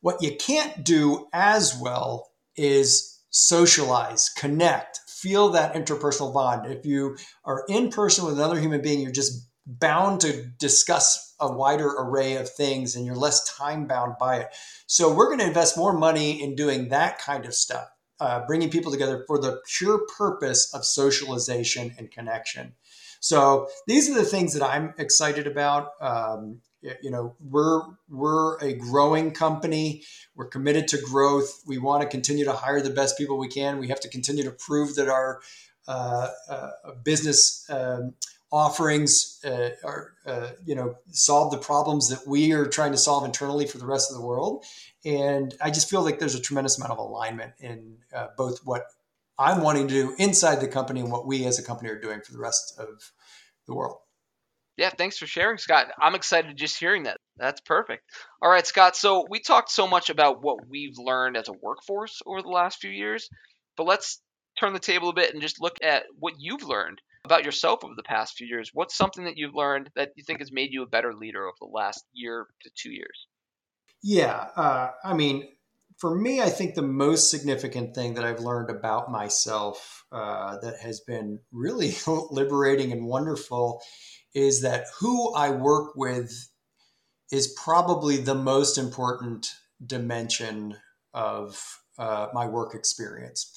What 0.00 0.22
you 0.22 0.36
can't 0.36 0.84
do 0.84 1.28
as 1.32 1.78
well 1.80 2.32
is 2.56 3.20
socialize, 3.30 4.30
connect, 4.30 5.00
feel 5.06 5.50
that 5.50 5.74
interpersonal 5.74 6.34
bond. 6.34 6.66
If 6.66 6.84
you 6.84 7.16
are 7.44 7.64
in 7.68 7.90
person 7.90 8.24
with 8.24 8.34
another 8.34 8.58
human 8.58 8.80
being, 8.80 9.00
you're 9.00 9.12
just 9.12 9.46
bound 9.66 10.22
to 10.22 10.46
discuss 10.58 11.34
a 11.38 11.52
wider 11.52 11.88
array 11.88 12.36
of 12.36 12.50
things 12.50 12.96
and 12.96 13.06
you're 13.06 13.14
less 13.14 13.44
time 13.56 13.86
bound 13.86 14.14
by 14.18 14.38
it. 14.38 14.48
So 14.86 15.14
we're 15.14 15.26
going 15.26 15.38
to 15.38 15.46
invest 15.46 15.76
more 15.76 15.92
money 15.92 16.42
in 16.42 16.56
doing 16.56 16.88
that 16.88 17.18
kind 17.18 17.46
of 17.46 17.54
stuff 17.54 17.88
uh, 18.20 18.46
bringing 18.46 18.70
people 18.70 18.92
together 18.92 19.24
for 19.26 19.38
the 19.38 19.60
pure 19.78 20.06
purpose 20.16 20.72
of 20.74 20.84
socialization 20.84 21.94
and 21.98 22.10
connection. 22.10 22.74
So 23.20 23.68
these 23.86 24.08
are 24.08 24.14
the 24.14 24.24
things 24.24 24.54
that 24.54 24.62
I'm 24.62 24.94
excited 24.98 25.46
about. 25.46 25.92
Um, 26.00 26.60
you 27.02 27.10
know, 27.10 27.34
we're 27.40 27.82
we're 28.08 28.58
a 28.60 28.72
growing 28.72 29.32
company. 29.32 30.02
We're 30.34 30.48
committed 30.48 30.88
to 30.88 30.98
growth. 30.98 31.62
We 31.66 31.76
want 31.76 32.02
to 32.02 32.08
continue 32.08 32.46
to 32.46 32.52
hire 32.52 32.80
the 32.80 32.90
best 32.90 33.18
people 33.18 33.38
we 33.38 33.48
can. 33.48 33.78
We 33.78 33.88
have 33.88 34.00
to 34.00 34.08
continue 34.08 34.44
to 34.44 34.50
prove 34.50 34.94
that 34.94 35.08
our 35.08 35.40
uh, 35.86 36.28
uh, 36.48 36.70
business 37.04 37.66
um, 37.68 38.14
offerings 38.52 39.40
uh, 39.44 39.70
are, 39.84 40.12
uh, 40.26 40.48
you 40.64 40.74
know, 40.74 40.96
solve 41.10 41.52
the 41.52 41.58
problems 41.58 42.08
that 42.08 42.26
we 42.26 42.52
are 42.52 42.66
trying 42.66 42.92
to 42.92 42.98
solve 42.98 43.24
internally 43.24 43.66
for 43.66 43.78
the 43.78 43.86
rest 43.86 44.10
of 44.10 44.16
the 44.16 44.24
world. 44.24 44.64
And 45.04 45.54
I 45.62 45.70
just 45.70 45.88
feel 45.88 46.02
like 46.02 46.18
there's 46.18 46.34
a 46.34 46.40
tremendous 46.40 46.78
amount 46.78 46.92
of 46.92 46.98
alignment 46.98 47.52
in 47.58 47.96
uh, 48.14 48.28
both 48.36 48.60
what 48.64 48.84
I'm 49.38 49.62
wanting 49.62 49.88
to 49.88 49.94
do 49.94 50.14
inside 50.18 50.60
the 50.60 50.68
company 50.68 51.00
and 51.00 51.10
what 51.10 51.26
we 51.26 51.46
as 51.46 51.58
a 51.58 51.62
company 51.62 51.88
are 51.90 51.98
doing 51.98 52.20
for 52.20 52.32
the 52.32 52.38
rest 52.38 52.78
of 52.78 53.12
the 53.66 53.74
world. 53.74 53.96
Yeah, 54.76 54.90
thanks 54.90 55.18
for 55.18 55.26
sharing, 55.26 55.58
Scott. 55.58 55.88
I'm 55.98 56.14
excited 56.14 56.56
just 56.56 56.78
hearing 56.78 57.02
that. 57.04 57.18
That's 57.36 57.60
perfect. 57.60 58.02
All 58.40 58.50
right, 58.50 58.66
Scott. 58.66 58.96
So 58.96 59.26
we 59.28 59.40
talked 59.40 59.70
so 59.70 59.86
much 59.86 60.10
about 60.10 60.42
what 60.42 60.68
we've 60.68 60.96
learned 60.98 61.36
as 61.36 61.48
a 61.48 61.52
workforce 61.52 62.20
over 62.26 62.42
the 62.42 62.48
last 62.48 62.80
few 62.80 62.90
years, 62.90 63.28
but 63.76 63.86
let's 63.86 64.22
turn 64.58 64.72
the 64.72 64.78
table 64.78 65.08
a 65.10 65.14
bit 65.14 65.32
and 65.32 65.42
just 65.42 65.60
look 65.60 65.76
at 65.82 66.04
what 66.18 66.34
you've 66.38 66.62
learned 66.62 67.00
about 67.24 67.44
yourself 67.44 67.84
over 67.84 67.94
the 67.94 68.02
past 68.02 68.36
few 68.36 68.46
years. 68.46 68.70
What's 68.72 68.96
something 68.96 69.24
that 69.24 69.36
you've 69.36 69.54
learned 69.54 69.90
that 69.96 70.12
you 70.16 70.24
think 70.24 70.38
has 70.40 70.52
made 70.52 70.72
you 70.72 70.82
a 70.82 70.88
better 70.88 71.14
leader 71.14 71.46
over 71.46 71.56
the 71.60 71.66
last 71.66 72.04
year 72.12 72.46
to 72.62 72.70
two 72.74 72.90
years? 72.90 73.26
Yeah, 74.02 74.48
uh, 74.56 74.90
I 75.04 75.14
mean, 75.14 75.48
for 75.98 76.14
me, 76.14 76.40
I 76.40 76.48
think 76.48 76.74
the 76.74 76.82
most 76.82 77.30
significant 77.30 77.94
thing 77.94 78.14
that 78.14 78.24
I've 78.24 78.40
learned 78.40 78.70
about 78.70 79.10
myself 79.10 80.04
uh, 80.10 80.56
that 80.62 80.78
has 80.78 81.00
been 81.00 81.40
really 81.52 81.94
liberating 82.30 82.92
and 82.92 83.06
wonderful 83.06 83.82
is 84.34 84.62
that 84.62 84.86
who 85.00 85.34
I 85.34 85.50
work 85.50 85.94
with 85.96 86.32
is 87.30 87.54
probably 87.62 88.16
the 88.16 88.34
most 88.34 88.78
important 88.78 89.50
dimension 89.84 90.76
of 91.12 91.78
uh, 91.98 92.28
my 92.32 92.46
work 92.46 92.74
experience. 92.74 93.52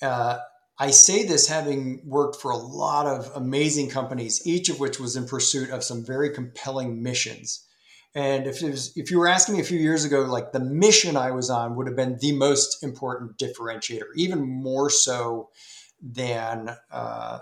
Uh, 0.00 0.38
I 0.78 0.90
say 0.90 1.24
this 1.24 1.48
having 1.48 2.00
worked 2.04 2.36
for 2.36 2.50
a 2.50 2.56
lot 2.56 3.06
of 3.06 3.30
amazing 3.34 3.90
companies, 3.90 4.42
each 4.44 4.68
of 4.68 4.80
which 4.80 4.98
was 4.98 5.16
in 5.16 5.26
pursuit 5.26 5.70
of 5.70 5.84
some 5.84 6.04
very 6.04 6.30
compelling 6.30 7.02
missions. 7.02 7.63
And 8.14 8.46
if 8.46 8.62
was, 8.62 8.96
if 8.96 9.10
you 9.10 9.18
were 9.18 9.26
asking 9.26 9.56
me 9.56 9.60
a 9.60 9.64
few 9.64 9.78
years 9.78 10.04
ago, 10.04 10.20
like 10.22 10.52
the 10.52 10.60
mission 10.60 11.16
I 11.16 11.32
was 11.32 11.50
on 11.50 11.74
would 11.74 11.88
have 11.88 11.96
been 11.96 12.18
the 12.20 12.32
most 12.32 12.82
important 12.82 13.38
differentiator, 13.38 14.14
even 14.14 14.40
more 14.40 14.88
so 14.88 15.50
than 16.00 16.76
uh, 16.92 17.38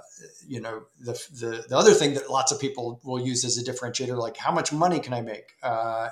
you 0.47 0.61
know 0.61 0.85
the, 1.01 1.13
the, 1.33 1.65
the 1.69 1.77
other 1.77 1.93
thing 1.93 2.15
that 2.15 2.31
lots 2.31 2.53
of 2.53 2.61
people 2.61 3.01
will 3.05 3.21
use 3.21 3.45
as 3.45 3.59
a 3.59 3.65
differentiator, 3.65 4.17
like 4.17 4.37
how 4.37 4.53
much 4.53 4.73
money 4.73 5.01
can 5.01 5.13
I 5.13 5.21
make? 5.21 5.53
Uh, 5.63 6.09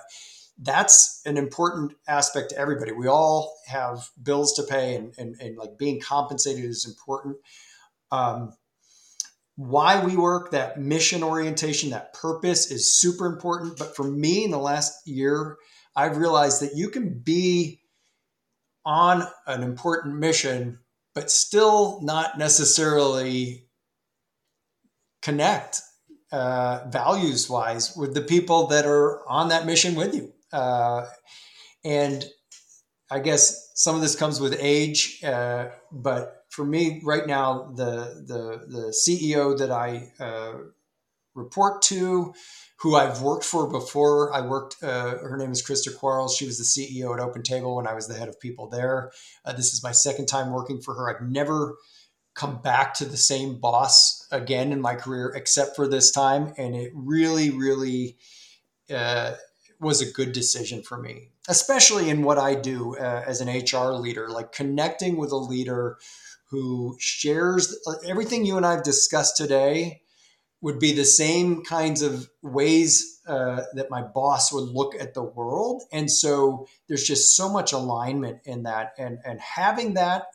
that's 0.59 1.23
an 1.25 1.39
important 1.39 1.93
aspect 2.07 2.51
to 2.51 2.59
everybody. 2.59 2.93
We 2.93 3.07
all 3.07 3.57
have 3.67 4.11
bills 4.23 4.53
to 4.55 4.63
pay, 4.63 4.95
and, 4.95 5.15
and, 5.17 5.41
and 5.41 5.57
like 5.57 5.79
being 5.79 6.01
compensated 6.01 6.65
is 6.65 6.87
important. 6.87 7.37
Um, 8.13 8.53
why 9.61 10.03
we 10.03 10.17
work, 10.17 10.53
that 10.53 10.81
mission 10.81 11.23
orientation, 11.23 11.91
that 11.91 12.15
purpose 12.15 12.71
is 12.71 12.99
super 12.99 13.27
important. 13.27 13.77
But 13.77 13.95
for 13.95 14.05
me, 14.05 14.45
in 14.45 14.51
the 14.51 14.59
last 14.59 15.07
year, 15.07 15.59
I've 15.95 16.17
realized 16.17 16.63
that 16.63 16.77
you 16.77 16.89
can 16.89 17.21
be 17.23 17.83
on 18.87 19.23
an 19.47 19.63
important 19.63 20.17
mission, 20.17 20.79
but 21.15 21.31
still 21.31 22.01
not 22.01 22.39
necessarily 22.39 23.67
connect 25.21 25.83
uh, 26.33 26.87
values 26.89 27.51
wise 27.51 27.95
with 27.95 28.15
the 28.15 28.23
people 28.23 28.69
that 28.69 28.87
are 28.87 29.29
on 29.29 29.51
that 29.51 29.67
mission 29.67 29.95
with 29.95 30.15
you. 30.15 30.33
Uh, 30.55 31.05
and 31.85 32.25
I 33.11 33.19
guess 33.19 33.73
some 33.75 33.95
of 33.95 34.01
this 34.01 34.17
comes 34.17 34.41
with 34.41 34.57
age, 34.59 35.21
uh, 35.23 35.67
but 35.93 36.40
for 36.51 36.65
me 36.65 37.01
right 37.05 37.27
now, 37.27 37.73
the 37.75 38.23
the 38.27 38.67
the 38.67 38.87
CEO 38.89 39.57
that 39.57 39.71
I 39.71 40.13
uh, 40.23 40.59
report 41.35 41.81
to, 41.83 42.35
who 42.81 42.97
I've 42.97 43.23
worked 43.23 43.45
for 43.45 43.71
before, 43.71 44.35
I 44.35 44.41
worked. 44.41 44.83
Uh, 44.83 45.19
her 45.19 45.37
name 45.37 45.53
is 45.53 45.63
Christa 45.63 45.97
Quarles. 45.97 46.37
She 46.37 46.45
was 46.45 46.59
the 46.59 46.65
CEO 46.65 47.15
at 47.15 47.21
Open 47.21 47.43
Table 47.43 47.77
when 47.77 47.87
I 47.87 47.95
was 47.95 48.09
the 48.09 48.19
head 48.19 48.29
of 48.29 48.41
people 48.41 48.69
there. 48.69 49.13
Uh, 49.45 49.53
this 49.53 49.73
is 49.73 49.83
my 49.83 49.93
second 49.93 50.27
time 50.27 50.53
working 50.53 50.81
for 50.81 50.95
her. 50.95 51.09
I've 51.09 51.23
never 51.23 51.77
come 52.35 52.61
back 52.61 52.95
to 52.95 53.05
the 53.05 53.17
same 53.17 53.61
boss 53.61 54.27
again 54.33 54.73
in 54.73 54.81
my 54.81 54.95
career 54.95 55.33
except 55.35 55.77
for 55.77 55.87
this 55.87 56.11
time, 56.11 56.53
and 56.59 56.75
it 56.75 56.91
really, 56.95 57.51
really 57.51 58.17
uh, 58.93 59.35
was 59.79 60.01
a 60.01 60.11
good 60.11 60.33
decision 60.33 60.83
for 60.83 60.99
me, 60.99 61.31
especially 61.49 62.11
in 62.11 62.23
what 62.23 62.39
I 62.39 62.57
do 62.57 62.97
uh, 62.97 63.23
as 63.25 63.41
an 63.41 63.49
HR 63.49 63.93
leader, 63.93 64.29
like 64.29 64.51
connecting 64.51 65.17
with 65.17 65.31
a 65.31 65.37
leader 65.37 65.99
who 66.51 66.97
shares 66.99 67.79
everything 68.07 68.45
you 68.45 68.57
and 68.57 68.67
I've 68.67 68.83
discussed 68.83 69.37
today 69.37 70.03
would 70.63 70.79
be 70.79 70.93
the 70.93 71.05
same 71.05 71.63
kinds 71.63 72.03
of 72.03 72.29
ways 72.43 73.21
uh, 73.27 73.63
that 73.75 73.91
my 73.91 74.03
boss 74.03 74.53
would 74.53 74.69
look 74.69 74.95
at 74.95 75.15
the 75.15 75.23
world. 75.23 75.83
And 75.93 76.11
so 76.11 76.67
there's 76.89 77.05
just 77.05 77.35
so 77.35 77.49
much 77.49 77.73
alignment 77.73 78.41
in 78.45 78.65
that. 78.65 78.93
And, 78.99 79.19
and 79.25 79.41
having 79.41 79.95
that, 79.95 80.27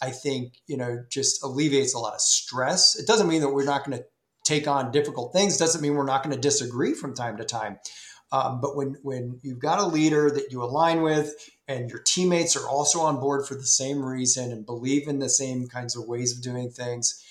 I 0.00 0.10
think, 0.10 0.54
you 0.66 0.76
know, 0.76 1.04
just 1.10 1.42
alleviates 1.42 1.94
a 1.94 1.98
lot 1.98 2.14
of 2.14 2.20
stress. 2.20 2.96
It 2.98 3.06
doesn't 3.06 3.28
mean 3.28 3.40
that 3.40 3.50
we're 3.50 3.64
not 3.64 3.84
going 3.84 3.98
to 3.98 4.04
take 4.44 4.68
on 4.68 4.92
difficult 4.92 5.32
things. 5.32 5.56
It 5.56 5.58
doesn't 5.58 5.80
mean 5.80 5.94
we're 5.94 6.04
not 6.04 6.22
going 6.22 6.34
to 6.34 6.40
disagree 6.40 6.94
from 6.94 7.14
time 7.14 7.38
to 7.38 7.44
time. 7.44 7.78
Um, 8.32 8.60
but 8.60 8.76
when 8.76 8.96
when 9.02 9.40
you've 9.42 9.58
got 9.58 9.78
a 9.78 9.86
leader 9.86 10.30
that 10.30 10.50
you 10.50 10.62
align 10.62 11.02
with, 11.02 11.34
and 11.68 11.90
your 11.90 12.00
teammates 12.00 12.56
are 12.56 12.68
also 12.68 13.00
on 13.00 13.20
board 13.20 13.46
for 13.46 13.54
the 13.54 13.64
same 13.64 14.04
reason 14.04 14.50
and 14.52 14.66
believe 14.66 15.08
in 15.08 15.18
the 15.18 15.28
same 15.28 15.68
kinds 15.68 15.96
of 15.96 16.06
ways 16.06 16.36
of 16.36 16.42
doing 16.42 16.70
things, 16.70 17.22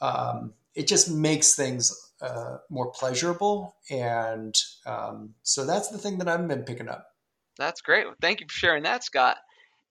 um, 0.00 0.52
it 0.74 0.86
just 0.86 1.10
makes 1.10 1.54
things 1.54 2.12
uh, 2.20 2.58
more 2.68 2.90
pleasurable. 2.90 3.76
And 3.90 4.54
um, 4.86 5.34
so 5.42 5.64
that's 5.64 5.88
the 5.88 5.98
thing 5.98 6.18
that 6.18 6.28
I've 6.28 6.46
been 6.48 6.64
picking 6.64 6.88
up. 6.88 7.06
That's 7.58 7.80
great. 7.80 8.06
Thank 8.20 8.40
you 8.40 8.46
for 8.48 8.54
sharing 8.54 8.82
that, 8.82 9.04
Scott. 9.04 9.38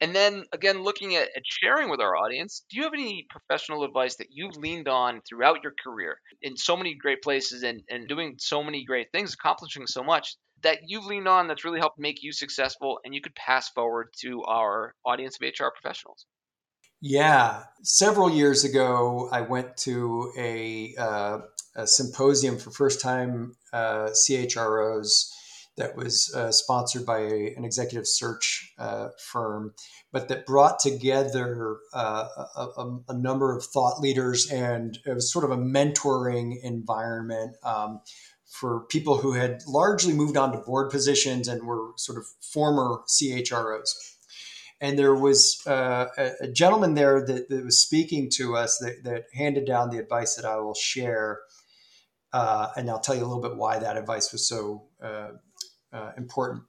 And 0.01 0.13
then 0.13 0.43
again, 0.51 0.83
looking 0.83 1.15
at, 1.15 1.29
at, 1.35 1.43
sharing 1.45 1.89
with 1.89 2.01
our 2.01 2.17
audience, 2.17 2.65
do 2.69 2.77
you 2.77 2.83
have 2.83 2.93
any 2.93 3.25
professional 3.29 3.85
advice 3.85 4.17
that 4.17 4.27
you've 4.29 4.57
leaned 4.57 4.89
on 4.89 5.21
throughout 5.27 5.63
your 5.63 5.73
career 5.81 6.19
in 6.41 6.57
so 6.57 6.75
many 6.75 6.95
great 6.95 7.21
places 7.21 7.63
and, 7.63 7.81
and 7.89 8.07
doing 8.07 8.35
so 8.37 8.61
many 8.61 8.83
great 8.83 9.07
things, 9.13 9.33
accomplishing 9.33 9.87
so 9.87 10.03
much 10.03 10.35
that 10.65 10.79
you've 10.87 11.05
leaned 11.05 11.27
on 11.27 11.47
that's 11.47 11.63
really 11.63 11.79
helped 11.79 11.99
make 11.99 12.23
you 12.23 12.33
successful 12.33 12.99
and 13.05 13.13
you 13.13 13.21
could 13.21 13.35
pass 13.35 13.69
forward 13.69 14.07
to 14.21 14.43
our 14.43 14.95
audience 15.05 15.37
of 15.39 15.47
HR 15.47 15.67
professionals? 15.79 16.25
Yeah. 17.01 17.63
Several 17.83 18.31
years 18.31 18.63
ago, 18.63 19.29
I 19.31 19.41
went 19.41 19.77
to 19.77 20.31
a, 20.37 20.95
uh, 20.97 21.39
a 21.75 21.85
symposium 21.85 22.57
for 22.57 22.71
first 22.71 22.99
time 22.99 23.55
uh, 23.71 24.09
CHROs 24.09 25.29
that 25.77 25.95
was 25.95 26.33
uh, 26.33 26.51
sponsored 26.51 27.05
by 27.05 27.19
a, 27.19 27.53
an 27.55 27.65
executive 27.65 28.07
search 28.07 28.73
uh, 28.79 29.09
firm, 29.19 29.73
but 30.11 30.29
that 30.29 30.45
brought 30.45 30.79
together 30.79 31.77
uh, 31.93 32.27
a, 32.55 32.97
a, 33.09 33.13
number 33.13 33.55
of 33.55 33.65
thought 33.65 33.99
leaders, 33.99 34.49
and 34.49 34.97
it 35.05 35.13
was 35.13 35.31
sort 35.31 35.43
of 35.43 35.51
a 35.51 35.57
mentoring 35.57 36.55
environment 36.63 37.57
um, 37.63 37.99
for 38.59 38.85
people 38.87 39.17
who 39.17 39.33
had 39.33 39.61
largely 39.67 40.13
moved 40.13 40.37
on 40.37 40.51
to 40.53 40.57
board 40.59 40.89
positions 40.89 41.47
and 41.47 41.63
were 41.63 41.91
sort 41.97 42.17
of 42.17 42.25
former 42.41 43.01
CHROs. 43.07 43.89
And 44.79 44.97
there 44.97 45.15
was 45.15 45.61
uh, 45.67 46.05
a, 46.17 46.47
gentleman 46.47 46.93
there 46.93 47.25
that, 47.25 47.49
that, 47.49 47.65
was 47.65 47.79
speaking 47.79 48.29
to 48.35 48.55
us 48.55 48.77
that, 48.79 49.03
that, 49.03 49.23
handed 49.33 49.65
down 49.65 49.89
the 49.89 49.97
advice 49.97 50.35
that 50.35 50.45
I 50.45 50.57
will 50.57 50.73
share. 50.73 51.41
Uh, 52.31 52.69
and 52.77 52.89
I'll 52.89 52.99
tell 52.99 53.15
you 53.15 53.23
a 53.23 53.27
little 53.27 53.41
bit 53.41 53.57
why 53.57 53.79
that 53.79 53.97
advice 53.97 54.31
was 54.31 54.47
so 54.47 54.87
uh, 55.03 55.31
uh 55.91 56.11
important. 56.17 56.63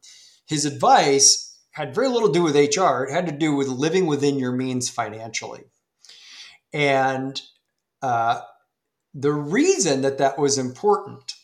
His 0.46 0.64
advice 0.64 1.56
had 1.70 1.94
very 1.94 2.08
little 2.08 2.28
to 2.28 2.34
do 2.34 2.42
with 2.42 2.56
HR, 2.56 3.04
it 3.04 3.12
had 3.12 3.26
to 3.26 3.32
do 3.32 3.54
with 3.54 3.68
living 3.68 4.06
within 4.06 4.38
your 4.38 4.52
means 4.52 4.88
financially. 4.88 5.64
And 6.72 7.40
uh, 8.02 8.40
the 9.14 9.32
reason 9.32 10.02
that 10.02 10.18
that 10.18 10.38
was 10.38 10.58
important 10.58 11.35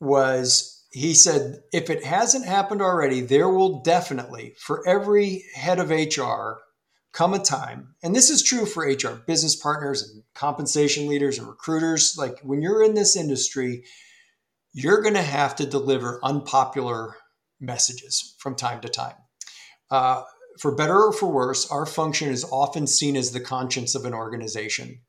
was 0.00 0.78
he 0.90 1.14
said, 1.14 1.60
if 1.72 1.90
it 1.90 2.04
hasn't 2.04 2.46
happened 2.46 2.80
already, 2.80 3.20
there 3.20 3.48
will 3.48 3.82
definitely, 3.82 4.54
for 4.58 4.86
every 4.88 5.44
head 5.54 5.78
of 5.78 5.90
HR, 5.90 6.60
come 7.12 7.34
a 7.34 7.38
time, 7.38 7.94
and 8.02 8.14
this 8.14 8.30
is 8.30 8.42
true 8.42 8.64
for 8.64 8.84
HR 8.84 9.22
business 9.26 9.56
partners 9.56 10.02
and 10.02 10.22
compensation 10.34 11.06
leaders 11.06 11.38
and 11.38 11.46
recruiters. 11.46 12.16
Like 12.16 12.40
when 12.40 12.62
you're 12.62 12.82
in 12.82 12.94
this 12.94 13.16
industry, 13.16 13.84
you're 14.72 15.02
going 15.02 15.14
to 15.14 15.22
have 15.22 15.56
to 15.56 15.66
deliver 15.66 16.20
unpopular 16.22 17.16
messages 17.60 18.34
from 18.38 18.54
time 18.54 18.80
to 18.80 18.88
time. 18.88 19.16
Uh, 19.90 20.22
for 20.58 20.74
better 20.74 20.96
or 20.96 21.12
for 21.12 21.30
worse, 21.30 21.70
our 21.70 21.86
function 21.86 22.30
is 22.30 22.44
often 22.50 22.86
seen 22.86 23.16
as 23.16 23.32
the 23.32 23.40
conscience 23.40 23.94
of 23.94 24.04
an 24.04 24.14
organization. 24.14 25.00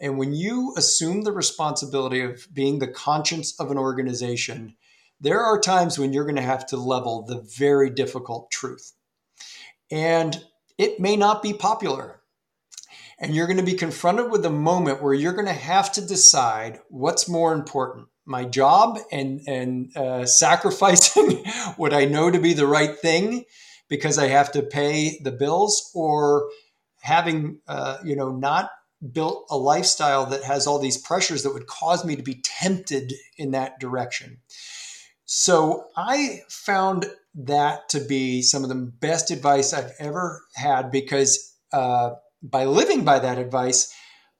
And 0.00 0.18
when 0.18 0.32
you 0.32 0.74
assume 0.76 1.22
the 1.22 1.32
responsibility 1.32 2.20
of 2.20 2.46
being 2.52 2.78
the 2.78 2.88
conscience 2.88 3.58
of 3.58 3.70
an 3.70 3.78
organization, 3.78 4.76
there 5.20 5.40
are 5.40 5.60
times 5.60 5.98
when 5.98 6.12
you're 6.12 6.24
going 6.24 6.36
to 6.36 6.42
have 6.42 6.66
to 6.66 6.76
level 6.76 7.22
the 7.22 7.40
very 7.40 7.90
difficult 7.90 8.50
truth. 8.50 8.92
And 9.90 10.44
it 10.76 11.00
may 11.00 11.16
not 11.16 11.42
be 11.42 11.52
popular. 11.52 12.20
And 13.18 13.34
you're 13.34 13.48
going 13.48 13.58
to 13.58 13.64
be 13.64 13.74
confronted 13.74 14.30
with 14.30 14.44
a 14.44 14.50
moment 14.50 15.02
where 15.02 15.14
you're 15.14 15.32
going 15.32 15.46
to 15.46 15.52
have 15.52 15.90
to 15.92 16.06
decide 16.06 16.78
what's 16.88 17.28
more 17.28 17.52
important 17.52 18.06
my 18.28 18.44
job 18.44 18.98
and, 19.10 19.40
and 19.48 19.96
uh, 19.96 20.26
sacrificing 20.26 21.44
what 21.76 21.94
I 21.94 22.04
know 22.04 22.30
to 22.30 22.38
be 22.38 22.52
the 22.52 22.66
right 22.66 22.96
thing 22.96 23.44
because 23.88 24.18
I 24.18 24.28
have 24.28 24.52
to 24.52 24.62
pay 24.62 25.18
the 25.24 25.32
bills 25.32 25.90
or 25.94 26.50
having, 27.00 27.60
uh, 27.66 27.96
you 28.04 28.14
know, 28.14 28.30
not 28.30 28.70
built 29.12 29.46
a 29.50 29.56
lifestyle 29.56 30.26
that 30.26 30.42
has 30.42 30.66
all 30.66 30.78
these 30.78 30.98
pressures 30.98 31.42
that 31.42 31.52
would 31.52 31.66
cause 31.66 32.04
me 32.04 32.16
to 32.16 32.22
be 32.22 32.42
tempted 32.42 33.12
in 33.36 33.52
that 33.52 33.78
direction. 33.78 34.38
So 35.24 35.84
I 35.96 36.40
found 36.48 37.06
that 37.34 37.88
to 37.90 38.00
be 38.00 38.42
some 38.42 38.62
of 38.62 38.68
the 38.68 38.74
best 38.74 39.30
advice 39.30 39.72
I've 39.72 39.92
ever 39.98 40.42
had 40.54 40.90
because 40.90 41.54
uh, 41.72 42.14
by 42.42 42.64
living 42.64 43.04
by 43.04 43.18
that 43.18 43.38
advice, 43.38 43.94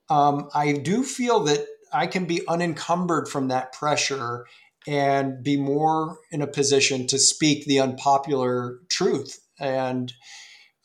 um, 0.09 0.49
I 0.53 0.73
do 0.73 1.03
feel 1.03 1.41
that 1.41 1.65
I 1.93 2.07
can 2.07 2.25
be 2.25 2.45
unencumbered 2.47 3.27
from 3.27 3.47
that 3.47 3.73
pressure 3.73 4.45
and 4.87 5.43
be 5.43 5.57
more 5.57 6.17
in 6.31 6.41
a 6.41 6.47
position 6.47 7.07
to 7.07 7.19
speak 7.19 7.65
the 7.65 7.79
unpopular 7.79 8.79
truth. 8.89 9.39
And 9.59 10.11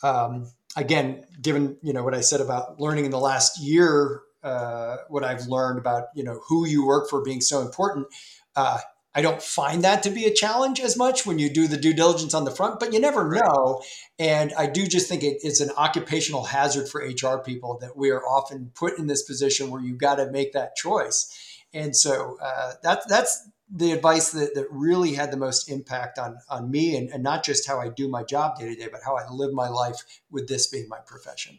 um, 0.02 0.50
again, 0.76 1.24
given 1.40 1.76
you 1.82 1.92
know 1.92 2.02
what 2.02 2.14
I 2.14 2.20
said 2.20 2.40
about 2.40 2.80
learning 2.80 3.04
in 3.04 3.10
the 3.10 3.18
last 3.18 3.60
year 3.60 4.22
uh, 4.44 4.98
what 5.08 5.24
I've 5.24 5.46
learned 5.46 5.78
about 5.78 6.08
you 6.14 6.22
know 6.22 6.40
who 6.48 6.66
you 6.66 6.86
work 6.86 7.08
for 7.08 7.22
being 7.22 7.40
so 7.40 7.62
important. 7.62 8.06
Uh, 8.54 8.78
I 9.16 9.22
don't 9.22 9.40
find 9.40 9.84
that 9.84 10.02
to 10.02 10.10
be 10.10 10.26
a 10.26 10.34
challenge 10.34 10.80
as 10.80 10.96
much 10.96 11.24
when 11.24 11.38
you 11.38 11.48
do 11.48 11.68
the 11.68 11.76
due 11.76 11.94
diligence 11.94 12.34
on 12.34 12.44
the 12.44 12.50
front, 12.50 12.80
but 12.80 12.92
you 12.92 12.98
never 12.98 13.30
know. 13.30 13.80
And 14.18 14.52
I 14.58 14.66
do 14.66 14.86
just 14.86 15.08
think 15.08 15.22
it, 15.22 15.38
it's 15.42 15.60
an 15.60 15.70
occupational 15.76 16.44
hazard 16.44 16.88
for 16.88 17.00
HR 17.00 17.38
people 17.38 17.78
that 17.80 17.96
we 17.96 18.10
are 18.10 18.22
often 18.26 18.72
put 18.74 18.98
in 18.98 19.06
this 19.06 19.22
position 19.22 19.70
where 19.70 19.80
you've 19.80 19.98
got 19.98 20.16
to 20.16 20.30
make 20.30 20.52
that 20.52 20.74
choice. 20.74 21.32
And 21.72 21.94
so 21.94 22.38
uh, 22.42 22.72
that, 22.82 23.08
that's 23.08 23.48
the 23.76 23.90
advice 23.90 24.30
that, 24.30 24.54
that 24.54 24.66
really 24.70 25.14
had 25.14 25.32
the 25.32 25.36
most 25.36 25.68
impact 25.68 26.16
on, 26.18 26.38
on 26.48 26.70
me 26.70 26.96
and, 26.96 27.10
and 27.10 27.24
not 27.24 27.44
just 27.44 27.66
how 27.66 27.80
I 27.80 27.88
do 27.88 28.08
my 28.08 28.22
job 28.22 28.56
day 28.56 28.72
to 28.72 28.80
day, 28.80 28.88
but 28.90 29.00
how 29.04 29.16
I 29.16 29.28
live 29.30 29.52
my 29.52 29.68
life 29.68 29.96
with 30.30 30.48
this 30.48 30.68
being 30.68 30.88
my 30.88 30.98
profession. 31.04 31.58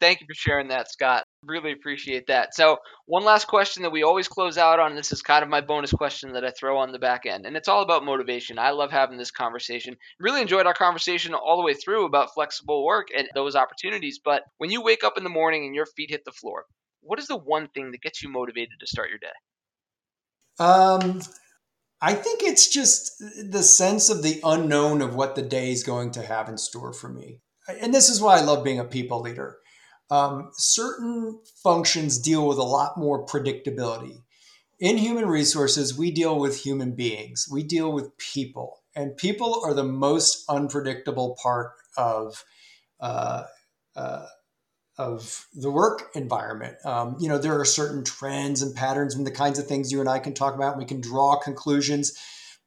Thank 0.00 0.22
you 0.22 0.26
for 0.26 0.34
sharing 0.34 0.68
that, 0.68 0.90
Scott. 0.90 1.24
Really 1.44 1.72
appreciate 1.72 2.26
that. 2.28 2.54
So, 2.54 2.78
one 3.04 3.22
last 3.22 3.46
question 3.46 3.82
that 3.82 3.90
we 3.90 4.02
always 4.02 4.28
close 4.28 4.56
out 4.56 4.80
on. 4.80 4.94
This 4.94 5.12
is 5.12 5.20
kind 5.20 5.42
of 5.42 5.50
my 5.50 5.60
bonus 5.60 5.92
question 5.92 6.32
that 6.32 6.44
I 6.44 6.50
throw 6.52 6.78
on 6.78 6.90
the 6.90 6.98
back 6.98 7.26
end, 7.26 7.44
and 7.44 7.54
it's 7.54 7.68
all 7.68 7.82
about 7.82 8.02
motivation. 8.02 8.58
I 8.58 8.70
love 8.70 8.90
having 8.90 9.18
this 9.18 9.30
conversation. 9.30 9.94
Really 10.18 10.40
enjoyed 10.40 10.64
our 10.64 10.72
conversation 10.72 11.34
all 11.34 11.58
the 11.58 11.62
way 11.62 11.74
through 11.74 12.06
about 12.06 12.32
flexible 12.32 12.82
work 12.86 13.08
and 13.14 13.28
those 13.34 13.54
opportunities. 13.54 14.18
But 14.24 14.44
when 14.56 14.70
you 14.70 14.80
wake 14.80 15.04
up 15.04 15.18
in 15.18 15.24
the 15.24 15.28
morning 15.28 15.66
and 15.66 15.74
your 15.74 15.84
feet 15.84 16.10
hit 16.10 16.24
the 16.24 16.32
floor, 16.32 16.64
what 17.02 17.18
is 17.18 17.26
the 17.26 17.36
one 17.36 17.68
thing 17.68 17.90
that 17.90 18.00
gets 18.00 18.22
you 18.22 18.30
motivated 18.30 18.80
to 18.80 18.86
start 18.86 19.10
your 19.10 19.18
day? 19.18 19.28
Um, 20.58 21.20
I 22.02 22.14
think 22.14 22.42
it's 22.42 22.68
just 22.68 23.18
the 23.18 23.62
sense 23.62 24.08
of 24.08 24.22
the 24.22 24.40
unknown 24.42 25.02
of 25.02 25.14
what 25.14 25.34
the 25.34 25.42
day 25.42 25.70
is 25.70 25.82
going 25.82 26.12
to 26.12 26.22
have 26.22 26.48
in 26.48 26.56
store 26.56 26.92
for 26.92 27.08
me. 27.08 27.40
And 27.80 27.92
this 27.92 28.08
is 28.08 28.20
why 28.20 28.38
I 28.38 28.40
love 28.40 28.64
being 28.64 28.78
a 28.78 28.84
people 28.84 29.20
leader 29.20 29.58
um, 30.10 30.50
certain 30.54 31.40
functions 31.62 32.18
deal 32.18 32.46
with 32.46 32.58
a 32.58 32.62
lot 32.62 32.98
more 32.98 33.24
predictability. 33.24 34.22
In 34.80 34.96
human 34.98 35.26
resources, 35.26 35.96
we 35.96 36.10
deal 36.10 36.38
with 36.38 36.64
human 36.64 36.94
beings, 36.94 37.46
we 37.50 37.62
deal 37.62 37.92
with 37.92 38.16
people, 38.18 38.82
and 38.94 39.16
people 39.16 39.62
are 39.64 39.74
the 39.74 39.84
most 39.84 40.44
unpredictable 40.48 41.36
part 41.42 41.72
of. 41.96 42.44
Uh, 42.98 43.44
uh, 43.96 44.26
of 45.00 45.46
the 45.54 45.70
work 45.70 46.10
environment. 46.14 46.76
Um, 46.84 47.16
you 47.18 47.26
know, 47.26 47.38
there 47.38 47.58
are 47.58 47.64
certain 47.64 48.04
trends 48.04 48.60
and 48.60 48.74
patterns 48.74 49.14
and 49.14 49.26
the 49.26 49.30
kinds 49.30 49.58
of 49.58 49.66
things 49.66 49.90
you 49.90 50.00
and 50.00 50.08
I 50.08 50.18
can 50.18 50.34
talk 50.34 50.54
about. 50.54 50.74
And 50.74 50.78
we 50.78 50.84
can 50.84 51.00
draw 51.00 51.36
conclusions. 51.36 52.12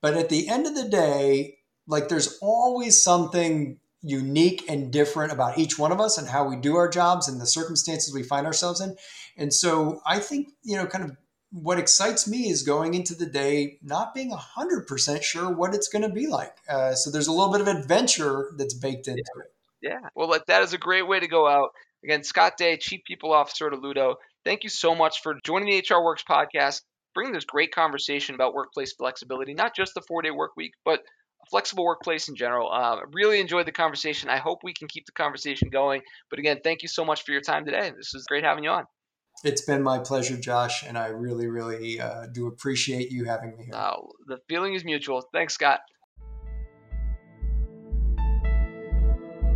But 0.01 0.15
at 0.15 0.29
the 0.29 0.49
end 0.49 0.65
of 0.65 0.73
the 0.73 0.89
day, 0.89 1.59
like 1.85 2.09
there's 2.09 2.39
always 2.41 3.01
something 3.01 3.77
unique 4.01 4.65
and 4.67 4.91
different 4.91 5.31
about 5.31 5.59
each 5.59 5.77
one 5.77 5.91
of 5.91 6.01
us 6.01 6.17
and 6.17 6.27
how 6.27 6.47
we 6.47 6.55
do 6.55 6.75
our 6.75 6.89
jobs 6.89 7.27
and 7.27 7.39
the 7.39 7.45
circumstances 7.45 8.11
we 8.11 8.23
find 8.23 8.47
ourselves 8.47 8.81
in. 8.81 8.95
And 9.37 9.53
so 9.53 10.01
I 10.03 10.17
think, 10.17 10.49
you 10.63 10.75
know, 10.75 10.87
kind 10.87 11.03
of 11.03 11.15
what 11.51 11.77
excites 11.77 12.27
me 12.27 12.49
is 12.49 12.63
going 12.63 12.95
into 12.95 13.13
the 13.13 13.27
day 13.27 13.77
not 13.83 14.15
being 14.15 14.31
100% 14.31 15.21
sure 15.21 15.53
what 15.53 15.75
it's 15.75 15.87
going 15.87 16.01
to 16.01 16.09
be 16.09 16.25
like. 16.25 16.55
Uh, 16.67 16.95
so 16.95 17.11
there's 17.11 17.27
a 17.27 17.31
little 17.31 17.51
bit 17.51 17.61
of 17.61 17.67
adventure 17.67 18.49
that's 18.57 18.73
baked 18.73 19.07
into 19.07 19.23
yeah. 19.35 19.43
it. 19.43 19.53
Yeah. 19.83 20.09
Well, 20.15 20.29
like 20.29 20.47
that 20.47 20.63
is 20.63 20.73
a 20.73 20.79
great 20.79 21.07
way 21.07 21.19
to 21.19 21.27
go 21.27 21.47
out. 21.47 21.69
Again, 22.03 22.23
Scott 22.23 22.57
Day, 22.57 22.77
Chief 22.77 23.01
People 23.05 23.31
Officer 23.31 23.67
at 23.67 23.73
Alludo, 23.73 24.15
thank 24.43 24.63
you 24.63 24.69
so 24.69 24.93
much 24.93 25.21
for 25.21 25.35
joining 25.45 25.69
the 25.69 25.77
HR 25.77 26.03
Works 26.03 26.23
podcast, 26.29 26.81
bringing 27.13 27.33
this 27.33 27.45
great 27.45 27.73
conversation 27.73 28.35
about 28.35 28.53
workplace 28.53 28.93
flexibility, 28.93 29.53
not 29.53 29.75
just 29.75 29.93
the 29.93 30.01
four 30.01 30.21
day 30.21 30.31
work 30.31 30.51
week, 30.57 30.73
but 30.83 31.01
flexible 31.49 31.85
workplace 31.85 32.27
in 32.27 32.35
general. 32.35 32.71
Uh, 32.71 32.97
really 33.13 33.39
enjoyed 33.39 33.67
the 33.67 33.71
conversation. 33.71 34.29
I 34.29 34.37
hope 34.37 34.59
we 34.63 34.73
can 34.73 34.87
keep 34.87 35.05
the 35.05 35.11
conversation 35.13 35.69
going. 35.69 36.01
But 36.29 36.39
again, 36.39 36.59
thank 36.63 36.81
you 36.81 36.87
so 36.87 37.05
much 37.05 37.23
for 37.23 37.31
your 37.31 37.41
time 37.41 37.65
today. 37.65 37.91
This 37.95 38.11
was 38.13 38.25
great 38.25 38.43
having 38.43 38.63
you 38.63 38.71
on. 38.71 38.85
It's 39.43 39.61
been 39.61 39.81
my 39.81 39.99
pleasure, 39.99 40.37
Josh, 40.37 40.83
and 40.83 40.97
I 40.97 41.07
really, 41.07 41.47
really 41.47 41.99
uh, 41.99 42.27
do 42.31 42.47
appreciate 42.47 43.11
you 43.11 43.25
having 43.25 43.57
me 43.57 43.65
here. 43.65 43.75
Uh, 43.75 43.97
the 44.27 44.37
feeling 44.47 44.73
is 44.73 44.85
mutual. 44.85 45.23
Thanks, 45.33 45.53
Scott. 45.53 45.79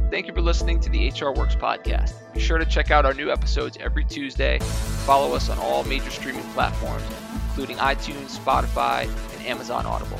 Thank 0.10 0.28
you 0.28 0.34
for 0.34 0.42
listening 0.42 0.80
to 0.80 0.90
the 0.90 1.10
HR 1.10 1.38
Works 1.38 1.56
podcast. 1.56 2.14
Be 2.34 2.40
sure 2.40 2.58
to 2.58 2.66
check 2.66 2.92
out 2.92 3.06
our 3.06 3.14
new 3.14 3.30
episodes 3.30 3.78
every 3.82 4.06
Tuesday. 4.06 4.58
Follow 5.06 5.36
us 5.36 5.50
on 5.50 5.60
all 5.60 5.84
major 5.84 6.10
streaming 6.10 6.46
platforms, 6.54 7.04
including 7.50 7.76
iTunes, 7.78 8.38
Spotify, 8.38 9.04
and 9.04 9.46
Amazon 9.46 9.86
Audible. 9.86 10.20